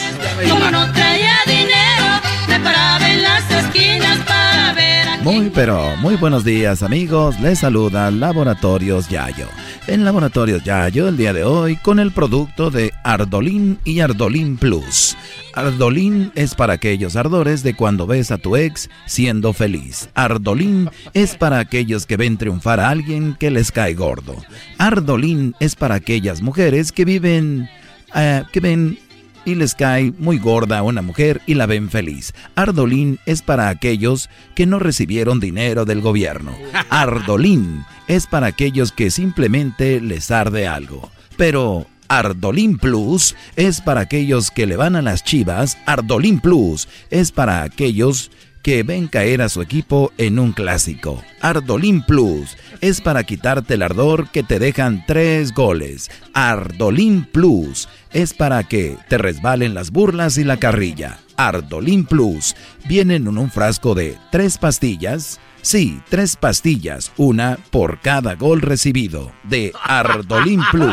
[0.49, 6.15] Como no traía dinero, me paraba en las esquinas para ver a Muy pero muy
[6.15, 9.47] buenos días amigos, les saluda Laboratorios Yayo.
[9.87, 15.15] En Laboratorios Yayo el día de hoy con el producto de Ardolín y Ardolín Plus.
[15.59, 20.09] Ardolín es para aquellos ardores de cuando ves a tu ex siendo feliz.
[20.13, 24.37] Ardolín es para aquellos que ven triunfar a alguien que les cae gordo.
[24.77, 27.69] Ardolín es para aquellas mujeres que viven,
[28.15, 28.99] eh, que ven
[29.43, 32.33] y les cae muy gorda a una mujer y la ven feliz.
[32.55, 36.55] Ardolín es para aquellos que no recibieron dinero del gobierno.
[36.89, 41.11] Ardolín es para aquellos que simplemente les arde algo.
[41.35, 45.77] Pero Ardolín Plus es para aquellos que le van a las chivas.
[45.85, 48.31] Ardolín Plus es para aquellos
[48.63, 51.23] que ven caer a su equipo en un clásico.
[51.39, 56.09] Ardolín Plus es para quitarte el ardor que te dejan tres goles.
[56.33, 61.19] Ardolín Plus es para que te resbalen las burlas y la carrilla.
[61.37, 62.55] Ardolín Plus
[62.87, 65.39] vienen en un frasco de tres pastillas.
[65.61, 70.89] Sí, tres pastillas, una por cada gol recibido de Ardolín Plus.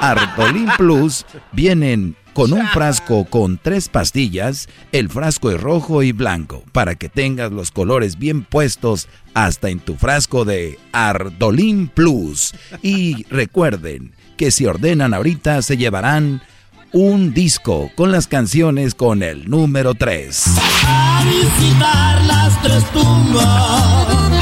[0.00, 6.64] Ardolín Plus vienen con un frasco con tres pastillas, el frasco es rojo y blanco,
[6.72, 12.54] para que tengas los colores bien puestos hasta en tu frasco de Ardolín Plus.
[12.82, 16.42] Y recuerden que si ordenan ahorita se llevarán
[16.92, 20.44] un disco con las canciones con el número 3.
[20.86, 24.00] A visitar las tres tumbas.
[24.10, 24.40] Uno,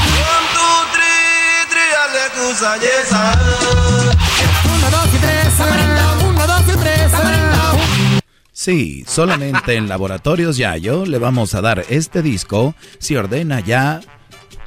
[8.51, 14.01] Sí, solamente en Laboratorios Yayo le vamos a dar este disco si ordena ya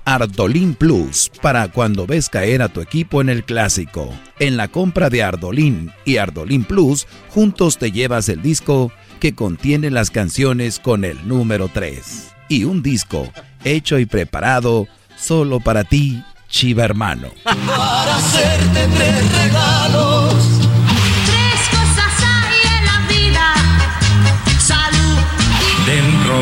[0.05, 4.12] Ardolín Plus para cuando ves caer a tu equipo en el clásico.
[4.39, 8.90] En la compra de Ardolín y Ardolín Plus, juntos te llevas el disco
[9.20, 12.28] que contiene las canciones con el número 3.
[12.48, 13.31] Y un disco
[13.62, 17.28] hecho y preparado solo para ti, Chiva hermano.
[17.44, 20.12] Para hacerte tres regalos.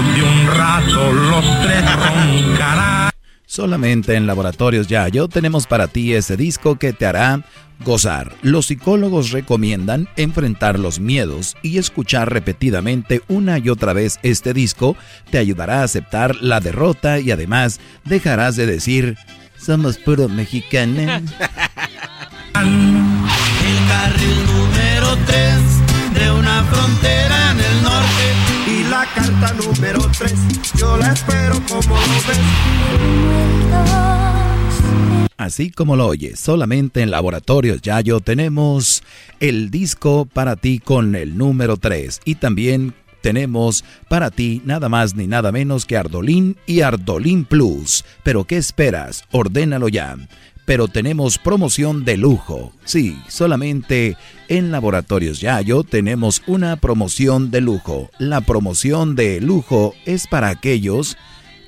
[0.02, 3.10] De un rato los tres roncarán.
[3.46, 7.44] Solamente en Laboratorios Yayo tenemos para ti ese disco que te hará
[7.84, 8.32] gozar.
[8.42, 14.96] Los psicólogos recomiendan enfrentar los miedos y escuchar repetidamente una y otra vez este disco
[15.30, 19.16] te ayudará a aceptar la derrota y además dejarás de decir
[19.58, 21.22] somos puro mexicanos.
[22.54, 28.49] El carril número 3 de una frontera en el norte.
[29.06, 30.34] Carta número 3,
[30.76, 31.96] yo la espero como.
[35.38, 39.02] Así como lo oyes, solamente en Laboratorios Yayo tenemos
[39.40, 45.14] el disco para ti con el número 3 y también tenemos para ti nada más
[45.14, 48.04] ni nada menos que Ardolín y Ardolín Plus.
[48.22, 49.24] Pero ¿qué esperas?
[49.30, 50.16] Ordénalo ya.
[50.70, 52.72] Pero tenemos promoción de lujo.
[52.84, 54.16] Sí, solamente
[54.46, 58.08] en Laboratorios Yayo tenemos una promoción de lujo.
[58.20, 61.16] La promoción de lujo es para aquellos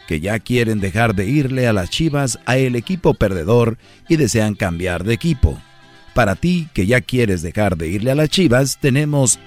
[0.06, 3.76] que ya quieren dejar de irle a las chivas a el equipo perdedor
[4.08, 5.60] y desean cambiar de equipo.
[6.14, 9.40] Para ti que ya quieres dejar de irle a las chivas, tenemos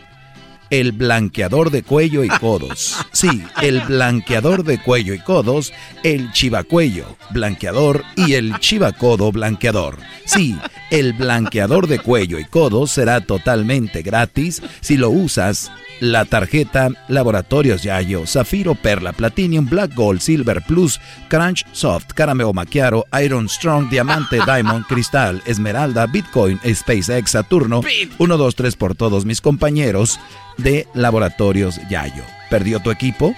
[0.70, 2.98] el blanqueador de cuello y codos.
[3.16, 5.72] Sí, el blanqueador de cuello y codos,
[6.04, 9.98] el chivacuello blanqueador y el chivacodo blanqueador.
[10.26, 10.58] Sí,
[10.90, 17.84] el blanqueador de cuello y codos será totalmente gratis si lo usas la tarjeta Laboratorios
[17.84, 21.00] Yayo, Zafiro, Perla, Platinum, Black Gold, Silver Plus,
[21.30, 27.82] Crunch, Soft, Carameo Maquiaro, Iron Strong, Diamante, Diamond, Cristal, Esmeralda, Bitcoin, SpaceX, Saturno,
[28.18, 30.20] 1, 2, 3 por todos mis compañeros
[30.58, 32.24] de Laboratorios Yayo.
[32.50, 33.36] ¿Perdió tu equipo?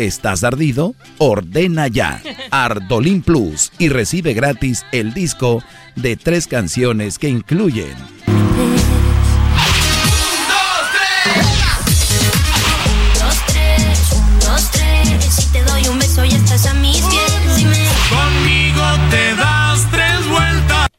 [0.00, 0.94] ¿Estás ardido?
[1.18, 5.62] Ordena ya Ardolín Plus y recibe gratis el disco
[5.94, 7.92] de tres canciones que incluyen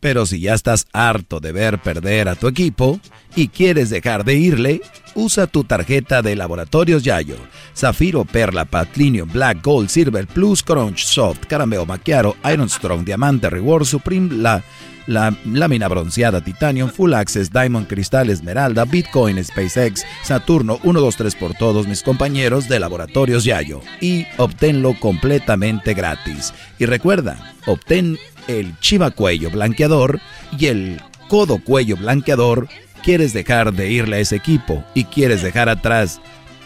[0.01, 2.99] Pero si ya estás harto de ver perder a tu equipo
[3.35, 4.81] y quieres dejar de irle,
[5.15, 7.37] usa tu tarjeta de Laboratorios Yayo.
[7.77, 13.85] Zafiro, Perla, Platinum, Black, Gold, Silver, Plus, Crunch, Soft, Carameo, Maquiaro, Iron Strong, Diamante, Reward,
[13.85, 14.63] Supreme, la,
[15.07, 21.35] la lámina bronceada, Titanium, Full Access, Diamond, Cristal, Esmeralda, Bitcoin, SpaceX, Saturno, 1, 2, 3
[21.35, 23.81] por todos mis compañeros de Laboratorios Yayo.
[23.99, 26.53] Y obténlo completamente gratis.
[26.79, 28.17] Y recuerda, obtén
[28.47, 30.19] el chiva cuello blanqueador
[30.57, 32.67] y el codo cuello blanqueador.
[33.03, 36.21] ¿Quieres dejar de irle a ese equipo y quieres dejar atrás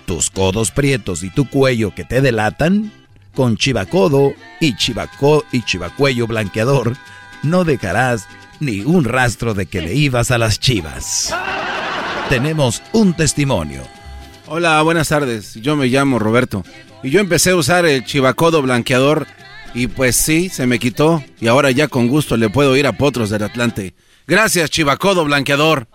[0.05, 2.91] tus codos prietos y tu cuello que te delatan?
[3.33, 6.95] Con chivacodo y chivaco y chivacuello blanqueador
[7.45, 8.27] no dejarás
[8.59, 11.33] ni un rastro de que le ibas a las chivas.
[12.29, 13.83] Tenemos un testimonio.
[14.47, 15.55] Hola, buenas tardes.
[15.55, 16.63] Yo me llamo Roberto.
[17.03, 19.27] Y yo empecé a usar el chivacodo blanqueador.
[19.73, 21.23] Y pues sí, se me quitó.
[21.39, 23.93] Y ahora ya con gusto le puedo ir a Potros del Atlante.
[24.27, 25.87] Gracias, chivacodo blanqueador.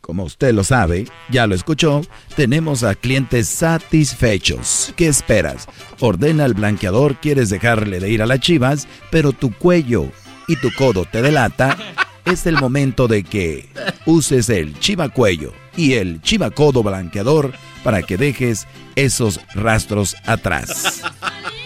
[0.00, 2.02] Como usted lo sabe, ya lo escuchó,
[2.36, 4.92] tenemos a clientes satisfechos.
[4.96, 5.66] ¿Qué esperas?
[5.98, 10.10] Ordena el blanqueador, quieres dejarle de ir a las chivas, pero tu cuello
[10.46, 11.76] y tu codo te delata.
[12.24, 13.68] es el momento de que
[14.06, 17.52] uses el chivacuello y el chivacodo blanqueador
[17.82, 18.66] para que dejes
[18.96, 21.02] esos rastros atrás.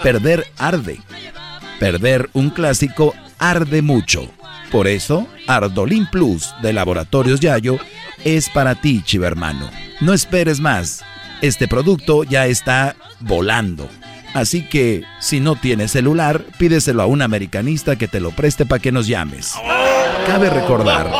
[0.02, 1.00] Perder arde.
[1.78, 4.28] Perder un clásico arde mucho.
[4.72, 7.78] Por eso, Ardolin Plus de Laboratorios Yayo
[8.24, 9.70] es para ti, chivermano.
[10.00, 11.02] No esperes más.
[11.40, 13.88] Este producto ya está volando.
[14.38, 18.80] Así que, si no tienes celular, pídeselo a un americanista que te lo preste para
[18.80, 19.54] que nos llames.
[20.28, 21.10] Cabe recordar.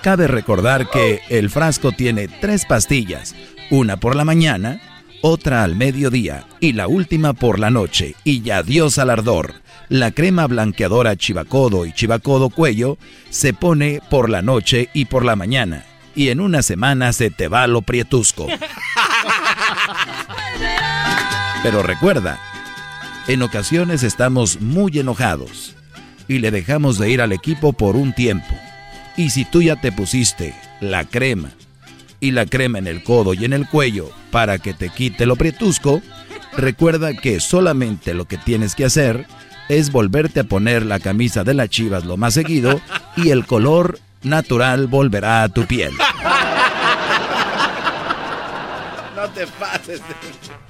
[0.00, 3.34] Cabe recordar que el frasco tiene tres pastillas,
[3.68, 4.80] una por la mañana,
[5.22, 8.14] otra al mediodía y la última por la noche.
[8.22, 9.54] Y ya Dios al ardor.
[9.88, 12.96] La crema blanqueadora Chivacodo y Chivacodo Cuello
[13.30, 15.84] se pone por la noche y por la mañana.
[16.14, 18.46] Y en una semana se te va lo prietusco.
[21.62, 22.40] Pero recuerda,
[23.28, 25.76] en ocasiones estamos muy enojados
[26.26, 28.54] y le dejamos de ir al equipo por un tiempo.
[29.16, 31.50] Y si tú ya te pusiste la crema
[32.18, 35.36] y la crema en el codo y en el cuello para que te quite lo
[35.36, 36.02] prietusco,
[36.56, 39.26] recuerda que solamente lo que tienes que hacer
[39.68, 42.80] es volverte a poner la camisa de las chivas lo más seguido
[43.16, 45.92] y el color natural volverá a tu piel.
[49.22, 50.00] No te pases.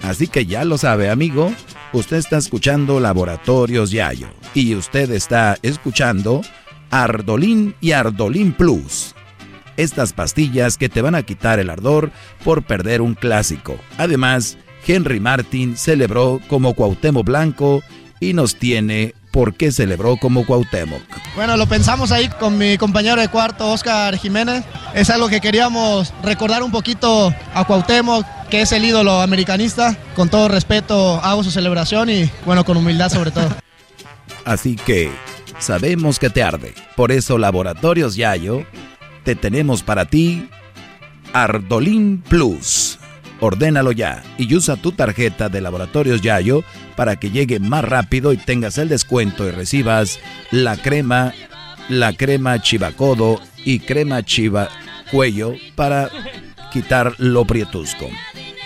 [0.03, 1.55] Así que ya lo sabe, amigo.
[1.95, 6.43] Usted está escuchando Laboratorios Yayo y usted está escuchando
[6.91, 9.15] Ardolín y Ardolín Plus.
[9.79, 12.13] Estas pastillas que te van a quitar el ardor
[12.45, 13.79] por perder un clásico.
[13.97, 17.83] Además, Henry Martin celebró como Cuauhtémoc Blanco
[18.21, 21.01] y nos tiene por qué celebró como Cuauhtémoc.
[21.35, 24.63] Bueno, lo pensamos ahí con mi compañero de cuarto, Oscar Jiménez.
[24.95, 29.97] Es algo que queríamos recordar un poquito a Cuauhtémoc, que es el ídolo americanista.
[30.15, 33.49] Con todo respeto hago su celebración y, bueno, con humildad sobre todo.
[34.45, 35.11] Así que
[35.59, 36.75] sabemos que te arde.
[36.95, 38.67] Por eso Laboratorios Yayo
[39.25, 40.51] te tenemos para ti
[41.33, 42.99] Ardolín Plus.
[43.41, 46.63] Ordénalo ya y usa tu tarjeta de Laboratorios Yayo
[46.95, 50.19] para que llegue más rápido y tengas el descuento y recibas
[50.51, 51.33] la crema,
[51.89, 54.69] la crema chivacodo y crema chiva
[55.11, 56.11] cuello para
[56.71, 58.11] quitar lo prietusco.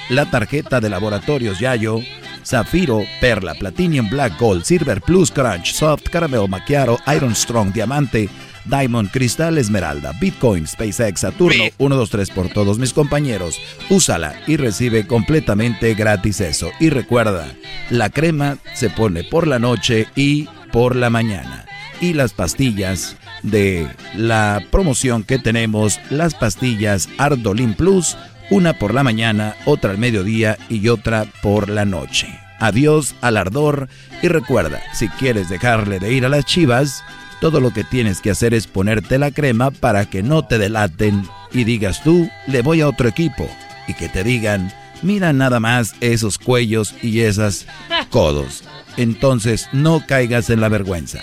[0.08, 2.00] La tarjeta de Laboratorios Yayo,
[2.44, 8.28] Zafiro, Perla, Platinum, Black Gold, Silver Plus, Crunch, Soft, Caramel, Macchiato, Iron Strong, Diamante,
[8.66, 13.60] Diamond, Cristal, Esmeralda, Bitcoin, SpaceX, Saturno, 1, 2, 3 por todos mis compañeros.
[13.90, 16.70] Úsala y recibe completamente gratis eso.
[16.78, 17.48] Y recuerda,
[17.90, 21.64] la crema se pone por la noche y por la mañana.
[22.00, 28.16] Y las pastillas de la promoción que tenemos, las pastillas Ardolin Plus,
[28.50, 32.28] una por la mañana, otra al mediodía y otra por la noche.
[32.58, 33.88] Adiós al ardor
[34.22, 37.02] y recuerda, si quieres dejarle de ir a las chivas,
[37.40, 41.28] todo lo que tienes que hacer es ponerte la crema para que no te delaten
[41.52, 43.48] y digas tú, le voy a otro equipo.
[43.88, 47.66] Y que te digan, mira nada más esos cuellos y esas
[48.10, 48.64] codos.
[48.96, 51.20] Entonces no caigas en la vergüenza.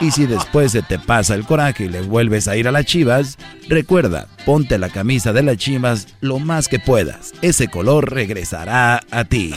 [0.00, 2.86] Y si después se te pasa el coraje y le vuelves a ir a las
[2.86, 3.38] chivas,
[3.68, 7.32] recuerda, ponte la camisa de las chivas lo más que puedas.
[7.40, 9.54] Ese color regresará a ti.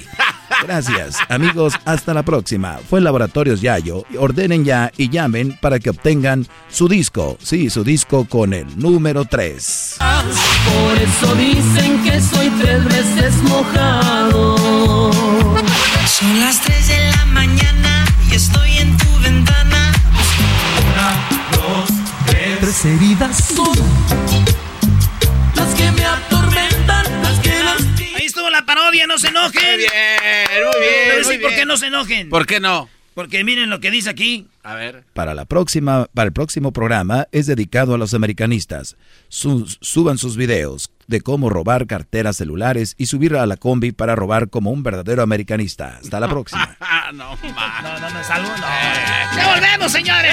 [0.64, 1.74] Gracias, amigos.
[1.86, 2.80] Hasta la próxima.
[2.90, 4.04] Fue Laboratorios Yayo.
[4.18, 7.38] Ordenen ya y llamen para que obtengan su disco.
[7.42, 9.98] Sí, su disco con el número 3.
[10.00, 15.12] Por eso dicen que soy tres veces mojado.
[16.08, 19.92] Son las 3 de la mañana y estoy en tu ventana.
[20.94, 21.16] Una,
[21.52, 21.90] dos,
[22.26, 22.60] tres.
[22.60, 24.65] Tres heridas son
[28.96, 29.62] parodia, no se enojen.
[29.62, 30.94] Muy bien, muy bien.
[31.10, 32.30] Pero muy sí, ¿por qué no se enojen?
[32.30, 32.90] ¿Por qué no?
[33.16, 34.48] Porque miren lo que dice aquí.
[34.62, 35.04] A ver.
[35.14, 38.98] Para la próxima, para el próximo programa es dedicado a los americanistas.
[39.30, 44.16] Sus- suban sus videos de cómo robar carteras celulares y subir a la combi para
[44.16, 45.98] robar como un verdadero americanista.
[46.04, 46.78] Hasta la próxima.
[47.08, 47.82] Ah, no, ma.
[47.84, 49.38] No, no, no, salvo, no.
[49.38, 50.32] ¡Ya volvemos, señores!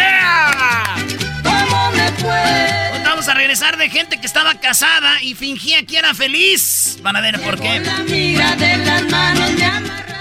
[1.42, 2.88] ¿Cómo me fue?
[2.90, 6.98] Pues Vamos a regresar de gente que estaba casada y fingía que era feliz.
[7.02, 7.78] Van a ver por qué.
[7.80, 10.11] La amiga de las manos amarraron.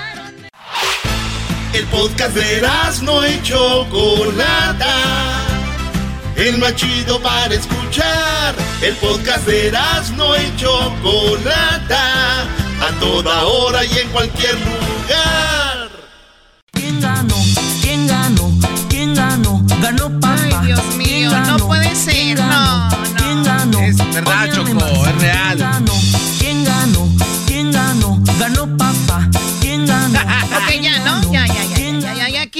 [1.73, 2.61] El podcast de
[3.03, 4.93] no y Chocolata.
[6.35, 8.55] El más chido para escuchar.
[8.81, 9.71] El podcast de
[10.17, 12.41] no y Chocolata.
[12.81, 15.89] A toda hora y en cualquier lugar.
[16.73, 17.35] ¿Quién ganó?
[17.81, 18.51] ¿Quién ganó?
[18.89, 19.63] ¿Quién ganó?
[19.81, 20.35] Ganó papá.
[20.43, 23.79] Ay, Dios mío, no puede ser, no, ¿Quién ganó?
[23.79, 24.91] Es verdad, Choco, más.
[24.91, 25.57] es real.
[25.57, 25.93] ¿Quién ganó?
[26.39, 27.09] ¿Quién ganó?
[27.47, 28.21] ¿Quién ganó?
[28.39, 29.29] Ganó papá.
[29.61, 30.19] ¿Quién ganó?
[30.51, 31.20] Ok, ya, ¿no?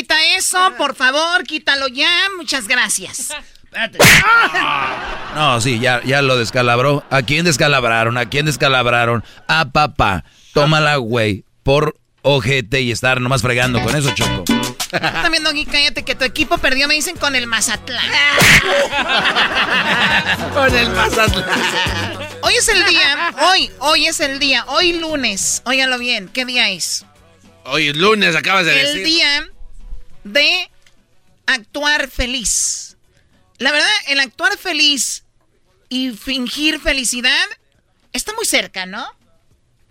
[0.02, 2.10] Quita eso, por favor, quítalo ya.
[2.36, 3.30] Muchas gracias.
[3.64, 4.00] Espérate.
[5.36, 7.06] No, sí, ya, ya lo descalabró.
[7.10, 8.18] ¿A quién descalabraron?
[8.18, 9.24] ¿A quién descalabraron?
[9.48, 10.26] A papá.
[10.54, 11.46] Tómala, güey.
[11.64, 14.44] Por ojete y estar nomás fregando con eso, Choco.
[14.92, 18.12] También, Doggy, cállate que tu equipo perdió, me dicen, con el Mazatlán.
[20.54, 21.48] con el Mazatlán.
[22.42, 25.62] Hoy es el día, hoy, hoy es el día, hoy lunes.
[25.64, 27.06] Óigalo bien, ¿qué día es?
[27.64, 28.98] Hoy es lunes, acabas de decir.
[28.98, 29.51] El día
[30.24, 30.70] de
[31.46, 32.98] actuar feliz.
[33.58, 35.24] La verdad, el actuar feliz
[35.90, 37.46] y fingir felicidad
[38.14, 39.06] está muy cerca, ¿no?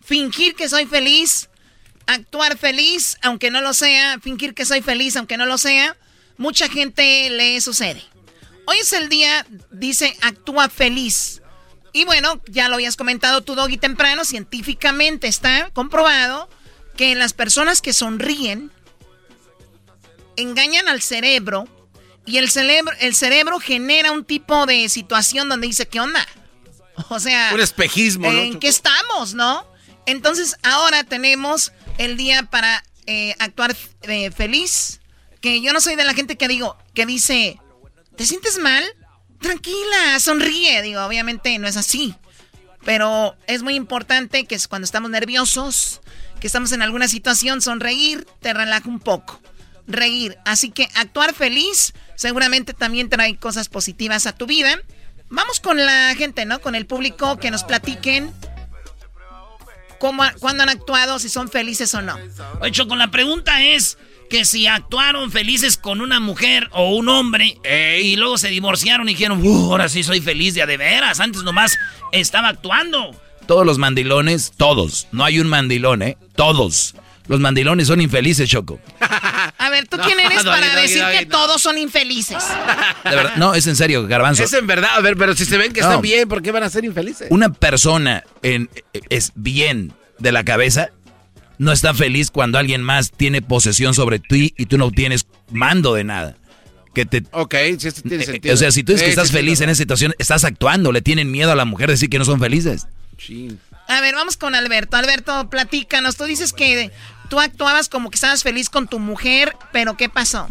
[0.03, 1.51] Fingir que soy feliz
[2.11, 5.97] actuar feliz, aunque no lo sea, fingir que soy feliz, aunque no lo sea,
[6.37, 8.03] mucha gente le sucede.
[8.67, 11.41] Hoy es el día, dice, actúa feliz.
[11.93, 16.49] Y bueno, ya lo habías comentado tú, Doggy, temprano, científicamente está comprobado
[16.97, 18.71] que las personas que sonríen
[20.41, 21.69] engañan al cerebro
[22.27, 26.27] y el cerebro, el cerebro genera un tipo de situación donde dice, ¿qué onda?
[27.09, 27.51] O sea...
[27.55, 28.39] Un espejismo, ¿no?
[28.39, 29.67] ¿En qué estamos, no?
[30.07, 35.01] Entonces ahora tenemos el día para eh, actuar eh, feliz.
[35.41, 37.59] Que yo no soy de la gente que digo, que dice,
[38.17, 38.85] ¿te sientes mal?
[39.41, 40.83] Tranquila, sonríe.
[40.83, 42.15] Digo, obviamente no es así.
[42.85, 46.01] Pero es muy importante que cuando estamos nerviosos,
[46.41, 49.41] que estamos en alguna situación, sonreír te relaja un poco.
[49.93, 50.39] Reír.
[50.45, 54.79] Así que actuar feliz seguramente también trae cosas positivas a tu vida.
[55.29, 56.61] Vamos con la gente, ¿no?
[56.61, 58.33] Con el público que nos platiquen
[60.01, 62.17] cómo, cuándo han actuado, si son felices o no.
[62.61, 63.97] Oye, Choco, la pregunta es
[64.29, 67.59] que si actuaron felices con una mujer o un hombre
[68.01, 71.21] y luego se divorciaron y dijeron, uh, ahora sí soy feliz de a de veras,
[71.21, 71.77] antes nomás
[72.13, 73.15] estaba actuando.
[73.47, 76.17] Todos los mandilones, todos, no hay un mandilón, ¿eh?
[76.37, 76.95] Todos.
[77.27, 78.81] Los mandilones son infelices, Choco.
[79.81, 82.43] Ver, ¿tú quién eres para decir que todos son infelices?
[83.05, 84.43] De verdad, no, es en serio, Garbanzo.
[84.43, 86.63] Es en verdad, a ver, pero si se ven que están bien, ¿por qué van
[86.63, 87.29] a ser infelices?
[87.31, 88.69] Una persona en,
[89.09, 90.91] es bien de la cabeza,
[91.59, 95.95] no está feliz cuando alguien más tiene posesión sobre ti y tú no tienes mando
[95.95, 96.37] de nada.
[96.95, 98.55] Que te, ok, si esto tiene sentido.
[98.55, 101.31] O sea, si tú dices que estás feliz en esa situación, estás actuando, le tienen
[101.31, 102.89] miedo a la mujer decir que no son felices.
[103.87, 104.97] A ver, vamos con Alberto.
[104.97, 106.17] Alberto, platícanos.
[106.17, 106.91] Tú dices que
[107.31, 110.49] tú actuabas como que estabas feliz con tu mujer, pero ¿qué pasó?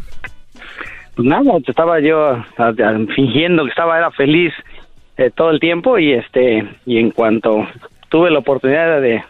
[1.15, 2.43] Pues nada, estaba yo
[3.15, 4.53] fingiendo que estaba era feliz
[5.17, 7.67] eh, todo el tiempo y este y en cuanto
[8.09, 9.23] tuve la oportunidad de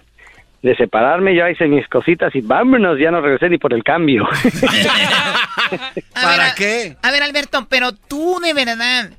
[0.62, 4.28] de separarme, yo hice mis cositas y vámonos, ya no regresé ni por el cambio.
[6.14, 6.98] ¿Para qué?
[7.02, 9.10] A ver, Alberto, pero tú de verdad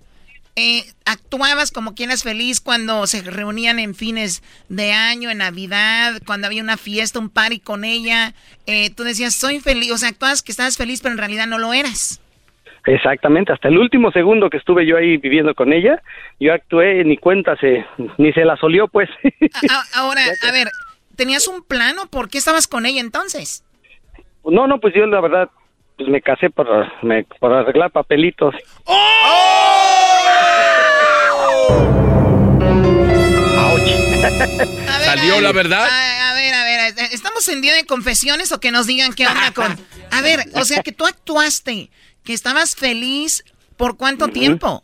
[0.60, 6.20] eh, actuabas como quien es feliz cuando se reunían en fines de año, en Navidad,
[6.26, 8.34] cuando había una fiesta, un party con ella.
[8.66, 11.58] Eh, tú decías, soy feliz, o sea, actuabas que estabas feliz, pero en realidad no
[11.58, 12.20] lo eras.
[12.86, 16.02] Exactamente, hasta el último segundo que estuve yo ahí viviendo con ella,
[16.38, 17.84] yo actué, ni cuenta se,
[18.16, 19.10] ni se la solió, pues.
[19.94, 20.68] ahora, a ver,
[21.20, 22.06] ¿Tenías un plano?
[22.10, 23.62] ¿Por qué estabas con ella entonces?
[24.42, 25.50] No, no, pues yo la verdad
[25.98, 26.90] pues me casé para,
[27.42, 28.54] arreglar papelitos.
[35.04, 35.88] ¿Salió la verdad?
[35.88, 39.52] A, ver, a ver, ¿estamos en día de confesiones o que nos digan qué onda
[39.52, 39.76] con...?
[40.12, 41.88] A ver, o sea, que tú actuaste,
[42.24, 43.44] que estabas feliz,
[43.76, 44.82] ¿por cuánto tiempo?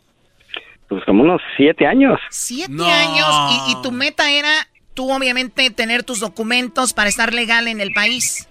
[0.87, 2.17] Pues como unos siete años.
[2.29, 3.27] Siete años,
[3.67, 4.49] y, y tu meta era
[4.93, 8.49] tú obviamente tener tus documentos para estar legal en el país.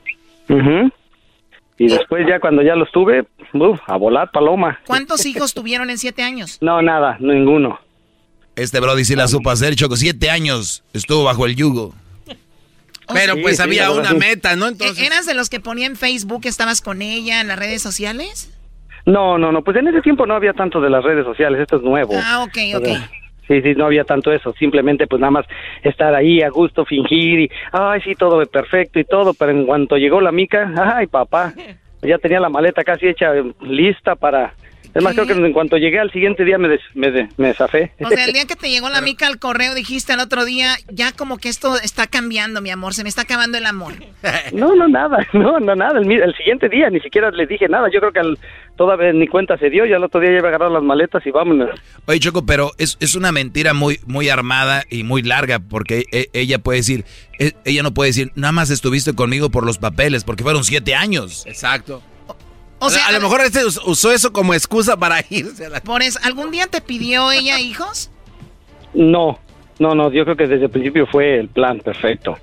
[1.79, 3.27] Y después ya cuando ya los tuve,
[3.87, 4.79] a volar paloma.
[4.87, 6.59] ¿Cuántos hijos tuvieron en siete años?
[6.61, 7.81] No, nada, ninguno.
[8.57, 9.97] Este Brody sí la supo hacer, Choco.
[9.97, 11.95] Siete años estuvo bajo el yugo.
[13.13, 14.67] Pero pues había una meta, ¿no?
[14.67, 14.99] Entonces...
[15.07, 18.53] ¿Eras de los que ponía en Facebook estabas con ella en las redes sociales?
[19.05, 19.63] No, no, no.
[19.63, 21.61] Pues en ese tiempo no había tanto de las redes sociales.
[21.61, 22.15] Esto es nuevo.
[22.17, 22.89] Ah, ok, ok.
[23.47, 25.47] Sí, sí, no había tanto eso, simplemente pues nada más
[25.85, 29.97] estar ahí a gusto, fingir y, ay, sí, todo perfecto y todo, pero en cuanto
[29.97, 31.55] llegó la mica, ay, papá,
[32.03, 33.31] ya tenía la maleta casi hecha,
[33.61, 34.53] lista para
[34.97, 37.93] es más, creo que en cuanto llegué al siguiente día me, me, me zafé.
[38.01, 40.75] O sea, el día que te llegó la mica al correo dijiste al otro día,
[40.91, 43.93] ya como que esto está cambiando, mi amor, se me está acabando el amor.
[44.53, 45.99] No, no, nada, no, no, nada.
[45.99, 47.89] El, el siguiente día ni siquiera le dije nada.
[47.93, 48.39] Yo creo que al,
[48.77, 51.27] todavía ni cuenta se dio, ya el otro día ya iba a agarrar las maletas
[51.27, 51.71] y vámonos.
[52.07, 56.29] Oye, Choco, pero es, es una mentira muy, muy armada y muy larga porque e,
[56.33, 57.05] ella puede decir,
[57.39, 60.95] e, ella no puede decir, nada más estuviste conmigo por los papeles, porque fueron siete
[60.95, 61.45] años.
[61.47, 62.03] Exacto.
[62.79, 65.67] O sea, a, lo mejor este usó eso como excusa para irse.
[65.67, 68.11] A Por eso, ¿algún día te pidió ella hijos?
[68.95, 69.39] No,
[69.79, 72.39] no, no, yo creo que desde el principio fue el plan perfecto.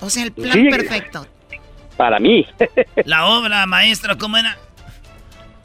[0.00, 1.26] O sea, el plan perfecto.
[1.96, 2.46] Para mí.
[3.04, 4.58] La obra maestra, ¿cómo era?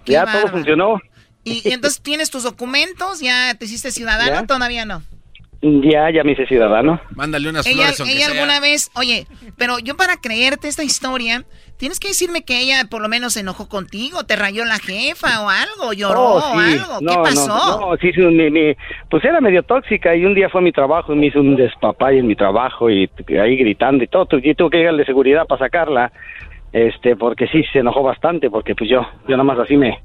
[0.06, 1.00] ya todo funcionó.
[1.44, 4.46] Y, y entonces tienes tus documentos, ya te hiciste ciudadano, ¿Ya?
[4.46, 5.04] todavía no.
[5.64, 7.00] Ya, ya me hice ciudadano.
[7.16, 8.34] Mándale unas Ella, flores aunque ella sea.
[8.34, 9.28] alguna vez, oye,
[9.58, 11.46] pero yo para creerte esta historia,
[11.78, 15.40] tienes que decirme que ella por lo menos se enojó contigo, te rayó la jefa
[15.44, 17.00] o algo, lloró Oh, o algo.
[17.00, 17.48] ¿Qué pasó?
[17.80, 18.76] No, no, sí, sí, mi- mi-
[19.10, 21.56] pues era medio tóxica y un día fue a mi trabajo y me hizo un
[21.56, 23.08] despapay en mi trabajo y
[23.40, 24.28] ahí gritando y todo.
[24.42, 26.12] Y tuve que llegar de seguridad para sacarla,
[26.74, 30.00] este, porque sí, se enojó bastante porque pues yo, yo nada más así me,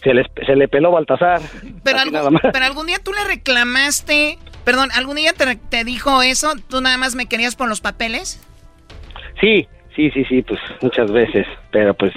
[0.00, 1.40] se, les, se le peló Baltasar.
[1.82, 2.42] Pero, algún, nada más.
[2.52, 6.96] pero algún día tú le reclamaste, perdón, algún día te, te dijo eso, tú nada
[6.96, 8.40] más me querías por los papeles.
[9.40, 9.66] Sí,
[9.96, 12.12] sí, sí, sí, pues muchas veces, pero pues,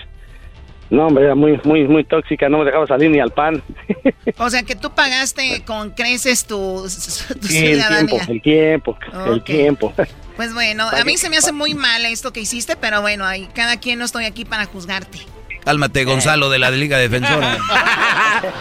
[0.90, 3.62] no, hombre, era muy, muy, muy tóxica, no me dejaba salir ni al pan.
[4.38, 8.98] O sea que tú pagaste con creces tu, tu Sí, el tiempo, el tiempo,
[9.28, 9.94] el tiempo.
[10.36, 13.48] Pues bueno, a mí se me hace muy mal esto que hiciste, pero bueno, ahí
[13.54, 15.20] cada quien no estoy aquí para juzgarte.
[15.66, 17.58] Cálmate, Gonzalo, de la Liga Defensora.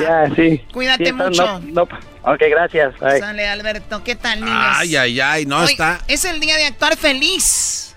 [0.00, 0.60] ya, sí.
[0.72, 1.60] Cuídate Sí, mucho.
[1.60, 2.98] no, no, ok, gracias.
[2.98, 3.18] bye.
[3.20, 4.56] Sale Alberto, ¿qué tal niños?
[4.76, 6.00] Ay, ay, ay, no Hoy está.
[6.08, 7.94] Es el día de actuar feliz.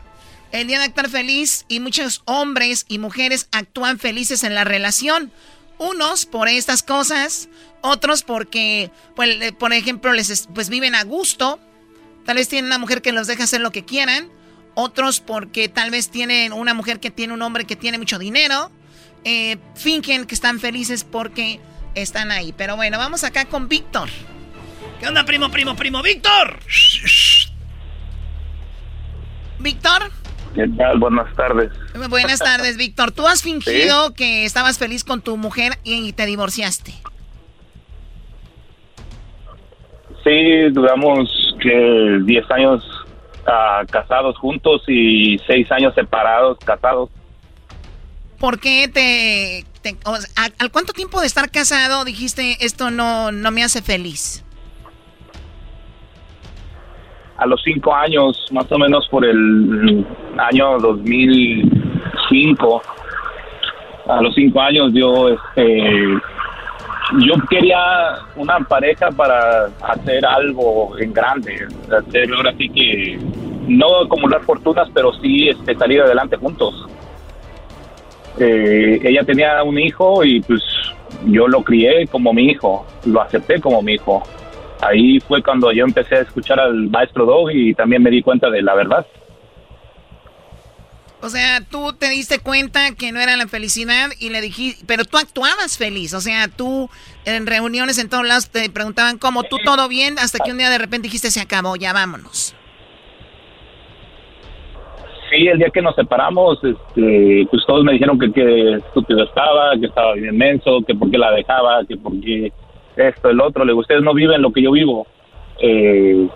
[0.52, 5.32] El día de actuar feliz y muchos hombres y mujeres actúan felices en la relación.
[5.78, 7.50] Unos por estas cosas,
[7.82, 11.60] otros porque, pues, eh, por ejemplo, les es- pues viven a gusto.
[12.26, 14.30] Tal vez tienen una mujer que los deja hacer lo que quieran.
[14.76, 18.72] Otros porque tal vez tienen una mujer que tiene un hombre que tiene mucho dinero.
[19.24, 21.60] Eh, fingen que están felices porque
[21.96, 22.54] están ahí.
[22.56, 24.10] Pero bueno, vamos acá con Víctor.
[25.00, 26.02] ¿Qué onda, primo, primo, primo?
[26.02, 26.60] ¡Víctor!
[29.60, 30.12] Víctor.
[30.56, 30.98] ¿Qué tal?
[30.98, 31.72] Buenas tardes.
[32.10, 33.12] Buenas tardes, Víctor.
[33.12, 36.94] Tú has fingido que estabas feliz con tu mujer y te divorciaste.
[40.24, 41.30] Sí, duramos
[41.62, 42.84] que 10 años
[43.48, 47.10] ah, casados juntos y 6 años separados, casados.
[48.40, 49.66] ¿Por qué te...
[49.82, 53.64] te- o sea, ¿a- ¿Al cuánto tiempo de estar casado dijiste esto no, no me
[53.64, 54.46] hace feliz?
[57.38, 60.06] A los 5 años, más o menos por el
[60.38, 62.82] año 2005,
[64.10, 66.18] a los 5 años yo, este,
[67.18, 73.20] yo quería una pareja para hacer algo en grande, hacer ahora que
[73.68, 76.88] no acumular fortunas, pero sí este, salir adelante juntos.
[78.40, 80.62] Eh, ella tenía un hijo y pues
[81.26, 84.24] yo lo crié como mi hijo, lo acepté como mi hijo.
[84.82, 88.50] Ahí fue cuando yo empecé a escuchar al maestro Dog y también me di cuenta
[88.50, 89.06] de la verdad.
[91.22, 95.04] O sea, tú te diste cuenta que no era la felicidad y le dijiste, pero
[95.04, 96.14] tú actuabas feliz.
[96.14, 96.90] O sea, tú
[97.26, 100.70] en reuniones en todos lados te preguntaban cómo, tú todo bien, hasta que un día
[100.70, 102.56] de repente dijiste se acabó, ya vámonos.
[105.30, 109.78] Sí, el día que nos separamos, este, pues todos me dijeron que qué estúpido estaba,
[109.80, 112.52] que estaba bien inmenso, que por qué la dejaba, que por qué
[112.96, 113.64] esto, el otro.
[113.64, 115.06] Le digo, ustedes no viven lo que yo vivo.
[115.62, 116.28] Eh,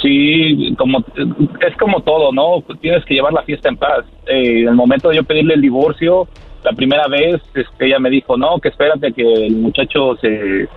[0.00, 1.04] sí, como
[1.60, 2.62] es como todo, ¿no?
[2.80, 4.04] Tienes que llevar la fiesta en paz.
[4.26, 6.28] Eh, en el momento de yo pedirle el divorcio,
[6.64, 10.68] la primera vez, este, ella me dijo, no, que espérate que el muchacho se,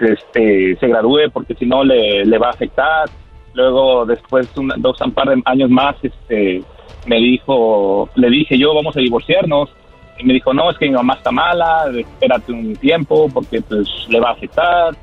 [0.00, 3.08] este, se gradúe porque si no le, le va a afectar.
[3.54, 6.62] Luego, después, un, dos, un par de años más, este,
[7.06, 9.70] me dijo, le dije yo, vamos a divorciarnos.
[10.18, 13.88] Y me dijo, no, es que mi mamá está mala, espérate un tiempo porque pues
[14.10, 14.94] le va a afectar.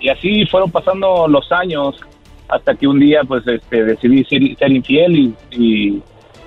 [0.00, 2.00] Y así fueron pasando los años
[2.48, 6.02] hasta que un día pues este, decidí ser, ser infiel y, y,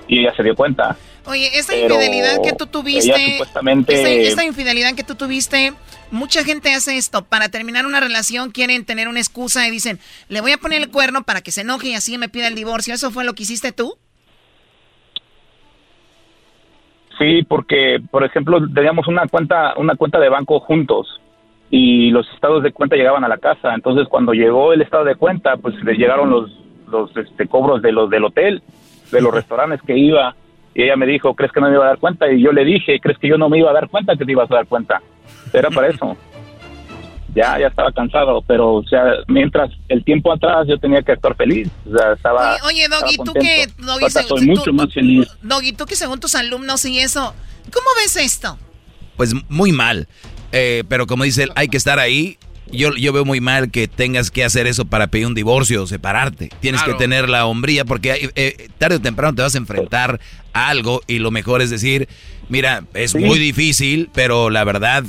[0.08, 0.96] y ella se dio cuenta.
[1.26, 5.74] Oye, esta Pero infidelidad que tú tuviste, ella supuestamente- esta, esta infidelidad que tú tuviste,
[6.10, 7.24] mucha gente hace esto.
[7.24, 9.98] Para terminar una relación quieren tener una excusa y dicen,
[10.28, 12.54] le voy a poner el cuerno para que se enoje y así me pida el
[12.54, 12.94] divorcio.
[12.94, 13.96] ¿Eso fue lo que hiciste tú?
[17.18, 21.20] Sí, porque por ejemplo teníamos una cuenta una cuenta de banco juntos
[21.70, 23.74] y los estados de cuenta llegaban a la casa.
[23.74, 26.50] Entonces cuando llegó el estado de cuenta, pues le llegaron los
[26.90, 28.62] los este, cobros de los del hotel,
[29.12, 30.34] de los restaurantes que iba
[30.74, 32.30] y ella me dijo, ¿crees que no me iba a dar cuenta?
[32.32, 34.32] Y yo le dije, ¿crees que yo no me iba a dar cuenta que te
[34.32, 35.00] ibas a dar cuenta?
[35.52, 36.16] Era para eso.
[37.32, 41.36] Ya, ya estaba cansado, pero o sea, mientras el tiempo atrás yo tenía que estar
[41.36, 43.92] feliz, o sea, estaba Oye, Doggy, estaba tú que, contento.
[43.92, 45.28] Doggy, se- soy tú- mucho tú- más feliz.
[45.40, 47.32] Doggy, tú que según tus alumnos y eso,
[47.72, 48.58] ¿cómo ves esto?
[49.16, 50.08] Pues muy mal.
[50.52, 52.38] Eh, pero como dice él, hay que estar ahí.
[52.72, 55.86] Yo, yo veo muy mal que tengas que hacer eso para pedir un divorcio o
[55.88, 56.50] separarte.
[56.60, 56.96] Tienes Claro.
[56.98, 60.20] que tener la hombría porque hay- eh, tarde o temprano te vas a enfrentar
[60.52, 62.08] a algo y lo mejor es decir,
[62.48, 63.18] mira, es Sí.
[63.18, 65.04] muy difícil, pero la verdad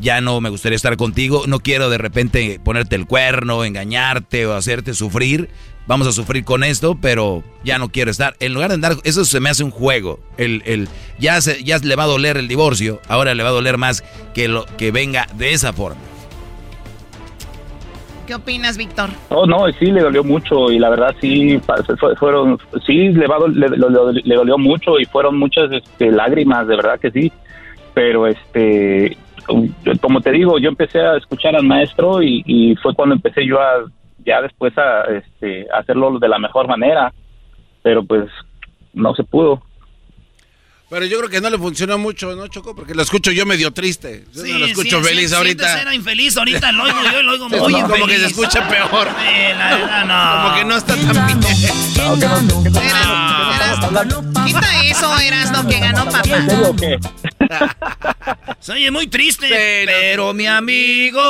[0.00, 4.54] ya no me gustaría estar contigo, no quiero de repente ponerte el cuerno, engañarte o
[4.56, 5.48] hacerte sufrir,
[5.86, 8.34] vamos a sufrir con esto, pero ya no quiero estar.
[8.40, 10.20] En lugar de andar, eso se me hace un juego.
[10.36, 10.88] El, el,
[11.18, 14.02] ya, se, ya le va a doler el divorcio, ahora le va a doler más
[14.34, 16.00] que, lo, que venga de esa forma.
[18.26, 19.10] ¿Qué opinas, Víctor?
[19.28, 21.60] Oh, no, sí, le dolió mucho y la verdad sí,
[22.18, 26.98] fueron, sí, le, va, le, le, dolió mucho y fueron muchas este, lágrimas, de verdad
[26.98, 27.30] que sí.
[27.92, 29.18] Pero, este,
[30.00, 33.60] como te digo, yo empecé a escuchar al maestro y, y fue cuando empecé yo
[33.60, 33.84] a
[34.24, 37.12] ya después a este, hacerlo de la mejor manera,
[37.82, 38.28] pero pues
[38.92, 39.62] no se pudo.
[40.90, 42.74] Pero yo creo que no le funcionó mucho, ¿no, Choco?
[42.74, 44.24] Porque lo escucho yo medio triste.
[44.32, 45.80] Yo no lo escucho feliz ahorita.
[45.80, 49.08] era infeliz, ahorita lo oigo yo lo oigo muy como Como que se escucha peor.
[50.06, 50.42] no.
[50.42, 51.40] Como que no está tan bien.
[54.46, 56.22] Quita eso, eras lo que ganó papá.
[56.24, 56.98] ¿En qué?
[58.64, 59.46] Soy muy triste,
[59.84, 61.20] pero, mi amigo,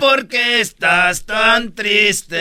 [0.00, 2.40] ¿por qué estás tan triste?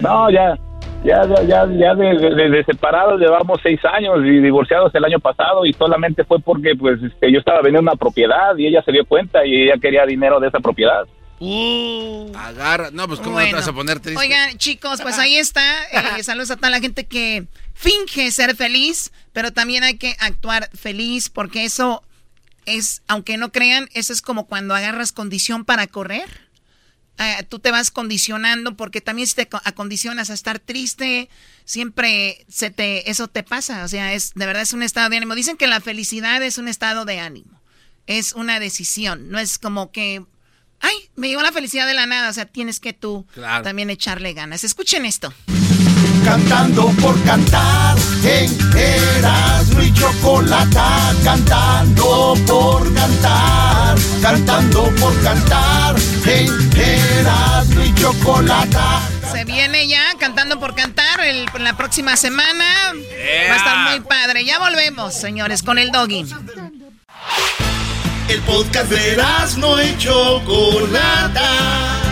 [0.00, 0.58] No, ya,
[1.04, 5.72] ya, ya, ya de, de, separados llevamos seis años y divorciados el año pasado y
[5.74, 9.46] solamente fue porque pues este, yo estaba vendiendo una propiedad y ella se dio cuenta
[9.46, 11.04] y ella quería dinero de esa propiedad.
[11.38, 12.32] Uh.
[12.36, 14.20] Agarra, no, pues cómo te vas a poner triste.
[14.20, 15.62] Oigan, chicos, pues ahí está.
[15.92, 20.68] Eh, saludos a toda la gente que finge ser feliz, pero también hay que actuar
[20.74, 22.02] feliz porque eso
[22.66, 26.28] es, aunque no crean, eso es como cuando agarras condición para correr.
[27.18, 31.28] Eh, tú te vas condicionando porque también si te acondicionas a estar triste,
[31.64, 33.84] siempre se te, eso te pasa.
[33.84, 35.34] O sea, es, de verdad es un estado de ánimo.
[35.34, 37.60] Dicen que la felicidad es un estado de ánimo.
[38.06, 39.30] Es una decisión.
[39.30, 40.24] No es como que,
[40.80, 42.30] ay, me llegó la felicidad de la nada.
[42.30, 43.26] O sea, tienes que tú
[43.62, 44.64] también echarle ganas.
[44.64, 45.32] Escuchen esto
[46.24, 55.96] cantando por cantar en Erasmo y Chocolata, cantando por cantar, cantando por cantar
[56.26, 59.00] en Erasmo y Chocolata.
[59.32, 62.64] Se viene ya cantando por cantar el, la próxima semana.
[63.48, 64.44] Va a estar muy padre.
[64.44, 66.26] Ya volvemos, señores, con el doggy.
[68.28, 72.11] El podcast de Erasmo y Chocolata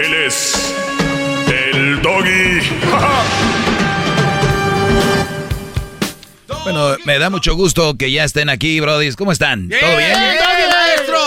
[0.00, 0.74] Él es
[1.46, 2.60] el doggy.
[6.64, 9.16] Bueno, me da mucho gusto que ya estén aquí, brodis.
[9.16, 9.68] ¿Cómo están?
[9.68, 10.12] ¿Todo bien?
[10.70, 11.18] maestro!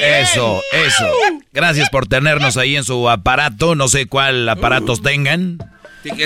[0.00, 1.10] Eso, eso.
[1.52, 3.74] Gracias por tenernos ahí en su aparato.
[3.74, 5.58] No sé cuál aparatos tengan.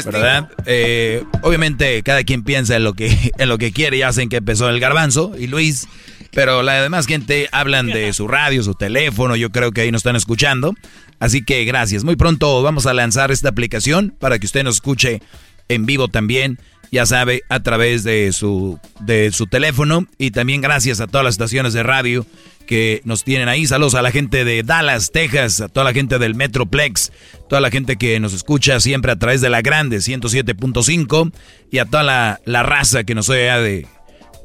[0.04, 0.50] ¿Verdad?
[0.66, 3.98] Eh, obviamente cada quien piensa en lo que en lo que quiere.
[3.98, 5.86] Ya saben que empezó el garbanzo y Luis.
[6.32, 9.34] Pero la demás gente hablan de su radio, su teléfono.
[9.34, 10.74] Yo creo que ahí nos están escuchando.
[11.18, 12.04] Así que gracias.
[12.04, 15.20] Muy pronto vamos a lanzar esta aplicación para que usted nos escuche
[15.68, 16.58] en vivo también.
[16.90, 20.06] Ya sabe, a través de su, de su teléfono.
[20.16, 22.26] Y también gracias a todas las estaciones de radio
[22.66, 23.66] que nos tienen ahí.
[23.66, 27.12] Saludos a la gente de Dallas, Texas, a toda la gente del Metroplex,
[27.48, 31.32] toda la gente que nos escucha siempre a través de la grande 107.5
[31.70, 33.86] y a toda la, la, raza que nos oye de,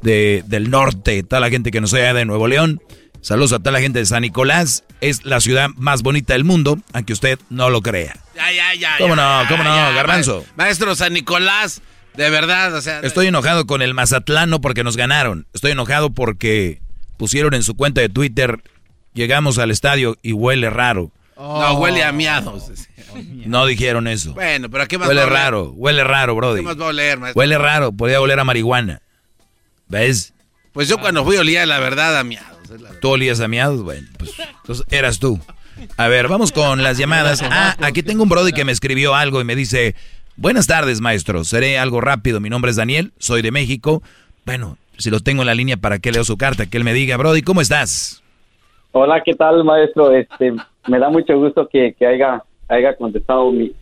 [0.02, 2.80] de, del norte, toda la gente que nos oye de Nuevo León.
[3.24, 4.84] Saludos a toda la gente de San Nicolás.
[5.00, 8.18] Es la ciudad más bonita del mundo, aunque usted no lo crea.
[8.36, 8.98] Ya, ya, ya.
[8.98, 9.44] ¿Cómo no?
[9.48, 10.44] ¿Cómo no, Garbanzo?
[10.56, 11.80] Maestro San Nicolás,
[12.12, 13.00] de verdad, o sea.
[13.00, 15.46] Estoy enojado con el Mazatlano porque nos ganaron.
[15.54, 16.82] Estoy enojado porque
[17.16, 18.62] pusieron en su cuenta de Twitter,
[19.14, 21.10] llegamos al estadio y huele raro.
[21.38, 22.70] No, huele a miados.
[23.46, 24.34] No dijeron eso.
[24.34, 26.60] Bueno, pero ¿qué más Huele raro, huele raro, brody.
[26.60, 27.40] ¿Qué más va a oler, maestro?
[27.40, 29.00] Huele raro, podía oler a marihuana.
[29.88, 30.34] ¿Ves?
[30.74, 32.53] Pues yo cuando fui olía la verdad a miados.
[33.00, 33.82] ¿Tú olías a miados?
[33.82, 35.38] Bueno, pues entonces eras tú.
[35.96, 37.42] A ver, vamos con las llamadas.
[37.42, 39.94] Ah, aquí tengo un brody que me escribió algo y me dice,
[40.36, 41.44] buenas tardes, maestro.
[41.44, 42.40] Seré algo rápido.
[42.40, 44.02] Mi nombre es Daniel, soy de México.
[44.46, 46.66] Bueno, si lo tengo en la línea, ¿para qué leo su carta?
[46.66, 48.22] Que él me diga, brody, ¿cómo estás?
[48.92, 50.12] Hola, ¿qué tal, maestro?
[50.12, 50.54] Este,
[50.86, 53.72] me da mucho gusto que, haya, haya contestado mi,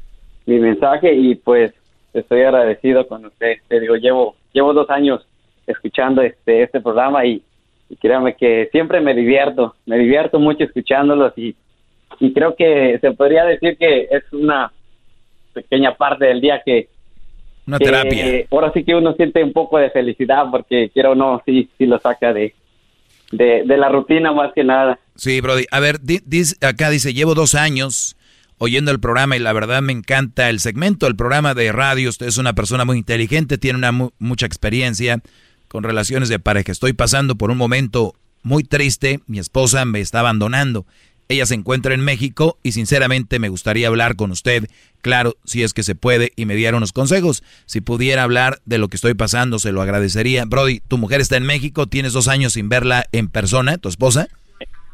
[0.46, 1.72] mi mensaje y pues
[2.14, 3.56] estoy agradecido con usted.
[3.68, 5.26] Te digo, llevo, llevo dos años
[5.66, 7.42] escuchando este, este programa y
[7.92, 11.54] y créame que siempre me divierto, me divierto mucho escuchándolos y,
[12.20, 14.72] y creo que se podría decir que es una
[15.52, 16.88] pequeña parte del día que...
[17.66, 18.46] Una terapia.
[18.50, 21.84] Ahora sí que uno siente un poco de felicidad porque quiero o no, sí, sí
[21.84, 22.54] lo saca de,
[23.30, 24.98] de, de la rutina más que nada.
[25.14, 25.66] Sí, Brody.
[25.70, 28.16] A ver, di- dis- acá dice, llevo dos años
[28.58, 32.08] oyendo el programa y la verdad me encanta el segmento, el programa de radio.
[32.08, 35.20] Usted es una persona muy inteligente, tiene una mu- mucha experiencia
[35.72, 36.70] con relaciones de pareja.
[36.70, 38.12] Estoy pasando por un momento
[38.42, 39.20] muy triste.
[39.26, 40.84] Mi esposa me está abandonando.
[41.30, 44.64] Ella se encuentra en México y sinceramente me gustaría hablar con usted,
[45.00, 47.42] claro, si es que se puede, y me diera unos consejos.
[47.64, 50.44] Si pudiera hablar de lo que estoy pasando, se lo agradecería.
[50.44, 54.28] Brody, tu mujer está en México, tienes dos años sin verla en persona, tu esposa.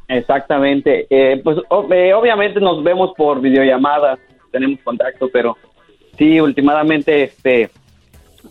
[0.07, 1.09] Exactamente.
[1.11, 4.21] Eh, pues o- eh, obviamente nos vemos por videollamadas,
[4.53, 5.57] tenemos contacto, pero
[6.17, 7.69] sí, últimamente, este,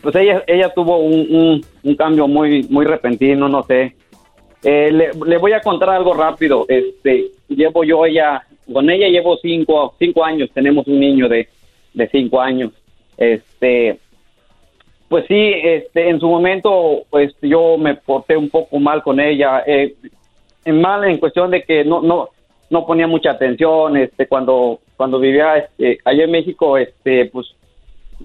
[0.02, 3.96] pues ella, ella tuvo un, un- cambio muy, muy repentino, no sé.
[4.64, 6.66] Eh, le, le voy a contar algo rápido.
[6.68, 10.50] Este, llevo yo ella, con ella llevo cinco, cinco años.
[10.54, 11.48] Tenemos un niño de,
[11.94, 12.72] de cinco años.
[13.18, 14.00] Este,
[15.10, 19.64] pues sí, este, en su momento, pues yo me porté un poco mal con ella.
[19.66, 19.96] Eh,
[20.66, 22.30] mal en cuestión de que no no
[22.70, 27.48] no ponía mucha atención este cuando cuando vivía este, allá en México este pues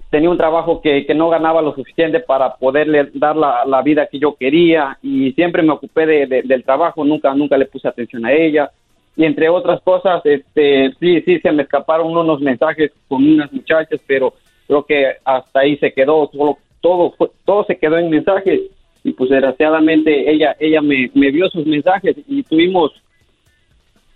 [0.09, 4.07] tenía un trabajo que, que no ganaba lo suficiente para poderle dar la, la vida
[4.11, 7.87] que yo quería y siempre me ocupé de, de- del trabajo nunca nunca le puse
[7.87, 8.71] atención a ella.
[9.15, 13.99] Y entre otras cosas este sí sí se me escaparon unos mensajes con unas muchachas
[14.07, 14.33] pero
[14.67, 17.13] creo que hasta ahí se quedó todo todo
[17.45, 18.61] todo se quedó en mensajes.
[19.03, 22.91] Y pues desgraciadamente ella ella me, me vio sus mensajes y tuvimos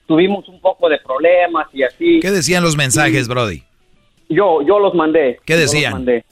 [0.08, 2.20] tuvimos un poco de problemas y así.
[2.22, 3.62] ¿Qué decían los mensajes, Brody?
[4.30, 5.94] Yo yo los mandé ¿Qué los decían?
[5.94, 6.24] mandé.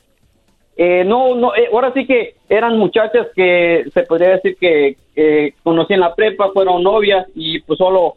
[0.78, 5.54] Eh, no no eh, ahora sí que eran muchachas que se podría decir que eh,
[5.64, 8.16] conocí en la prepa fueron novias y pues solo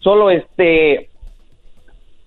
[0.00, 1.08] solo este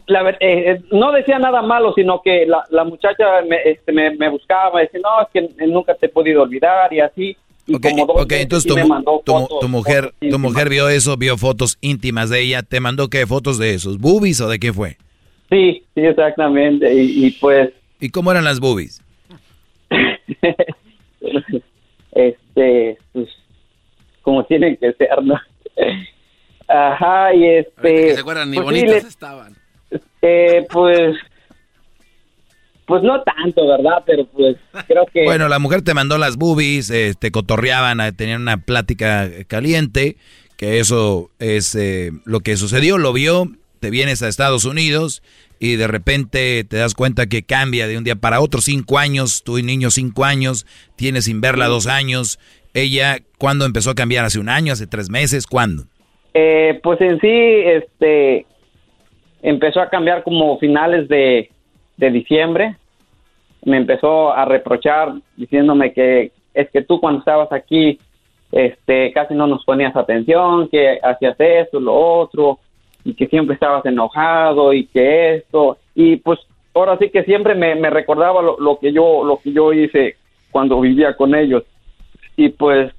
[0.07, 4.11] la eh, eh, no decía nada malo, sino que la, la muchacha me, este, me,
[4.15, 7.36] me buscaba, decía, no, es que nunca te he podido olvidar y así.
[7.65, 10.40] Y como dos Ok, veces entonces tu, me mandó tu mu- fotos, tu mujer, tu
[10.40, 13.28] mujer vio eso, vio fotos íntimas de ella, ¿te mandó qué?
[13.28, 13.98] ¿Fotos de esos?
[13.99, 14.95] ¿Boobies o de qué fue?
[15.49, 16.94] Sí, sí, exactamente.
[16.94, 19.02] Y, y pues, ¿Y cómo eran las boobies?
[22.11, 23.30] este, pues,
[24.22, 25.40] como tienen que ser, ¿no?
[26.68, 27.82] Ajá, y este...
[27.82, 29.56] que se acuerdan, ni pues, sí, bonitas le- estaban.
[30.22, 31.15] eh, pues,
[32.86, 34.03] pues no tanto, ¿verdad?
[34.06, 34.57] Pero pues
[34.88, 35.24] creo que...
[35.24, 40.18] Bueno, la mujer te mandó las boobies, eh, te cotorreaban, eh, tenían una plática caliente,
[40.57, 43.49] que eso es eh, lo que sucedió, lo vio,
[43.80, 45.24] te vienes a Estados Unidos
[45.60, 49.44] y de repente te das cuenta que cambia de un día para otro, cinco años,
[49.44, 52.40] tu niño cinco años, tienes sin verla dos años,
[52.74, 54.26] ella, ¿cuándo empezó a cambiar?
[54.26, 55.48] ¿Hace un año, hace tres meses?
[55.48, 55.84] ¿Cuándo?
[56.34, 58.45] Eh, pues en sí, este,
[59.41, 61.49] empezó a cambiar como finales de,
[61.98, 62.76] de diciembre.
[63.66, 67.99] Me empezó a reprochar diciéndome que es que tú cuando estabas aquí,
[68.52, 72.60] este, casi no nos ponías atención, que hacías esto, lo otro,
[73.07, 76.39] y que siempre estabas enojado y que esto, y pues
[76.73, 80.17] ahora sí que siempre me, me recordaba lo, lo que yo, lo que yo hice
[80.51, 81.63] cuando vivía con ellos.
[82.35, 82.91] Y pues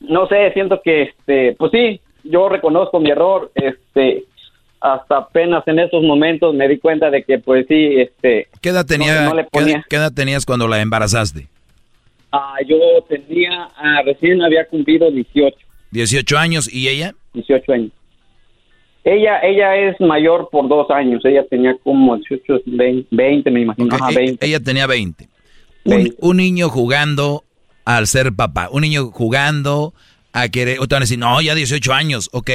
[0.00, 4.24] no sé, siento que, este, pues sí, yo reconozco mi error, este,
[4.80, 8.86] hasta apenas en estos momentos me di cuenta de que, pues sí, este, ¿Qué edad,
[8.86, 9.84] tenía, no le qué- ponía.
[9.88, 11.48] qué edad tenías cuando la embarazaste?
[12.32, 12.76] ah, yo
[13.08, 15.56] tenía, ah, recién había cumplido 18,
[15.90, 17.14] 18 años y ella?
[17.32, 17.90] 18 años.
[19.08, 23.94] Ella, ella es mayor por dos años, ella tenía como 18, 20, 20 me imagino,
[23.94, 24.44] ajá, e- 20.
[24.44, 25.28] Ella tenía 20.
[25.84, 27.44] Un, un niño jugando
[27.84, 28.68] al ser papá.
[28.72, 29.94] Un niño jugando
[30.32, 30.80] a querer.
[30.80, 32.28] O te van a decir, no, ya 18 años.
[32.32, 32.50] Ok,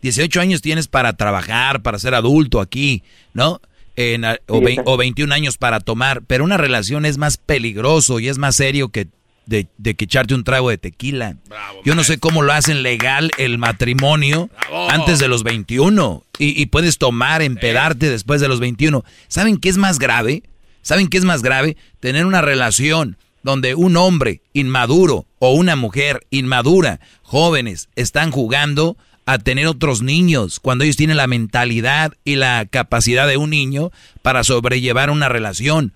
[0.00, 3.02] 18 años tienes para trabajar, para ser adulto aquí,
[3.34, 3.60] ¿no?
[3.94, 4.92] En, o, Sí, exacto.
[4.92, 6.22] o 21 años para tomar.
[6.26, 9.06] Pero una relación es más peligroso y es más serio que
[9.50, 11.36] de, de que echarte un trago de tequila.
[11.84, 14.48] Yo no sé cómo lo hacen legal el matrimonio
[14.88, 16.24] antes de los 21.
[16.38, 19.04] Y, y puedes tomar, empedarte después de los 21.
[19.26, 20.44] ¿Saben qué es más grave?
[20.82, 21.76] ¿Saben qué es más grave?
[21.98, 28.96] Tener una relación donde un hombre inmaduro o una mujer inmadura, jóvenes, están jugando
[29.26, 33.90] a tener otros niños cuando ellos tienen la mentalidad y la capacidad de un niño
[34.22, 35.92] para sobrellevar una relación.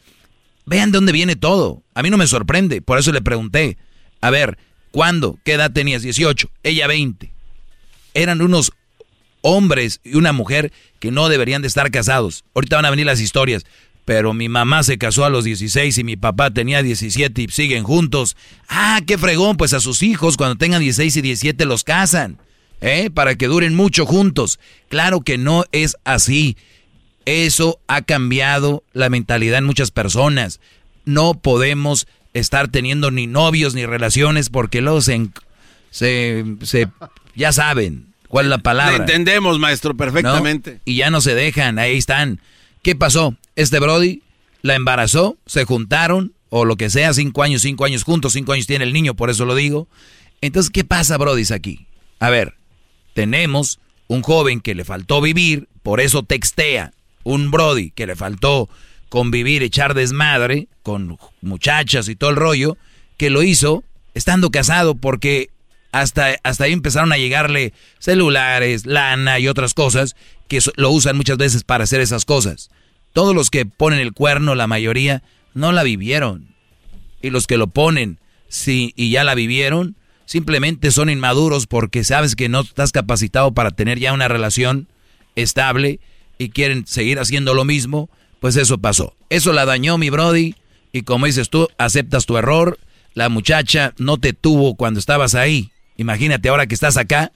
[0.67, 1.83] Vean de dónde viene todo.
[1.95, 2.83] A mí no me sorprende.
[2.83, 3.77] Por eso le pregunté.
[4.21, 4.59] A ver,
[4.91, 5.39] ¿cuándo?
[5.45, 6.03] ¿Qué edad tenías?
[6.03, 6.51] 18.
[6.63, 7.31] Ella 20.
[8.15, 8.73] Eran unos
[9.43, 12.45] hombres y una mujer que no deberían de estar casados.
[12.55, 13.65] Ahorita van a venir las historias.
[14.05, 17.85] Pero mi mamá se casó a los 16 y mi papá tenía 17 y siguen
[17.85, 18.37] juntos.
[18.69, 19.57] Ah, qué fregón.
[19.57, 22.39] Pues a sus hijos cuando tengan 16 y 17 los casan.
[22.81, 23.09] ¿Eh?
[23.13, 24.59] Para que duren mucho juntos.
[24.89, 26.57] Claro que no es así.
[27.27, 30.61] Eso ha cambiado la mentalidad en muchas personas.
[31.05, 35.29] No podemos estar teniendo ni novios ni relaciones porque luego se,
[35.91, 36.89] se, se,
[37.35, 38.97] ya saben cuál es la palabra.
[38.97, 40.81] entendemos, maestro, perfectamente.
[40.85, 42.41] Y ya no se dejan, ahí están.
[42.83, 43.37] ¿Qué pasó?
[43.57, 44.23] Este Brody
[44.63, 48.67] la embarazó, se juntaron, o lo que sea, cinco años, cinco años juntos, cinco años
[48.67, 49.89] tiene el niño, por eso lo digo.
[50.41, 51.87] Entonces, ¿qué pasa, Brody, aquí?
[52.19, 52.55] A ver,
[53.15, 56.93] tenemos un joven que le faltó vivir, por eso textea.
[57.25, 58.69] Un Brody que le faltó
[59.09, 62.77] convivir, echar desmadre con muchachas y todo el rollo,
[63.17, 63.85] que lo hizo
[64.15, 65.51] estando casado porque
[65.93, 70.17] hasta, hasta ahí empezaron a llegarle celulares, lana y otras cosas
[70.49, 72.71] que lo usan muchas veces para hacer esas cosas.
[73.13, 75.23] Todos los que ponen el cuerno, la mayoría,
[75.55, 76.49] no la vivieron.
[77.23, 78.19] Y los que lo ponen,
[78.49, 79.97] sí, y ya la vivieron,
[80.27, 84.89] simplemente son inmaduros porque sabes que no estás capacitado para tener ya una relación
[85.37, 86.01] estable
[86.39, 88.09] y quieren seguir haciendo lo mismo,
[88.41, 89.15] pues eso pasó.
[89.31, 90.55] Eso la dañó mi Brody
[90.93, 92.79] y como dices tú, aceptas tu error.
[93.15, 95.71] La muchacha no te tuvo cuando estabas ahí.
[95.97, 97.33] Imagínate ahora que estás acá,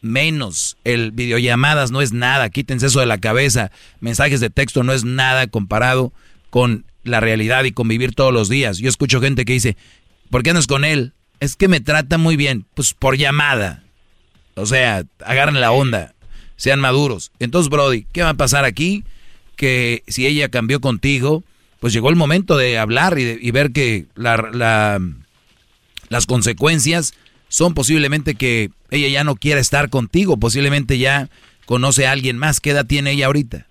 [0.00, 0.76] menos.
[0.84, 3.70] El videollamadas no es nada, quítense eso de la cabeza.
[4.00, 6.12] Mensajes de texto no es nada comparado
[6.50, 8.78] con la realidad y convivir todos los días.
[8.78, 9.76] Yo escucho gente que dice,
[10.30, 11.12] ¿por qué andas con él?
[11.40, 12.66] Es que me trata muy bien.
[12.74, 13.84] Pues por llamada.
[14.54, 16.14] O sea, agarren la onda,
[16.58, 17.32] sean maduros.
[17.38, 19.04] Entonces, Brody, ¿qué va a pasar aquí?
[19.56, 21.42] Que si ella cambió contigo,
[21.80, 25.00] pues llegó el momento de hablar y, ver que la,
[26.10, 27.14] las consecuencias
[27.48, 31.28] son posiblemente que ella ya no quiera estar contigo, posiblemente ya
[31.64, 32.60] conoce a alguien más.
[32.60, 33.66] ¿Qué edad tiene ella ahorita?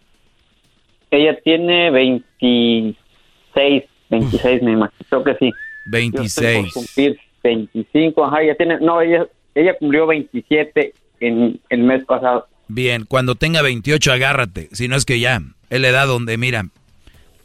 [1.12, 5.52] Ella tiene 26, 26 me imagino, que sí.
[5.90, 6.74] 26.
[6.74, 12.48] cumplir 25, ajá, ella tiene, no, ella, ella cumplió 27 en el mes pasado.
[12.68, 16.69] Bien, cuando tenga 28 agárrate, si no es que ya, es la edad donde, mira,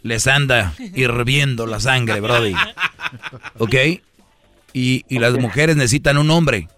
[0.03, 2.55] les anda hirviendo la sangre, Brody.
[3.59, 3.75] ¿Ok?
[4.73, 6.69] Y, y las mujeres necesitan un hombre.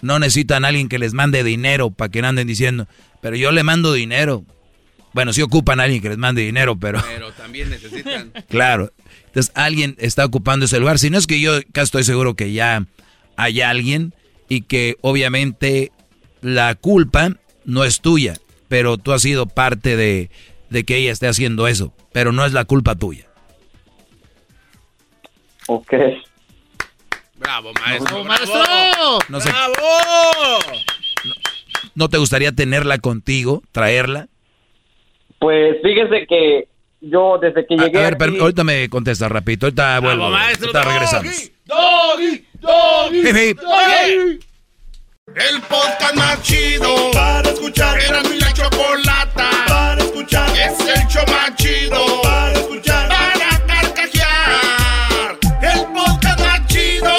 [0.00, 2.88] No necesitan a alguien que les mande dinero para que no anden diciendo,
[3.20, 4.44] pero yo le mando dinero.
[5.12, 7.00] Bueno, sí ocupan a alguien que les mande dinero, pero...
[7.06, 8.32] Pero también necesitan...
[8.48, 8.92] claro.
[9.26, 10.98] Entonces alguien está ocupando ese lugar.
[10.98, 12.86] Si no es que yo casi estoy seguro que ya
[13.36, 14.14] hay alguien
[14.48, 15.92] y que obviamente
[16.40, 18.34] la culpa no es tuya,
[18.68, 20.30] pero tú has sido parte de,
[20.70, 23.26] de que ella esté haciendo eso, pero no es la culpa tuya.
[25.68, 25.92] Ok.
[27.36, 28.24] Bravo, maestro.
[28.24, 29.18] maestro!
[29.28, 29.74] No, sé, ¡Bravo!
[31.94, 34.28] ¿No te gustaría tenerla contigo, traerla?
[35.38, 36.68] Pues fíjese que
[37.00, 40.30] yo desde que A, a llegué ver, aquí- ahorita me contesta rapidito, ahorita vuelvo.
[40.30, 41.50] maestro, ahorita regresamos.
[41.66, 44.40] Doggy, doggy, doggy.
[45.34, 47.98] El podcast más chido para escuchar.
[47.98, 50.50] Era mi la chocolata para escuchar.
[50.50, 53.08] Es el show más chido para escuchar.
[53.08, 55.38] Para carcajear.
[55.62, 57.14] El podcast más chido.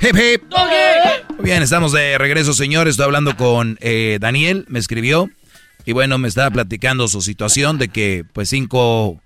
[0.00, 0.42] Hip, hip.
[1.36, 2.92] Muy bien, estamos de regreso, señores.
[2.92, 5.30] Estoy hablando con eh, Daniel, me escribió.
[5.84, 9.20] Y bueno, me estaba platicando su situación de que, pues, cinco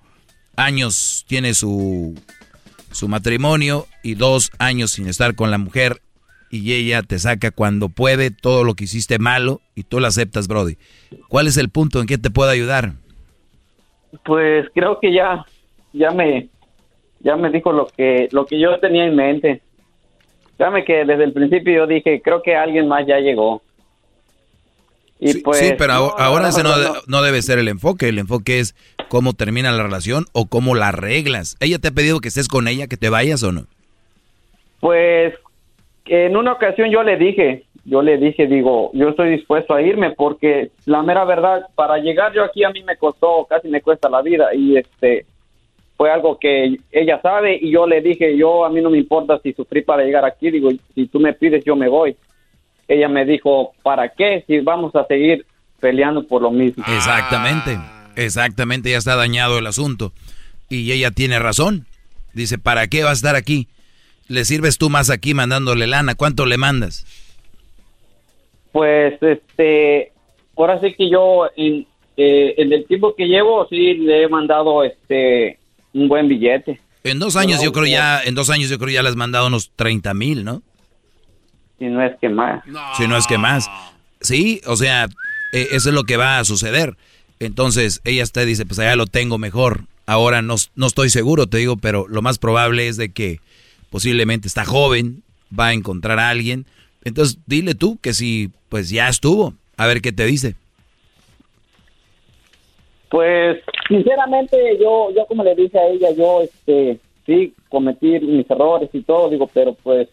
[0.56, 2.14] años tiene su,
[2.94, 6.00] su matrimonio y dos años sin estar con la mujer.
[6.50, 10.46] Y ella te saca cuando puede todo lo que hiciste malo y tú lo aceptas,
[10.46, 10.76] Brody.
[11.28, 12.92] ¿Cuál es el punto en que te puedo ayudar?
[14.24, 15.44] Pues creo que ya,
[15.92, 16.48] ya me,
[17.20, 19.62] ya me dijo lo que, lo que yo tenía en mente.
[20.56, 23.62] Créame que desde el principio yo dije, creo que alguien más ya llegó.
[25.20, 26.94] Y sí, pues, sí, pero no, ahora, ahora ese no, de- no.
[27.06, 28.08] no debe ser el enfoque.
[28.08, 28.74] El enfoque es
[29.08, 31.56] cómo termina la relación o cómo la arreglas.
[31.60, 33.66] ¿Ella te ha pedido que estés con ella, que te vayas o no?
[34.80, 35.34] Pues
[36.06, 40.10] en una ocasión yo le dije, yo le dije, digo, yo estoy dispuesto a irme
[40.12, 44.08] porque la mera verdad, para llegar yo aquí a mí me costó, casi me cuesta
[44.08, 45.26] la vida y este
[45.96, 49.38] fue algo que ella sabe y yo le dije, yo a mí no me importa
[49.42, 52.16] si sufrí para llegar aquí, digo, si tú me pides yo me voy.
[52.88, 54.44] Ella me dijo, ¿para qué?
[54.46, 55.46] Si vamos a seguir
[55.80, 56.84] peleando por lo mismo.
[56.88, 57.78] Exactamente,
[58.16, 60.12] exactamente, ya está dañado el asunto.
[60.68, 61.86] Y ella tiene razón.
[62.32, 63.68] Dice, ¿para qué vas a estar aquí?
[64.28, 66.14] Le sirves tú más aquí mandándole lana.
[66.14, 67.06] ¿Cuánto le mandas?
[68.72, 70.12] Pues, este,
[70.56, 71.86] ahora sí que yo, en,
[72.16, 75.58] eh, en el tiempo que llevo, sí le he mandado, este,
[75.92, 76.80] un buen billete.
[77.04, 79.46] En dos años yo creo ya, en dos años yo creo ya le has mandado
[79.46, 80.62] unos 30 mil, ¿no?
[81.84, 82.64] Si no es que más.
[82.96, 83.70] Si no es que más.
[84.22, 85.04] Sí, o sea,
[85.52, 86.96] eh, eso es lo que va a suceder.
[87.40, 89.82] Entonces ella te dice, pues allá lo tengo mejor.
[90.06, 93.40] Ahora no, no estoy seguro, te digo, pero lo más probable es de que
[93.90, 95.22] posiblemente está joven,
[95.58, 96.64] va a encontrar a alguien.
[97.04, 100.54] Entonces dile tú que si pues ya estuvo, a ver qué te dice.
[103.10, 103.58] Pues,
[103.88, 109.02] sinceramente, yo, yo como le dije a ella, yo, este, sí, cometí mis errores y
[109.02, 110.08] todo, digo, pero pues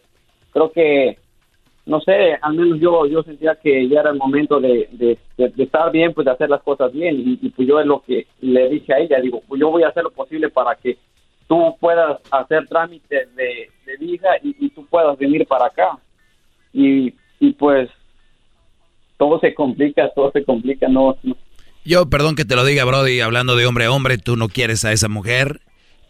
[0.52, 1.18] creo que,
[1.84, 5.62] no sé, al menos yo yo sentía que ya era el momento de, de, de-
[5.62, 7.38] estar bien, pues de hacer las cosas bien.
[7.42, 9.88] Y, pues yo es lo que le dije a ella, digo, pues yo voy a
[9.88, 10.96] hacer lo posible para que
[11.48, 15.98] tú puedas hacer trámites de, de visa y, y tú puedas venir para acá.
[16.72, 17.90] Y, y pues
[19.18, 21.36] todo se complica, todo se complica, no, no
[21.84, 24.84] Yo, perdón que te lo diga, Brody, hablando de hombre a hombre, tú no quieres
[24.84, 25.60] a esa mujer.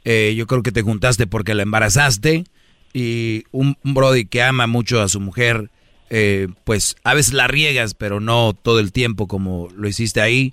[0.05, 2.45] Eh, yo creo que te juntaste porque la embarazaste.
[2.93, 5.71] Y un, un Brody que ama mucho a su mujer,
[6.11, 10.53] eh, pues a veces la riegas, pero no todo el tiempo como lo hiciste ahí.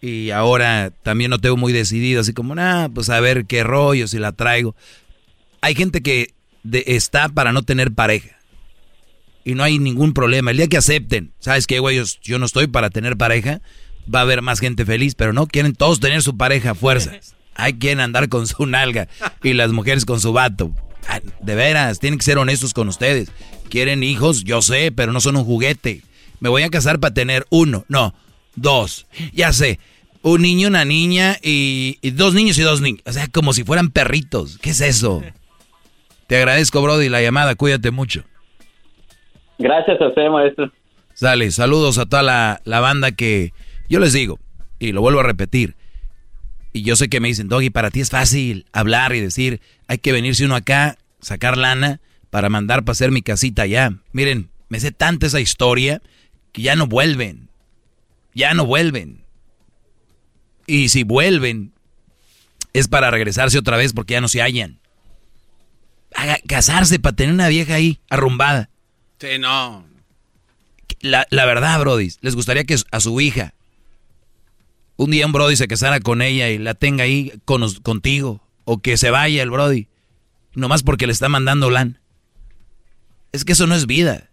[0.00, 4.06] Y ahora también no tengo muy decidido, así como, nah, pues a ver qué rollo,
[4.06, 4.76] si la traigo.
[5.60, 8.36] Hay gente que de- está para no tener pareja.
[9.44, 10.50] Y no hay ningún problema.
[10.50, 11.96] El día que acepten, ¿sabes qué, güey?
[11.96, 13.60] Yo, yo no estoy para tener pareja.
[14.14, 17.34] Va a haber más gente feliz, pero no quieren todos tener su pareja a fuerzas.
[17.54, 19.08] Hay quien andar con su nalga
[19.42, 20.72] y las mujeres con su vato.
[21.40, 23.30] De veras, tienen que ser honestos con ustedes.
[23.68, 26.02] Quieren hijos, yo sé, pero no son un juguete.
[26.40, 28.14] Me voy a casar para tener uno, no,
[28.54, 29.06] dos.
[29.32, 29.78] Ya sé,
[30.22, 33.02] un niño, una niña y, y dos niños y dos niños.
[33.06, 34.58] O sea, como si fueran perritos.
[34.58, 35.22] ¿Qué es eso?
[36.26, 37.54] Te agradezco, Brody, la llamada.
[37.54, 38.22] Cuídate mucho.
[39.58, 40.70] Gracias a usted, maestro.
[41.14, 43.52] Sale, saludos a toda la, la banda que
[43.88, 44.38] yo les digo,
[44.78, 45.74] y lo vuelvo a repetir,
[46.72, 49.98] y yo sé que me dicen, Doggy, para ti es fácil hablar y decir, hay
[49.98, 52.00] que venirse uno acá, sacar lana
[52.30, 53.94] para mandar para hacer mi casita allá.
[54.12, 56.02] Miren, me sé tanta esa historia
[56.52, 57.50] que ya no vuelven,
[58.34, 59.24] ya no vuelven.
[60.66, 61.72] Y si vuelven,
[62.74, 64.78] es para regresarse otra vez porque ya no se hallan.
[66.46, 68.68] Casarse para tener una vieja ahí, arrumbada.
[69.18, 69.86] Sí, no.
[71.00, 73.54] La, la verdad, Brody, les gustaría que a su hija
[74.98, 78.42] un día un Brody se casara con ella y la tenga ahí con, contigo.
[78.64, 79.86] O que se vaya el Brody.
[80.54, 82.00] Nomás porque le está mandando LAN.
[83.32, 84.28] Es que eso no es vida.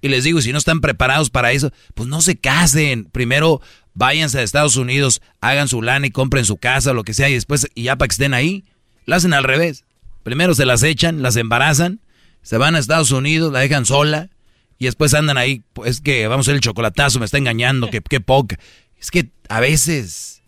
[0.00, 3.06] Y les digo, si no están preparados para eso, pues no se casen.
[3.06, 3.60] Primero
[3.92, 7.34] váyanse a Estados Unidos, hagan su LAN y compren su casa, lo que sea, y
[7.34, 8.64] después, y ya para que estén ahí,
[9.04, 9.84] la hacen al revés.
[10.22, 12.00] Primero se las echan, las embarazan,
[12.42, 14.30] se van a Estados Unidos, la dejan sola,
[14.78, 18.00] y después andan ahí, pues que vamos a hacer el chocolatazo, me está engañando, que
[18.00, 18.58] qué poca.
[19.04, 20.42] Es que a veces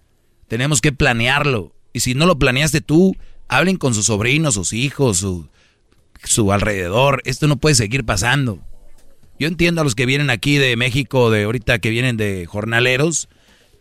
[0.49, 1.75] tenemos que planearlo.
[1.93, 3.15] Y si no lo planeaste tú,
[3.49, 5.51] hablen con sus sobrinos, sus hijos, su,
[6.25, 7.21] su alrededor.
[7.27, 8.59] Esto no puede seguir pasando.
[9.39, 13.29] Yo entiendo a los que vienen aquí de México, de ahorita que vienen de jornaleros.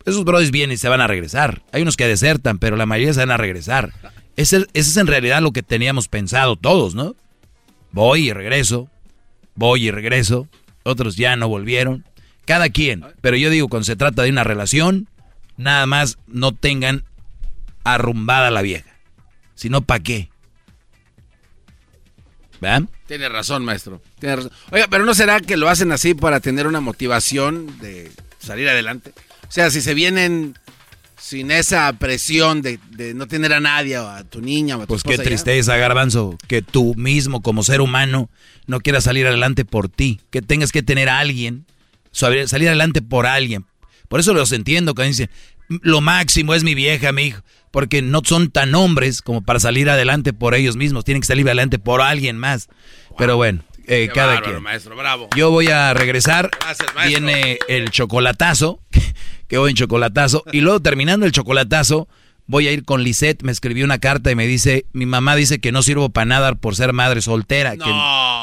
[0.04, 1.62] Esos brothers vienen y se van a regresar.
[1.72, 3.94] Hay unos que desertan, pero la mayoría se van a regresar.
[4.36, 7.16] Ese, es en realidad lo que teníamos pensado todos, ¿no?
[7.92, 8.90] Voy y regreso.
[9.54, 10.48] Voy y regreso.
[10.82, 12.04] Otros ya no volvieron.
[12.46, 13.04] Cada quien.
[13.20, 15.08] Pero yo digo, cuando se trata de una relación,
[15.58, 17.04] nada más no tengan
[17.84, 18.90] arrumbada la vieja.
[19.54, 20.30] Si no, ¿para qué?
[22.60, 22.88] ¿Vean?
[23.06, 24.00] Tiene razón, maestro.
[24.18, 24.52] Tiene razón.
[24.70, 29.12] Oiga, pero ¿no será que lo hacen así para tener una motivación de salir adelante?
[29.48, 30.54] O sea, si se vienen
[31.18, 34.86] sin esa presión de, de no tener a nadie, o a tu niña o a
[34.86, 35.22] tu Pues qué ya.
[35.22, 38.30] tristeza, garbanzo, que tú mismo como ser humano
[38.66, 41.66] no quieras salir adelante por ti, que tengas que tener a alguien,
[42.16, 43.66] salir adelante por alguien.
[44.08, 45.30] Por eso los entiendo cuando dicen,
[45.68, 49.90] lo máximo es mi vieja, mi hijo, porque no son tan hombres como para salir
[49.90, 52.68] adelante por ellos mismos, tienen que salir adelante por alguien más.
[53.18, 54.62] Pero bueno, eh, Qué cada bárbaro, quien.
[54.62, 55.28] maestro, bravo.
[55.36, 56.50] Yo voy a regresar.
[56.60, 57.20] Gracias, maestro.
[57.26, 58.80] Viene el chocolatazo.
[59.48, 60.42] Que voy en chocolatazo.
[60.50, 62.08] Y luego terminando el chocolatazo,
[62.48, 63.44] voy a ir con Lisette.
[63.44, 66.56] Me escribió una carta y me dice: Mi mamá dice que no sirvo para nada
[66.56, 67.76] por ser madre soltera.
[67.76, 67.92] Que,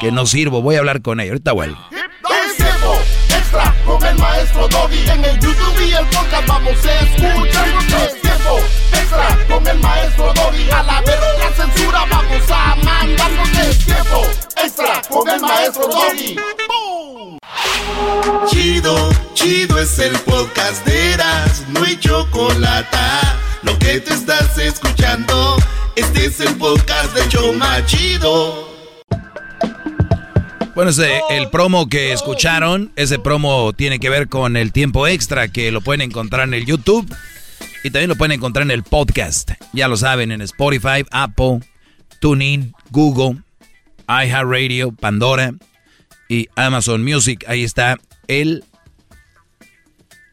[0.00, 0.62] que no sirvo.
[0.62, 1.32] Voy a hablar con ella.
[1.32, 1.76] Ahorita vuelvo.
[3.28, 5.08] Extra con el maestro Doggy.
[5.08, 7.68] En el YouTube y el podcast vamos a escuchar.
[8.06, 8.58] Es tiempo
[8.92, 10.70] extra con el maestro Doggy.
[10.70, 13.48] A la verga la censura vamos a mandarnos.
[13.58, 14.26] Es tiempo
[14.62, 16.36] extra con el maestro Doggy.
[18.48, 22.96] Chido, chido es el podcast de Eras, no hay chocolate.
[23.62, 25.56] Lo que te estás escuchando,
[25.96, 28.73] este es el podcast de Choma Chido.
[30.74, 35.46] Bueno, ese, el promo que escucharon, ese promo tiene que ver con el tiempo extra
[35.46, 37.08] que lo pueden encontrar en el YouTube
[37.84, 39.52] y también lo pueden encontrar en el podcast.
[39.72, 41.60] Ya lo saben, en Spotify, Apple,
[42.18, 43.42] TuneIn, Google,
[44.08, 45.54] iHeartRadio, Pandora
[46.28, 47.44] y Amazon Music.
[47.46, 47.96] Ahí está
[48.26, 48.64] el,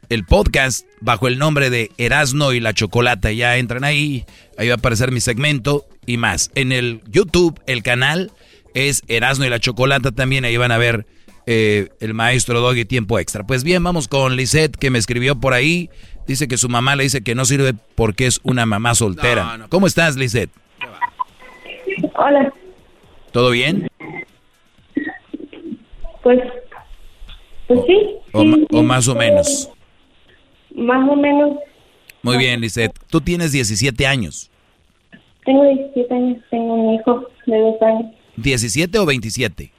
[0.10, 3.32] el podcast bajo el nombre de Erasno y la Chocolata.
[3.32, 4.26] Ya entran ahí,
[4.58, 6.50] ahí va a aparecer mi segmento y más.
[6.56, 8.32] En el YouTube, el canal
[8.74, 10.46] es Erasno y la Chocolata también.
[10.46, 11.06] Ahí van a ver
[11.46, 13.46] eh, el maestro Doggy Tiempo Extra.
[13.46, 15.90] Pues bien, vamos con Lisette que me escribió por ahí.
[16.28, 19.44] Dice que su mamá le dice que no sirve porque es una mamá soltera.
[19.44, 19.70] No, no.
[19.70, 20.52] ¿Cómo estás, Lisette?
[22.16, 22.54] Hola.
[23.32, 23.88] ¿Todo bien?
[26.24, 26.40] Pues,
[27.68, 27.98] pues sí.
[28.32, 29.70] O, sí, ma- sí, o más o menos.
[30.76, 31.58] Más o menos.
[32.22, 32.94] Muy bien, Lisette.
[33.10, 34.50] Tú tienes 17 años.
[35.44, 38.12] Tengo 17 años, tengo un hijo de dos años.
[38.42, 39.72] ¿17 o 27?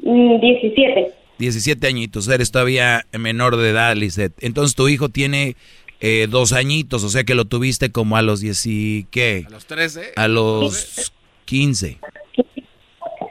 [0.00, 1.12] Mm, 17.
[1.38, 4.34] 17 añitos, eres todavía menor de edad, Lisette.
[4.40, 5.56] Entonces tu hijo tiene
[6.00, 9.44] eh, dos añitos, o sea que lo tuviste como a los 10 y qué?
[9.46, 10.12] A los 13.
[10.16, 11.12] A los
[11.46, 11.98] 15.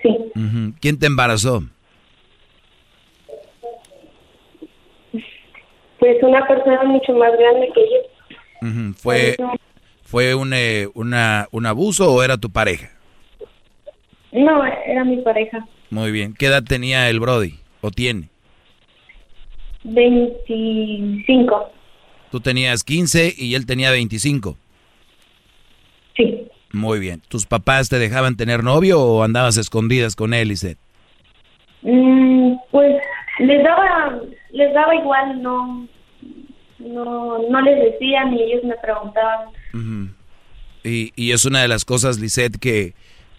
[0.01, 0.09] Sí.
[0.81, 1.63] ¿Quién te embarazó?
[5.99, 8.93] Pues una persona mucho más grande que yo.
[8.97, 9.37] ¿Fue,
[10.03, 12.91] fue un, eh, una, un abuso o era tu pareja?
[14.33, 15.65] No, era mi pareja.
[15.89, 16.33] Muy bien.
[16.33, 17.59] ¿Qué edad tenía el Brody?
[17.81, 18.29] ¿O tiene?
[19.83, 21.71] 25.
[22.31, 24.57] Tú tenías 15 y él tenía 25.
[26.17, 26.47] Sí.
[26.71, 27.21] Muy bien.
[27.27, 30.79] ¿Tus papás te dejaban tener novio o andabas escondidas con él, Lisette?
[31.83, 32.95] Mm, pues
[33.39, 34.19] les daba,
[34.51, 35.87] les daba igual, no,
[36.79, 39.49] no, no les decía ni ellos me preguntaban.
[40.83, 42.93] Y, y es una de las cosas, Lisette, que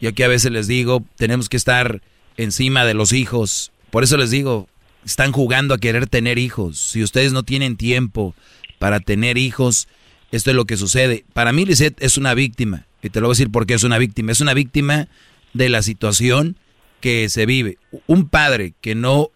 [0.05, 2.03] yo aquí a veces les digo, tenemos que estar
[2.37, 3.73] encima de los hijos.
[3.91, 4.69] Por eso les digo,
[5.03, 6.79] están jugando a querer tener hijos.
[6.79, 8.35] Si ustedes no tienen tiempo
[8.79, 9.89] para tener hijos,
[10.31, 11.25] esto es lo que sucede.
[11.33, 12.85] Para mí, Lisette es una víctima.
[13.03, 14.31] Y te lo voy a decir por qué es una víctima.
[14.31, 15.09] Es una víctima
[15.55, 16.59] de la situación
[17.01, 17.79] que se vive.
[18.07, 19.31] Un padre que no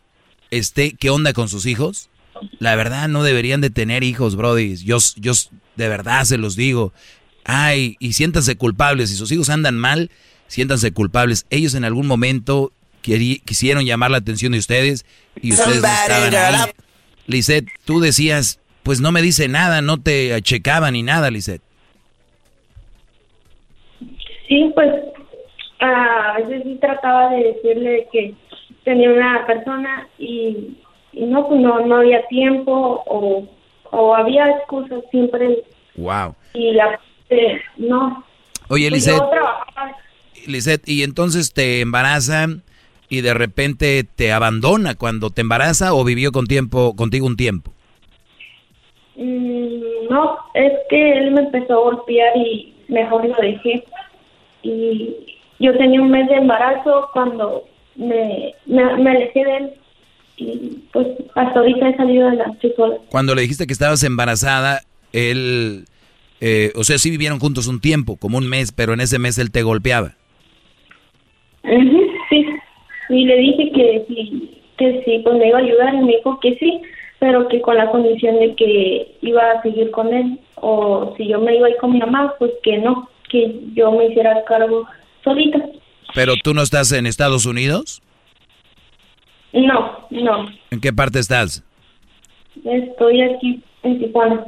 [0.50, 2.10] esté, ¿qué onda con sus hijos?
[2.58, 4.76] La verdad no deberían de tener hijos, Brody.
[4.76, 5.32] Yo, yo
[5.76, 6.92] de verdad se los digo.
[7.44, 9.08] Ay, y siéntanse culpables.
[9.08, 10.10] Si sus hijos andan mal,
[10.48, 11.46] siéntanse culpables.
[11.50, 15.06] Ellos en algún momento quisieron llamar la atención de ustedes
[15.40, 16.70] y ustedes no estaban ahí.
[17.26, 21.62] Lisette, tú decías, pues no me dice nada, no te checaba ni nada, Lisette.
[24.48, 24.88] Sí, pues
[25.80, 28.34] a veces sí trataba de decirle que
[28.84, 30.76] tenía una persona y,
[31.12, 33.46] y no, pues no, no había tiempo o,
[33.90, 35.62] o había excusas siempre
[35.96, 36.34] Wow.
[36.54, 36.98] y la
[37.30, 38.24] eh, no.
[38.68, 39.22] Oye, Pues Lisette,
[40.46, 42.62] Lisette, y entonces te embarazan
[43.08, 47.72] y de repente te abandona cuando te embaraza o vivió con tiempo, contigo un tiempo.
[49.16, 53.84] Mm, no, es que él me empezó a golpear y mejor lo dejé.
[54.62, 55.14] Y
[55.58, 57.64] yo tenía un mes de embarazo cuando
[57.96, 59.70] me, me, me alejé de él.
[60.36, 62.96] Y pues hasta ahorita he salido de la sola.
[63.10, 65.86] Cuando le dijiste que estabas embarazada, él,
[66.40, 69.36] eh, o sea, sí vivieron juntos un tiempo, como un mes, pero en ese mes
[69.38, 70.14] él te golpeaba.
[72.28, 72.46] Sí.
[73.10, 76.38] Y le dije que sí, que sí, pues me iba a ayudar y me dijo
[76.40, 76.82] que sí,
[77.18, 80.38] pero que con la condición de que iba a seguir con él.
[80.56, 83.92] O si yo me iba a ir con mi mamá, pues que no, que yo
[83.92, 84.86] me hiciera cargo
[85.24, 85.58] solita.
[86.14, 88.02] Pero tú no estás en Estados Unidos?
[89.52, 90.48] No, no.
[90.70, 91.64] ¿En qué parte estás?
[92.64, 94.44] Estoy aquí en Tijuana.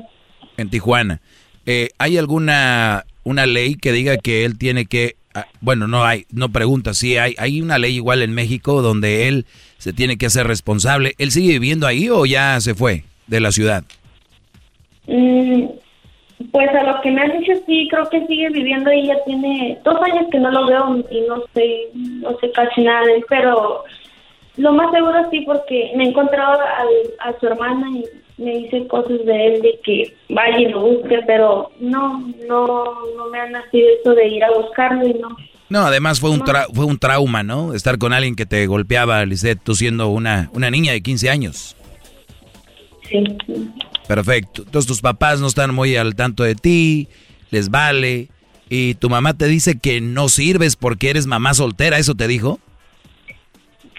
[0.56, 1.20] En Tijuana.
[1.66, 5.16] Eh, ¿Hay alguna una ley que diga que él tiene que,
[5.60, 9.46] bueno, no hay, no pregunta, sí hay, hay una ley igual en México donde él
[9.78, 11.14] se tiene que hacer responsable.
[11.18, 13.84] ¿Él sigue viviendo ahí o ya se fue de la ciudad?
[15.06, 15.66] Mm,
[16.50, 19.06] pues a lo que me han dicho sí, creo que sigue viviendo ahí.
[19.06, 23.06] Ya tiene dos años que no lo veo y no sé, no sé casi nada
[23.06, 23.84] de él, pero
[24.56, 26.58] lo más seguro sí porque me he encontrado
[27.20, 28.04] a su hermana y
[28.40, 32.84] me dice cosas de él de que vaya y lo busque, pero no, no,
[33.16, 35.28] no me ha nacido eso de ir a buscarlo y no.
[35.68, 37.74] No, además fue un, tra- fue un trauma, ¿no?
[37.74, 41.76] Estar con alguien que te golpeaba, Lisette, tú siendo una, una niña de 15 años.
[43.08, 43.22] Sí.
[44.08, 44.62] Perfecto.
[44.62, 47.08] Entonces tus papás no están muy al tanto de ti,
[47.50, 48.28] les vale.
[48.68, 52.58] Y tu mamá te dice que no sirves porque eres mamá soltera, ¿eso te dijo?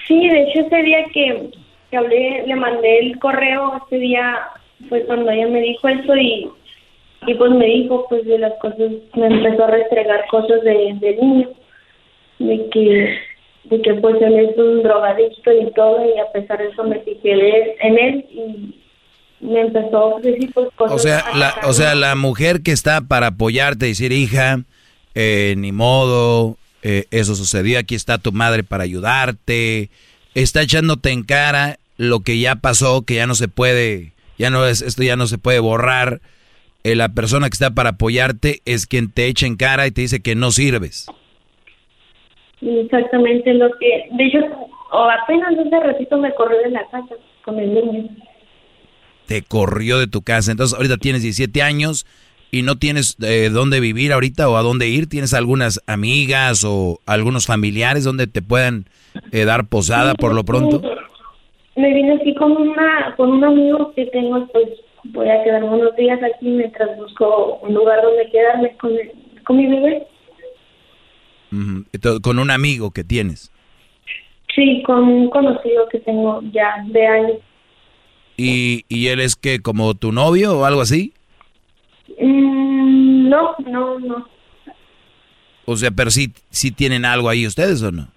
[0.07, 1.51] Sí, de hecho ese día que,
[1.91, 4.39] que hablé, le mandé el correo, ese día
[4.89, 6.49] fue cuando ella me dijo eso y,
[7.27, 11.15] y pues me dijo pues de las cosas, me empezó a restregar cosas de, de
[11.17, 11.49] niño,
[12.39, 13.17] de que,
[13.65, 16.99] de que pues él es un drogadicto y todo y a pesar de eso me
[17.01, 18.75] fijé en él y
[19.45, 20.95] me empezó a decir pues cosas.
[20.95, 24.63] O sea, la, o sea, la mujer que está para apoyarte, decir, hija,
[25.13, 29.89] eh, ni modo, eh, eso sucedió, aquí está tu madre para ayudarte,
[30.33, 34.65] está echándote en cara lo que ya pasó, que ya no se puede, ya no
[34.65, 36.19] es, esto ya no se puede borrar.
[36.83, 40.01] Eh, la persona que está para apoyarte es quien te echa en cara y te
[40.01, 41.05] dice que no sirves.
[42.59, 44.39] Exactamente lo que, de hecho,
[44.91, 47.15] o apenas hace ratito me corrió de la casa
[47.45, 48.09] con el niño.
[49.27, 50.51] Te corrió de tu casa.
[50.51, 52.07] Entonces, ahorita tienes 17 años,
[52.51, 56.99] y no tienes eh, dónde vivir ahorita o a dónde ir, ¿tienes algunas amigas o
[57.05, 58.87] algunos familiares donde te puedan
[59.31, 60.81] eh, dar posada por lo pronto?
[61.75, 64.67] Me vine aquí con una con un amigo que tengo, pues
[65.05, 68.91] voy a quedarme unos días aquí mientras busco un lugar donde quedarme con,
[69.45, 70.07] con mi bebé.
[72.21, 73.51] con un amigo que tienes.
[74.53, 77.37] Sí, con un conocido que tengo ya de años.
[78.37, 81.13] ¿Y, y él es que como tu novio o algo así?
[82.19, 84.27] Mm, no, no, no.
[85.65, 88.07] O sea, pero sí, sí tienen algo ahí ustedes o no?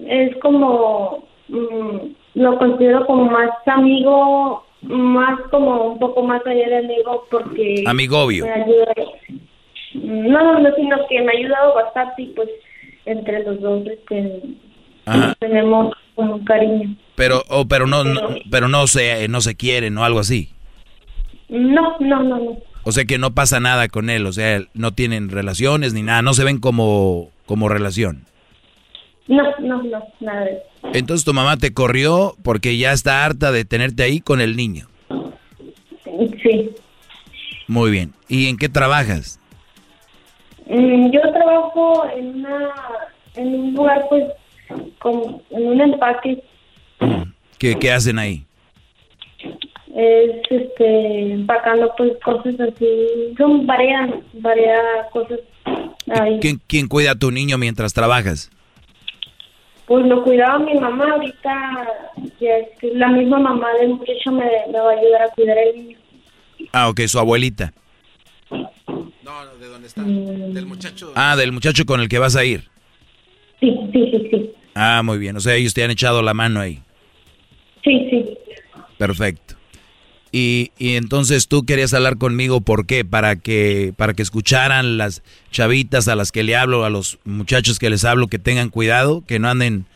[0.00, 1.96] Es como, mm,
[2.34, 7.84] lo considero como más amigo, más como un poco más allá de amigo porque...
[7.86, 8.44] Amigobio.
[8.44, 8.92] Me ayuda,
[9.94, 12.48] no, no, sino que me ha ayudado bastante y pues
[13.06, 14.42] entre los dos este,
[15.38, 16.94] tenemos como cariño.
[17.14, 18.20] Pero, oh, pero no, no,
[18.50, 20.50] pero no se, no se quieren o algo así.
[21.48, 22.58] No, no, no, no.
[22.84, 26.22] O sea que no pasa nada con él, o sea, no tienen relaciones ni nada,
[26.22, 28.24] no se ven como, como relación.
[29.28, 30.90] No, no, no, nada de eso.
[30.94, 34.88] Entonces tu mamá te corrió porque ya está harta de tenerte ahí con el niño.
[36.42, 36.70] Sí.
[37.66, 38.12] Muy bien.
[38.28, 39.38] ¿Y en qué trabajas?
[40.66, 42.70] Mm, yo trabajo en una,
[43.36, 44.24] en un lugar, pues,
[44.98, 46.42] con, en un empaque.
[47.58, 48.44] ¿Qué, qué hacen ahí?
[49.98, 54.80] es este empacando pues cosas así son varias varias
[55.12, 55.40] cosas
[56.08, 56.38] ahí.
[56.40, 58.50] ¿Quién, ¿Quién cuida a tu niño mientras trabajas?
[59.88, 61.88] Pues lo cuidaba mi mamá, ahorita
[62.38, 65.56] ya es que la misma mamá del muchacho me, me va a ayudar a cuidar
[65.58, 65.98] el niño.
[66.72, 67.72] Ah, ok, su abuelita.
[68.50, 70.02] No, ¿de dónde está?
[70.02, 71.12] Del muchacho.
[71.16, 72.68] Ah, del muchacho con el que vas a ir.
[73.60, 74.50] Sí, sí, sí, sí.
[74.74, 76.82] Ah, muy bien, o sea, ellos te han echado la mano ahí.
[77.82, 78.38] Sí, sí.
[78.98, 79.57] Perfecto.
[80.40, 83.04] Y, y, entonces tú querías hablar conmigo, ¿por qué?
[83.04, 87.80] Para que, para que escucharan las chavitas a las que le hablo, a los muchachos
[87.80, 89.86] que les hablo, que tengan cuidado, que no anden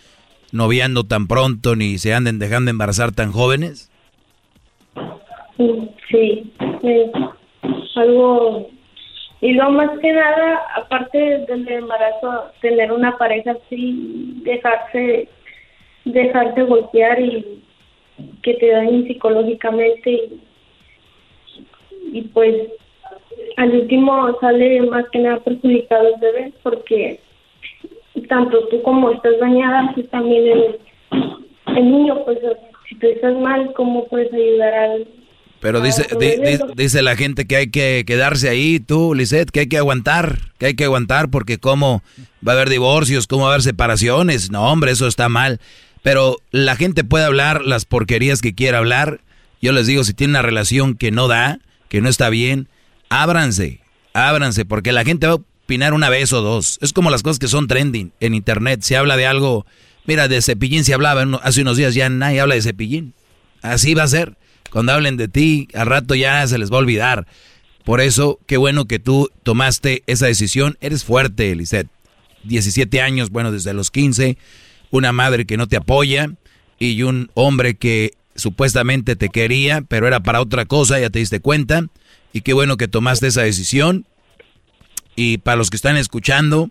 [0.51, 3.89] noviando tan pronto ni se anden dejando embarazar tan jóvenes.
[6.11, 6.53] Sí,
[7.95, 8.69] algo...
[9.43, 15.29] Y lo más que nada, aparte del embarazo, tener una pareja así, dejarse,
[16.05, 17.62] dejarse golpear y
[18.43, 20.41] que te dañen psicológicamente y,
[22.13, 22.55] y pues
[23.57, 27.21] al último sale más que nada perjudicado el bebé porque
[28.29, 30.79] tanto tú como estás dañada pues también el,
[31.77, 32.39] el niño pues
[32.89, 35.07] si tú estás mal cómo puedes ayudar al
[35.63, 36.05] pero dice,
[36.75, 40.67] dice la gente que hay que quedarse ahí, tú, Lisette, que hay que aguantar, que
[40.67, 42.03] hay que aguantar porque cómo
[42.47, 44.51] va a haber divorcios, cómo va a haber separaciones.
[44.51, 45.61] No, hombre, eso está mal.
[46.03, 49.21] Pero la gente puede hablar las porquerías que quiera hablar.
[49.61, 52.69] Yo les digo, si tiene una relación que no da, que no está bien,
[53.09, 53.81] ábranse,
[54.13, 56.79] ábranse, porque la gente va a opinar una vez o dos.
[56.81, 58.83] Es como las cosas que son trending en internet.
[58.83, 59.65] Se habla de algo,
[60.05, 63.15] mira, de cepillín se hablaba hace unos días, ya nadie habla de cepillín.
[63.63, 64.37] Así va a ser.
[64.71, 67.27] Cuando hablen de ti, al rato ya se les va a olvidar.
[67.85, 70.77] Por eso, qué bueno que tú tomaste esa decisión.
[70.81, 71.89] Eres fuerte, Lisette.
[72.45, 74.37] 17 años, bueno, desde los 15
[74.93, 76.31] una madre que no te apoya
[76.79, 81.41] y un hombre que supuestamente te quería, pero era para otra cosa, ya te diste
[81.41, 81.87] cuenta.
[82.33, 84.07] Y qué bueno que tomaste esa decisión.
[85.17, 86.71] Y para los que están escuchando,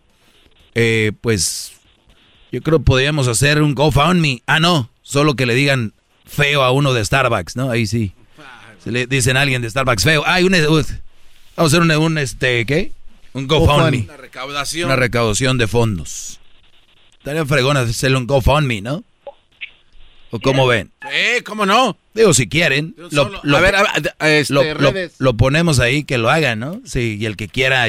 [0.73, 1.73] eh, pues
[2.51, 4.41] yo creo que podríamos hacer un GoFundMe.
[4.47, 5.93] Ah, no, solo que le digan
[6.25, 7.69] feo a uno de Starbucks, ¿no?
[7.69, 8.13] Ahí sí.
[8.83, 10.23] Se le dicen a alguien de Starbucks feo.
[10.25, 10.89] Ay, un, vamos
[11.55, 12.91] a hacer un, un este, ¿qué?
[13.33, 14.05] Un GoFundMe.
[14.05, 14.85] Una recaudación.
[14.85, 16.40] Una recaudación de fondos.
[17.21, 19.03] Estaría fregón hacerle un GoFundMe, ¿no?
[20.31, 20.89] ¿O cómo ven?
[21.11, 21.95] Eh, ¿cómo no?
[22.15, 22.95] Digo, si quieren.
[23.11, 23.75] Lo, a ver,
[24.21, 24.55] este,
[25.19, 26.81] lo, ponemos ahí, que lo hagan, ¿no?
[26.83, 27.85] Sí, y el que quiera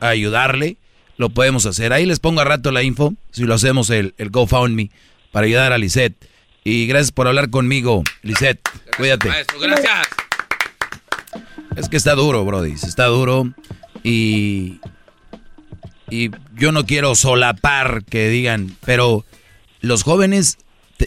[0.00, 0.76] ayudarle,
[1.16, 1.94] lo podemos hacer.
[1.94, 4.90] Ahí les pongo a rato la info, si lo hacemos el, el GoFundMe,
[5.32, 6.28] para ayudar a Lisette.
[6.64, 8.60] Y gracias por hablar conmigo, Lisette.
[8.98, 9.30] Cuídate.
[9.58, 10.06] gracias.
[11.76, 12.72] Es que está duro, Brody.
[12.72, 13.54] Está duro.
[14.04, 14.80] Y
[16.10, 19.24] y yo no quiero solapar que digan, pero
[19.80, 20.58] los jóvenes,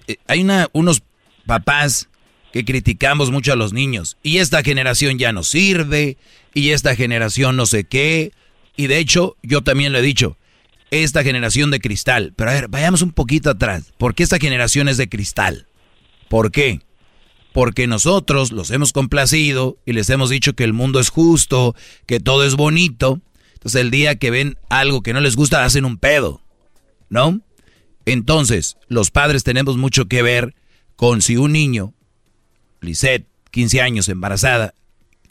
[0.07, 1.03] eh, hay una, unos
[1.45, 2.09] papás
[2.53, 6.17] que criticamos mucho a los niños y esta generación ya no sirve
[6.53, 8.31] y esta generación no sé qué.
[8.75, 10.38] Y de hecho, yo también le he dicho,
[10.91, 13.93] esta generación de cristal, pero a ver, vayamos un poquito atrás.
[13.97, 15.67] ¿Por qué esta generación es de cristal?
[16.30, 16.81] ¿Por qué?
[17.53, 22.19] Porque nosotros los hemos complacido y les hemos dicho que el mundo es justo, que
[22.19, 23.21] todo es bonito
[23.61, 26.41] entonces el día que ven algo que no les gusta, hacen un pedo,
[27.09, 27.41] ¿no?
[28.06, 30.56] Entonces, los padres tenemos mucho que ver
[30.95, 31.93] con si un niño,
[32.80, 34.73] Lisette, 15 años, embarazada,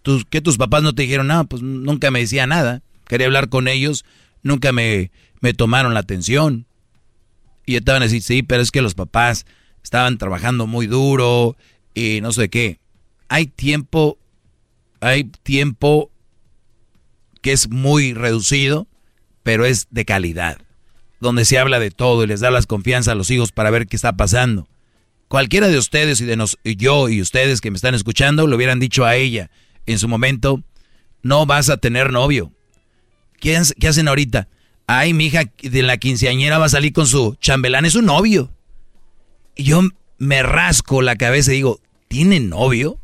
[0.02, 2.82] tus, que tus papás no te dijeron nada, pues nunca me decía nada.
[3.08, 4.04] Quería hablar con ellos,
[4.44, 5.10] nunca me,
[5.40, 6.66] me tomaron la atención.
[7.66, 9.44] Y te van a decir, sí, pero es que los papás
[9.82, 11.56] estaban trabajando muy duro
[11.94, 12.78] y no sé qué.
[13.28, 14.18] Hay tiempo,
[15.00, 16.12] hay tiempo
[17.40, 18.86] que es muy reducido,
[19.42, 20.58] pero es de calidad.
[21.20, 23.86] Donde se habla de todo y les da las confianza a los hijos para ver
[23.86, 24.68] qué está pasando.
[25.28, 28.56] Cualquiera de ustedes y de nos, y yo y ustedes que me están escuchando lo
[28.56, 29.50] hubieran dicho a ella
[29.86, 30.62] en su momento,
[31.22, 32.52] no vas a tener novio.
[33.38, 34.48] ¿Qué, qué hacen ahorita?
[34.86, 38.52] Ay, mi hija de la quinceañera va a salir con su chambelán, es un novio.
[39.54, 39.82] Y yo
[40.18, 42.99] me rasco la cabeza y digo, ¿tiene novio?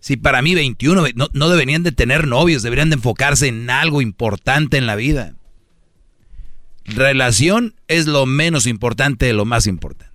[0.00, 4.00] Si para mí 21 no, no deberían de tener novios, deberían de enfocarse en algo
[4.00, 5.34] importante en la vida.
[6.84, 10.10] Relación es lo menos importante de lo más importante.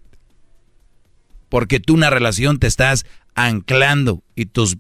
[1.50, 3.06] Porque tú una relación te estás
[3.36, 4.78] anclando y, tus,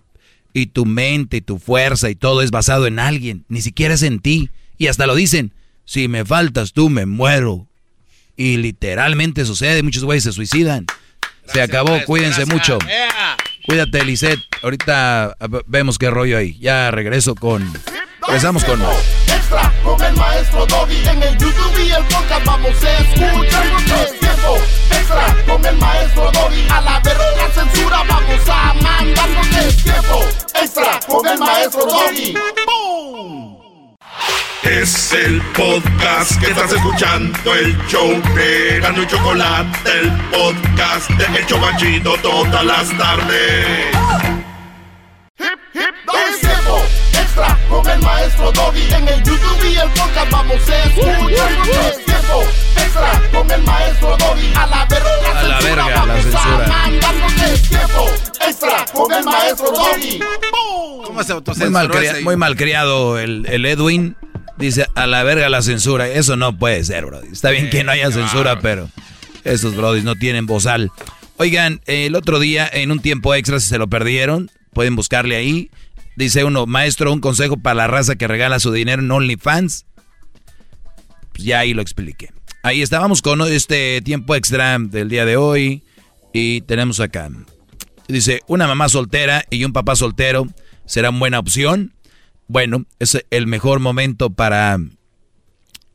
[0.54, 4.04] y tu mente y tu fuerza y todo es basado en alguien, ni siquiera es
[4.04, 4.50] en ti.
[4.78, 5.54] Y hasta lo dicen,
[5.86, 7.68] si me faltas tú me muero.
[8.36, 10.86] Y literalmente sucede, muchos güeyes se suicidan.
[11.46, 12.80] se acabó, cuídense mucho.
[13.68, 14.42] Cuídate, Lisette.
[14.62, 15.36] Ahorita
[15.66, 16.58] vemos qué rollo hay.
[16.60, 17.72] Ya regreso con...
[18.28, 18.82] Regresamos con...
[18.82, 21.08] Extra con el maestro Doggy.
[21.08, 23.66] En el YouTube y el podcast vamos a escuchar
[24.04, 24.58] es tiempo.
[24.90, 26.68] Extra con el maestro Doggy.
[26.70, 30.26] A la verga la censura vamos a mandarnos es tiempo.
[30.60, 32.34] Extra con el maestro Doggy.
[34.66, 41.38] Es el podcast que estás escuchando, el show de Gano y Chocolate, el podcast de
[41.38, 43.96] El Chobachito todas las tardes.
[45.38, 45.82] Hip, hip,
[46.30, 46.82] es tiempo
[47.14, 48.94] extra con el maestro Doggy.
[48.94, 51.52] En el YouTube y el podcast vamos a escuchar.
[51.70, 52.44] Es tiempo
[52.76, 54.54] extra con el maestro Doggy.
[54.56, 56.66] A la verga la A la censura verga, la censura.
[56.66, 58.10] a mandarnos es tiempo
[58.48, 60.20] extra con el maestro Doggy.
[61.06, 64.16] ¿Cómo se Muy malcriado, muy malcriado el, el Edwin.
[64.58, 66.08] Dice, a la verga la censura.
[66.08, 67.22] Eso no puede ser, bro.
[67.22, 68.90] Está bien que no haya censura, pero
[69.44, 70.92] esos brodis no tienen bozal.
[71.38, 75.70] Oigan, el otro día, en un tiempo extra, si se lo perdieron, pueden buscarle ahí.
[76.16, 79.86] Dice uno, maestro, un consejo para la raza que regala su dinero en OnlyFans.
[81.34, 82.32] Pues ya ahí lo expliqué.
[82.64, 85.84] Ahí estábamos con este tiempo extra del día de hoy.
[86.32, 87.30] Y tenemos acá.
[88.08, 90.48] Dice, una mamá soltera y un papá soltero
[90.86, 91.95] serán buena opción.
[92.48, 94.78] Bueno, es el mejor momento para...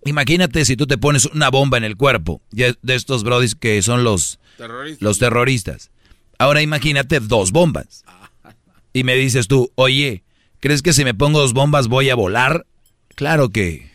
[0.05, 4.03] Imagínate si tú te pones una bomba en el cuerpo de estos brodis que son
[4.03, 5.03] los Terroristas.
[5.03, 5.91] los terroristas.
[6.39, 8.05] Ahora imagínate dos bombas.
[8.95, 10.25] Y me dices tú, oye,
[10.59, 12.67] ¿crees que si me pongo dos bombas voy a volar?
[13.15, 13.91] Claro que,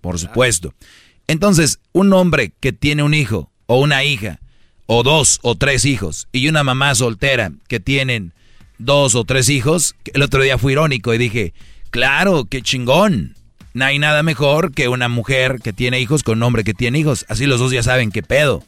[0.00, 0.74] por supuesto.
[1.26, 4.40] Entonces, un hombre que tiene un hijo o una hija,
[4.86, 8.32] o dos o tres hijos, y una mamá soltera que tienen
[8.78, 11.52] dos o tres hijos, el otro día fui irónico y dije,
[11.90, 13.34] claro, qué chingón.
[13.74, 16.98] No hay nada mejor que una mujer que tiene hijos con un hombre que tiene
[16.98, 17.26] hijos.
[17.28, 18.64] Así los dos ya saben qué pedo.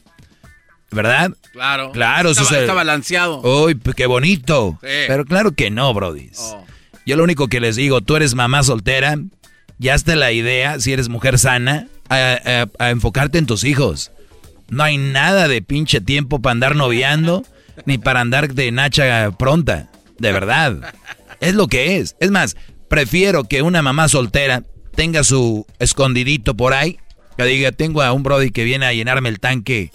[0.91, 1.31] ¿Verdad?
[1.53, 1.91] Claro.
[1.91, 3.41] Claro, está, está balanceado.
[3.41, 4.77] Uy, pues qué bonito.
[4.81, 4.87] Sí.
[5.07, 6.37] Pero claro que no, brodis.
[6.39, 6.65] Oh.
[7.05, 9.15] Yo lo único que les digo, tú eres mamá soltera,
[9.79, 12.37] ya está la idea, si eres mujer sana, a,
[12.77, 14.11] a- a enfocarte en tus hijos.
[14.69, 17.43] No hay nada de pinche tiempo para andar noviando,
[17.85, 19.89] ni para andar de nacha pronta.
[20.19, 20.93] De verdad.
[21.39, 22.15] Es lo que es.
[22.19, 22.55] Es más,
[22.91, 26.99] prefiero que una mamá soltera tenga su escondidito por ahí,
[27.37, 29.93] que diga, tengo a un brody que viene a llenarme el tanque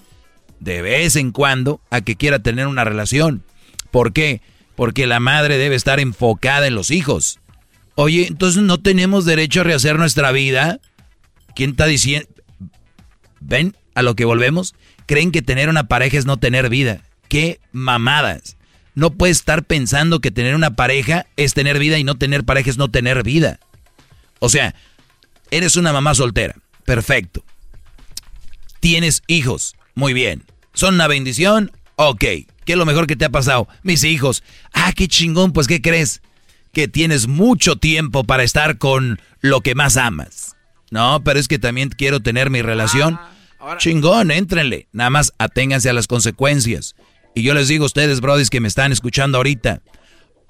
[0.61, 3.45] de vez en cuando a que quiera tener una relación.
[3.91, 4.41] ¿Por qué?
[4.77, 7.39] Porque la madre debe estar enfocada en los hijos.
[7.97, 10.81] Oye, entonces no tenemos derecho a rehacer nuestra vida.
[11.55, 12.31] ¿Quién está diciendo?
[13.41, 14.75] ¿Ven a lo que volvemos?
[15.05, 17.03] Creen que tener una pareja es no tener vida.
[17.29, 18.56] ¡Qué mamadas!
[18.97, 22.71] No puedes estar pensando que tener una pareja es tener vida y no tener pareja
[22.71, 23.61] es no tener vida.
[24.39, 24.75] O sea,
[25.51, 26.57] eres una mamá soltera.
[26.87, 27.45] Perfecto.
[28.81, 29.77] Tienes hijos.
[29.95, 30.45] Muy bien.
[30.73, 31.73] ¿Son una bendición?
[31.97, 32.21] Ok.
[32.21, 33.69] ¿Qué es lo mejor que te ha pasado?
[33.83, 34.43] Mis hijos.
[34.73, 35.53] Ah, qué chingón.
[35.53, 36.23] Pues, ¿qué crees?
[36.73, 40.57] Que tienes mucho tiempo para estar con lo que más amas.
[40.91, 43.21] No, pero es que también quiero tener mi relación.
[43.77, 44.89] Chingón, éntrenle.
[44.93, 46.97] Nada más aténganse a las consecuencias.
[47.37, 49.83] Y yo les digo a ustedes, brodis, que me están escuchando ahorita.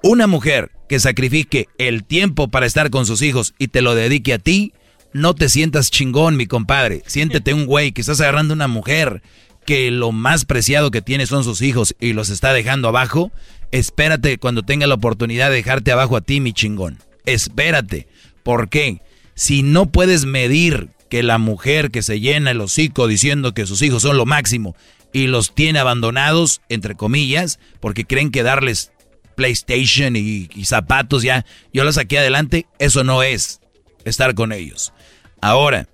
[0.03, 4.33] Una mujer que sacrifique el tiempo para estar con sus hijos y te lo dedique
[4.33, 4.71] a ti,
[5.11, 7.03] no te sientas chingón, mi compadre.
[7.05, 9.21] Siéntete un güey que estás agarrando una mujer
[9.65, 13.33] que lo más preciado que tiene son sus hijos y los está dejando abajo.
[13.71, 16.99] Espérate cuando tenga la oportunidad de dejarte abajo a ti, mi chingón.
[17.25, 18.07] Espérate.
[18.43, 19.01] ¿Por qué?
[19.35, 23.81] Si no puedes medir que la mujer que se llena el hocico diciendo que sus
[23.81, 24.73] hijos son lo máximo
[25.17, 28.91] y los tiene abandonados, entre comillas, porque creen que darles
[29.33, 31.43] PlayStation y, zapatos, ya.
[31.73, 32.67] Yo la saqué adelante.
[32.77, 33.59] Eso no es
[34.05, 34.93] estar con ellos.
[35.41, 35.87] Ahora,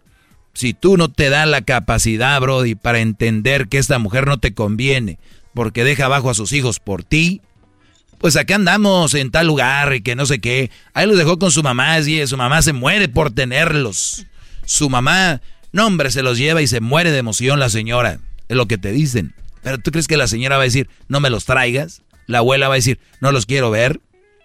[0.54, 4.54] si tú no te das la capacidad, Brody, para entender que esta mujer no te
[4.54, 5.20] conviene
[5.54, 7.40] porque deja abajo a sus hijos por ti,
[8.18, 10.70] pues acá andamos en tal lugar y que no sé qué.
[10.94, 14.26] Ahí los dejó con su mamá y su mamá se muere por tenerlos.
[14.66, 15.40] Su mamá,
[15.72, 18.20] no hombre, se los lleva y se muere de emoción la señora.
[18.50, 19.34] Es lo que te dicen.
[19.62, 22.02] Pero tú crees que la señora va a decir, no me los traigas.
[22.28, 24.00] La abuela va a decir, no los quiero ver.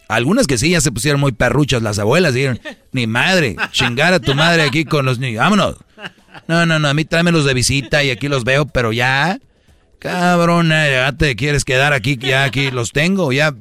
[0.09, 1.83] Algunas que sí ya se pusieron muy perruchas.
[1.83, 2.61] Las abuelas dijeron,
[2.93, 5.41] ni madre, chingar a tu madre aquí con los niños.
[5.41, 5.77] Vámonos.
[6.47, 9.39] No, no, no, a mí tráemelos de visita y aquí los veo, pero ya
[9.99, 13.55] Cabrona, ya te quieres quedar aquí, ya aquí los tengo, ya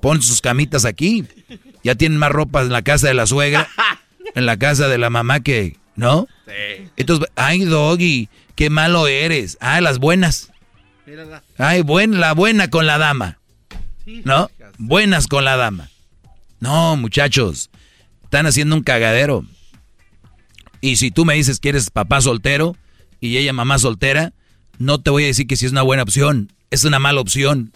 [0.00, 1.24] pon sus camitas aquí.
[1.82, 3.68] Ya tienen más ropa en la casa de la suegra,
[4.34, 6.26] en la casa de la mamá que, ¿no?
[6.46, 6.88] Sí.
[6.96, 9.56] Entonces, ay, Doggy, qué malo eres.
[9.60, 10.50] Ah, las buenas.
[11.58, 13.38] Ay, buen, la buena con la dama.
[14.24, 14.50] ¿No?
[14.78, 15.90] Buenas con la dama.
[16.60, 17.70] No, muchachos,
[18.22, 19.44] están haciendo un cagadero.
[20.80, 22.76] Y si tú me dices que eres papá soltero
[23.20, 24.32] y ella mamá soltera,
[24.78, 27.72] no te voy a decir que si es una buena opción, es una mala opción.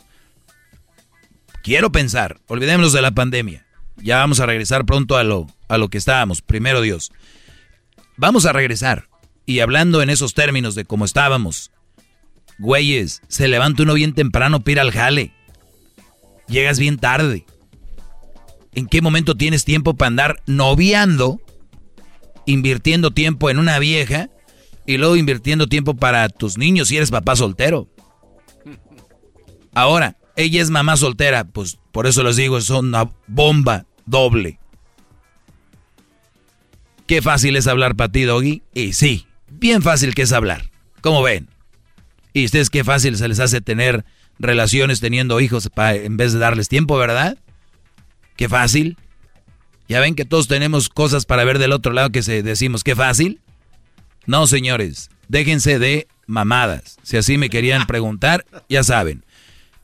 [1.62, 3.66] Quiero pensar, olvidémonos de la pandemia.
[3.96, 7.12] Ya vamos a regresar pronto a lo, a lo que estábamos, primero Dios.
[8.18, 9.08] Vamos a regresar.
[9.46, 11.70] Y hablando en esos términos de cómo estábamos,
[12.58, 15.32] güeyes, se levanta uno bien temprano para ir al jale.
[16.48, 17.46] Llegas bien tarde.
[18.74, 21.40] ¿En qué momento tienes tiempo para andar noviando,
[22.44, 24.28] invirtiendo tiempo en una vieja
[24.88, 27.88] y luego invirtiendo tiempo para tus niños si eres papá soltero.
[29.74, 34.58] Ahora, ella es mamá soltera, pues por eso les digo, es una bomba doble.
[37.08, 38.62] Qué fácil es hablar para ti, Doggy.
[38.74, 40.70] Y sí, bien fácil que es hablar.
[41.00, 41.48] ¿Cómo ven?
[42.34, 44.04] Y ustedes qué fácil se les hace tener
[44.38, 47.38] relaciones teniendo hijos en vez de darles tiempo, ¿verdad?
[48.36, 48.98] Qué fácil.
[49.88, 52.94] Ya ven que todos tenemos cosas para ver del otro lado que se decimos, qué
[52.94, 53.40] fácil.
[54.26, 56.98] No, señores, déjense de mamadas.
[57.02, 59.24] Si así me querían preguntar, ya saben.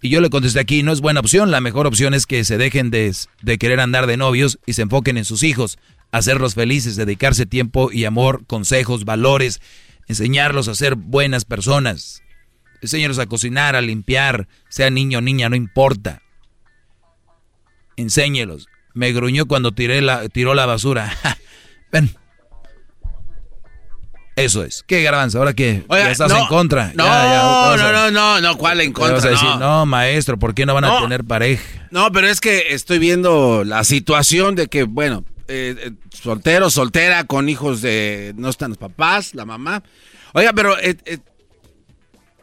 [0.03, 1.51] Y yo le contesté aquí, no es buena opción.
[1.51, 4.83] La mejor opción es que se dejen de, de querer andar de novios y se
[4.83, 5.78] enfoquen en sus hijos,
[6.15, 9.60] hacerlos felices, dedicarse tiempo y amor, consejos, valores,
[10.07, 12.23] enseñarlos a ser buenas personas.
[12.81, 16.23] Enséñalos a cocinar, a limpiar, sea niño o niña, no importa.
[17.97, 18.68] Enséñelos.
[18.93, 21.12] Me gruñó cuando tiré la, tiró la basura.
[21.93, 22.15] Ven,
[24.36, 24.84] eso es.
[24.86, 25.39] ¿Qué garbanzo?
[25.39, 26.93] Ahora que ya estás en contra.
[26.94, 29.15] No, no, no, no, no, ¿cuál en contra?
[29.15, 29.84] Vas a decir, no.
[29.84, 31.89] maestro, ¿por qué no van a tener pareja?
[31.91, 37.24] No, pero es que estoy viendo la situación de que, bueno, eh, eh, soltero, soltera,
[37.24, 38.32] con hijos de.
[38.36, 39.82] No están los papás, la mamá.
[40.32, 40.97] Oiga, pero eh,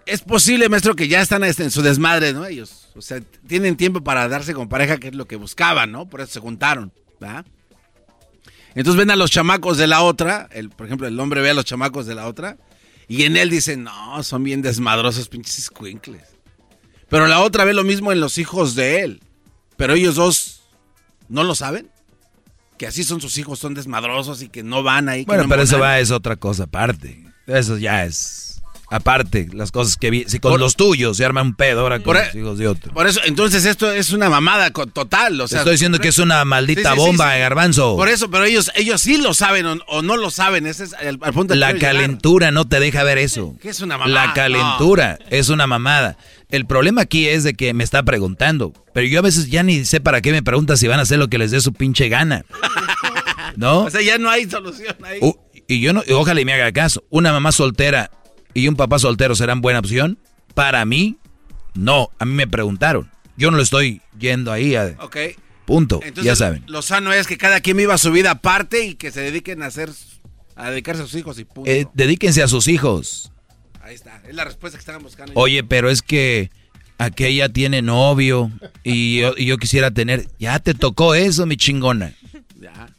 [0.06, 2.46] es posible, maestro, que ya están este, en su desmadre, ¿no?
[2.46, 2.90] Ellos.
[2.96, 6.08] O sea, tienen tiempo para darse con pareja, que es lo que buscaban, ¿no?
[6.10, 7.46] Por eso se juntaron, ¿verdad?
[8.76, 11.54] Entonces ven a los chamacos de la otra, el, por ejemplo, el hombre ve a
[11.54, 12.58] los chamacos de la otra,
[13.08, 16.24] y en él dice, no, son bien desmadrosos pinches squinkles.
[17.10, 19.22] Pero la otra ve lo mismo en los hijos de él.
[19.76, 20.62] Pero ellos dos
[21.28, 21.90] no lo saben.
[22.82, 25.24] Que así son sus hijos, son desmadrosos y que no van ahí.
[25.24, 27.24] Bueno, pero eso va, es otra cosa aparte.
[27.46, 28.51] Eso ya es
[28.92, 32.18] Aparte, las cosas que vi, si con los tuyos se arma un pedo ahora con
[32.18, 32.94] los e- hijos de otro.
[32.94, 35.40] Por eso, entonces esto es una mamada total.
[35.40, 37.96] O sea, estoy diciendo que es una maldita bomba, garbanzo.
[37.96, 40.68] Por eso, pero ellos, ellos sí lo saben o, no lo saben.
[40.68, 41.56] Ese es el, punto.
[41.56, 43.56] La calentura no te deja ver eso.
[43.62, 44.28] ¿Qué es una mamada?
[44.28, 46.18] La calentura es una mamada.
[46.50, 49.86] El problema aquí es de que me está preguntando, pero yo a veces ya ni
[49.86, 52.10] sé para qué me pregunta si van a hacer lo que les dé su pinche
[52.10, 52.44] gana.
[53.56, 53.84] ¿No?
[53.86, 55.22] o sea, ya no hay solución ahí.
[55.70, 57.06] y yo no, ojalá y me haga caso.
[57.10, 58.12] Una mamá soltera
[58.54, 60.18] y un papá soltero serán buena opción?
[60.54, 61.18] Para mí,
[61.74, 62.10] no.
[62.20, 63.10] A mí me preguntaron.
[63.38, 64.96] Yo no lo estoy yendo ahí a...
[65.00, 65.18] Ok.
[65.66, 66.02] Punto.
[66.22, 66.64] ya saben.
[66.68, 69.68] Lo sano es que cada quien viva su vida aparte y que se dediquen a
[69.68, 69.90] hacer...
[70.56, 71.72] A dedicarse a sus hijos y punto.
[71.72, 73.32] Eh, dedíquense a sus hijos.
[73.82, 74.22] Ahí está.
[74.28, 75.32] Es la respuesta que estaban buscando.
[75.36, 76.52] Oye, pero es que
[76.98, 78.52] aquella tiene novio
[78.84, 80.28] y yo, y yo quisiera tener...
[80.40, 82.14] Ya te tocó eso, mi chingona.
[82.60, 82.90] Ya.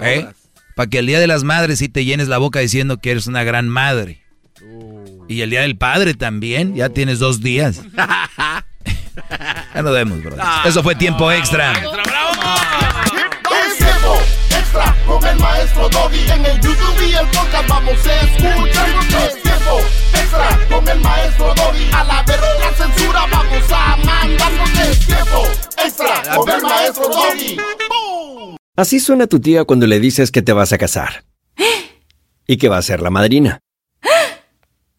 [0.00, 0.26] ¿Eh?
[0.74, 3.26] Para que el Día de las Madres sí te llenes la boca diciendo que eres
[3.26, 4.21] una gran madre.
[5.32, 7.80] Y el día del padre también, ya tienes dos días.
[7.96, 10.36] ya nos vemos, bro.
[10.66, 11.72] Eso fue tiempo extra.
[11.72, 11.80] Es
[13.78, 14.20] tiempo
[14.50, 16.30] extra con el maestro Doggy.
[16.30, 18.90] En el YouTube y el podcast vamos a escuchar.
[19.24, 19.80] Es tiempo
[20.12, 21.90] extra con el maestro Doggy.
[21.94, 24.70] A la verga la censura vamos a mandarnos.
[24.80, 25.46] Es tiempo
[25.82, 27.56] extra con el maestro Doggy.
[28.76, 31.24] Así suena tu tía cuando le dices que te vas a casar.
[32.46, 33.62] Y que va a ser la madrina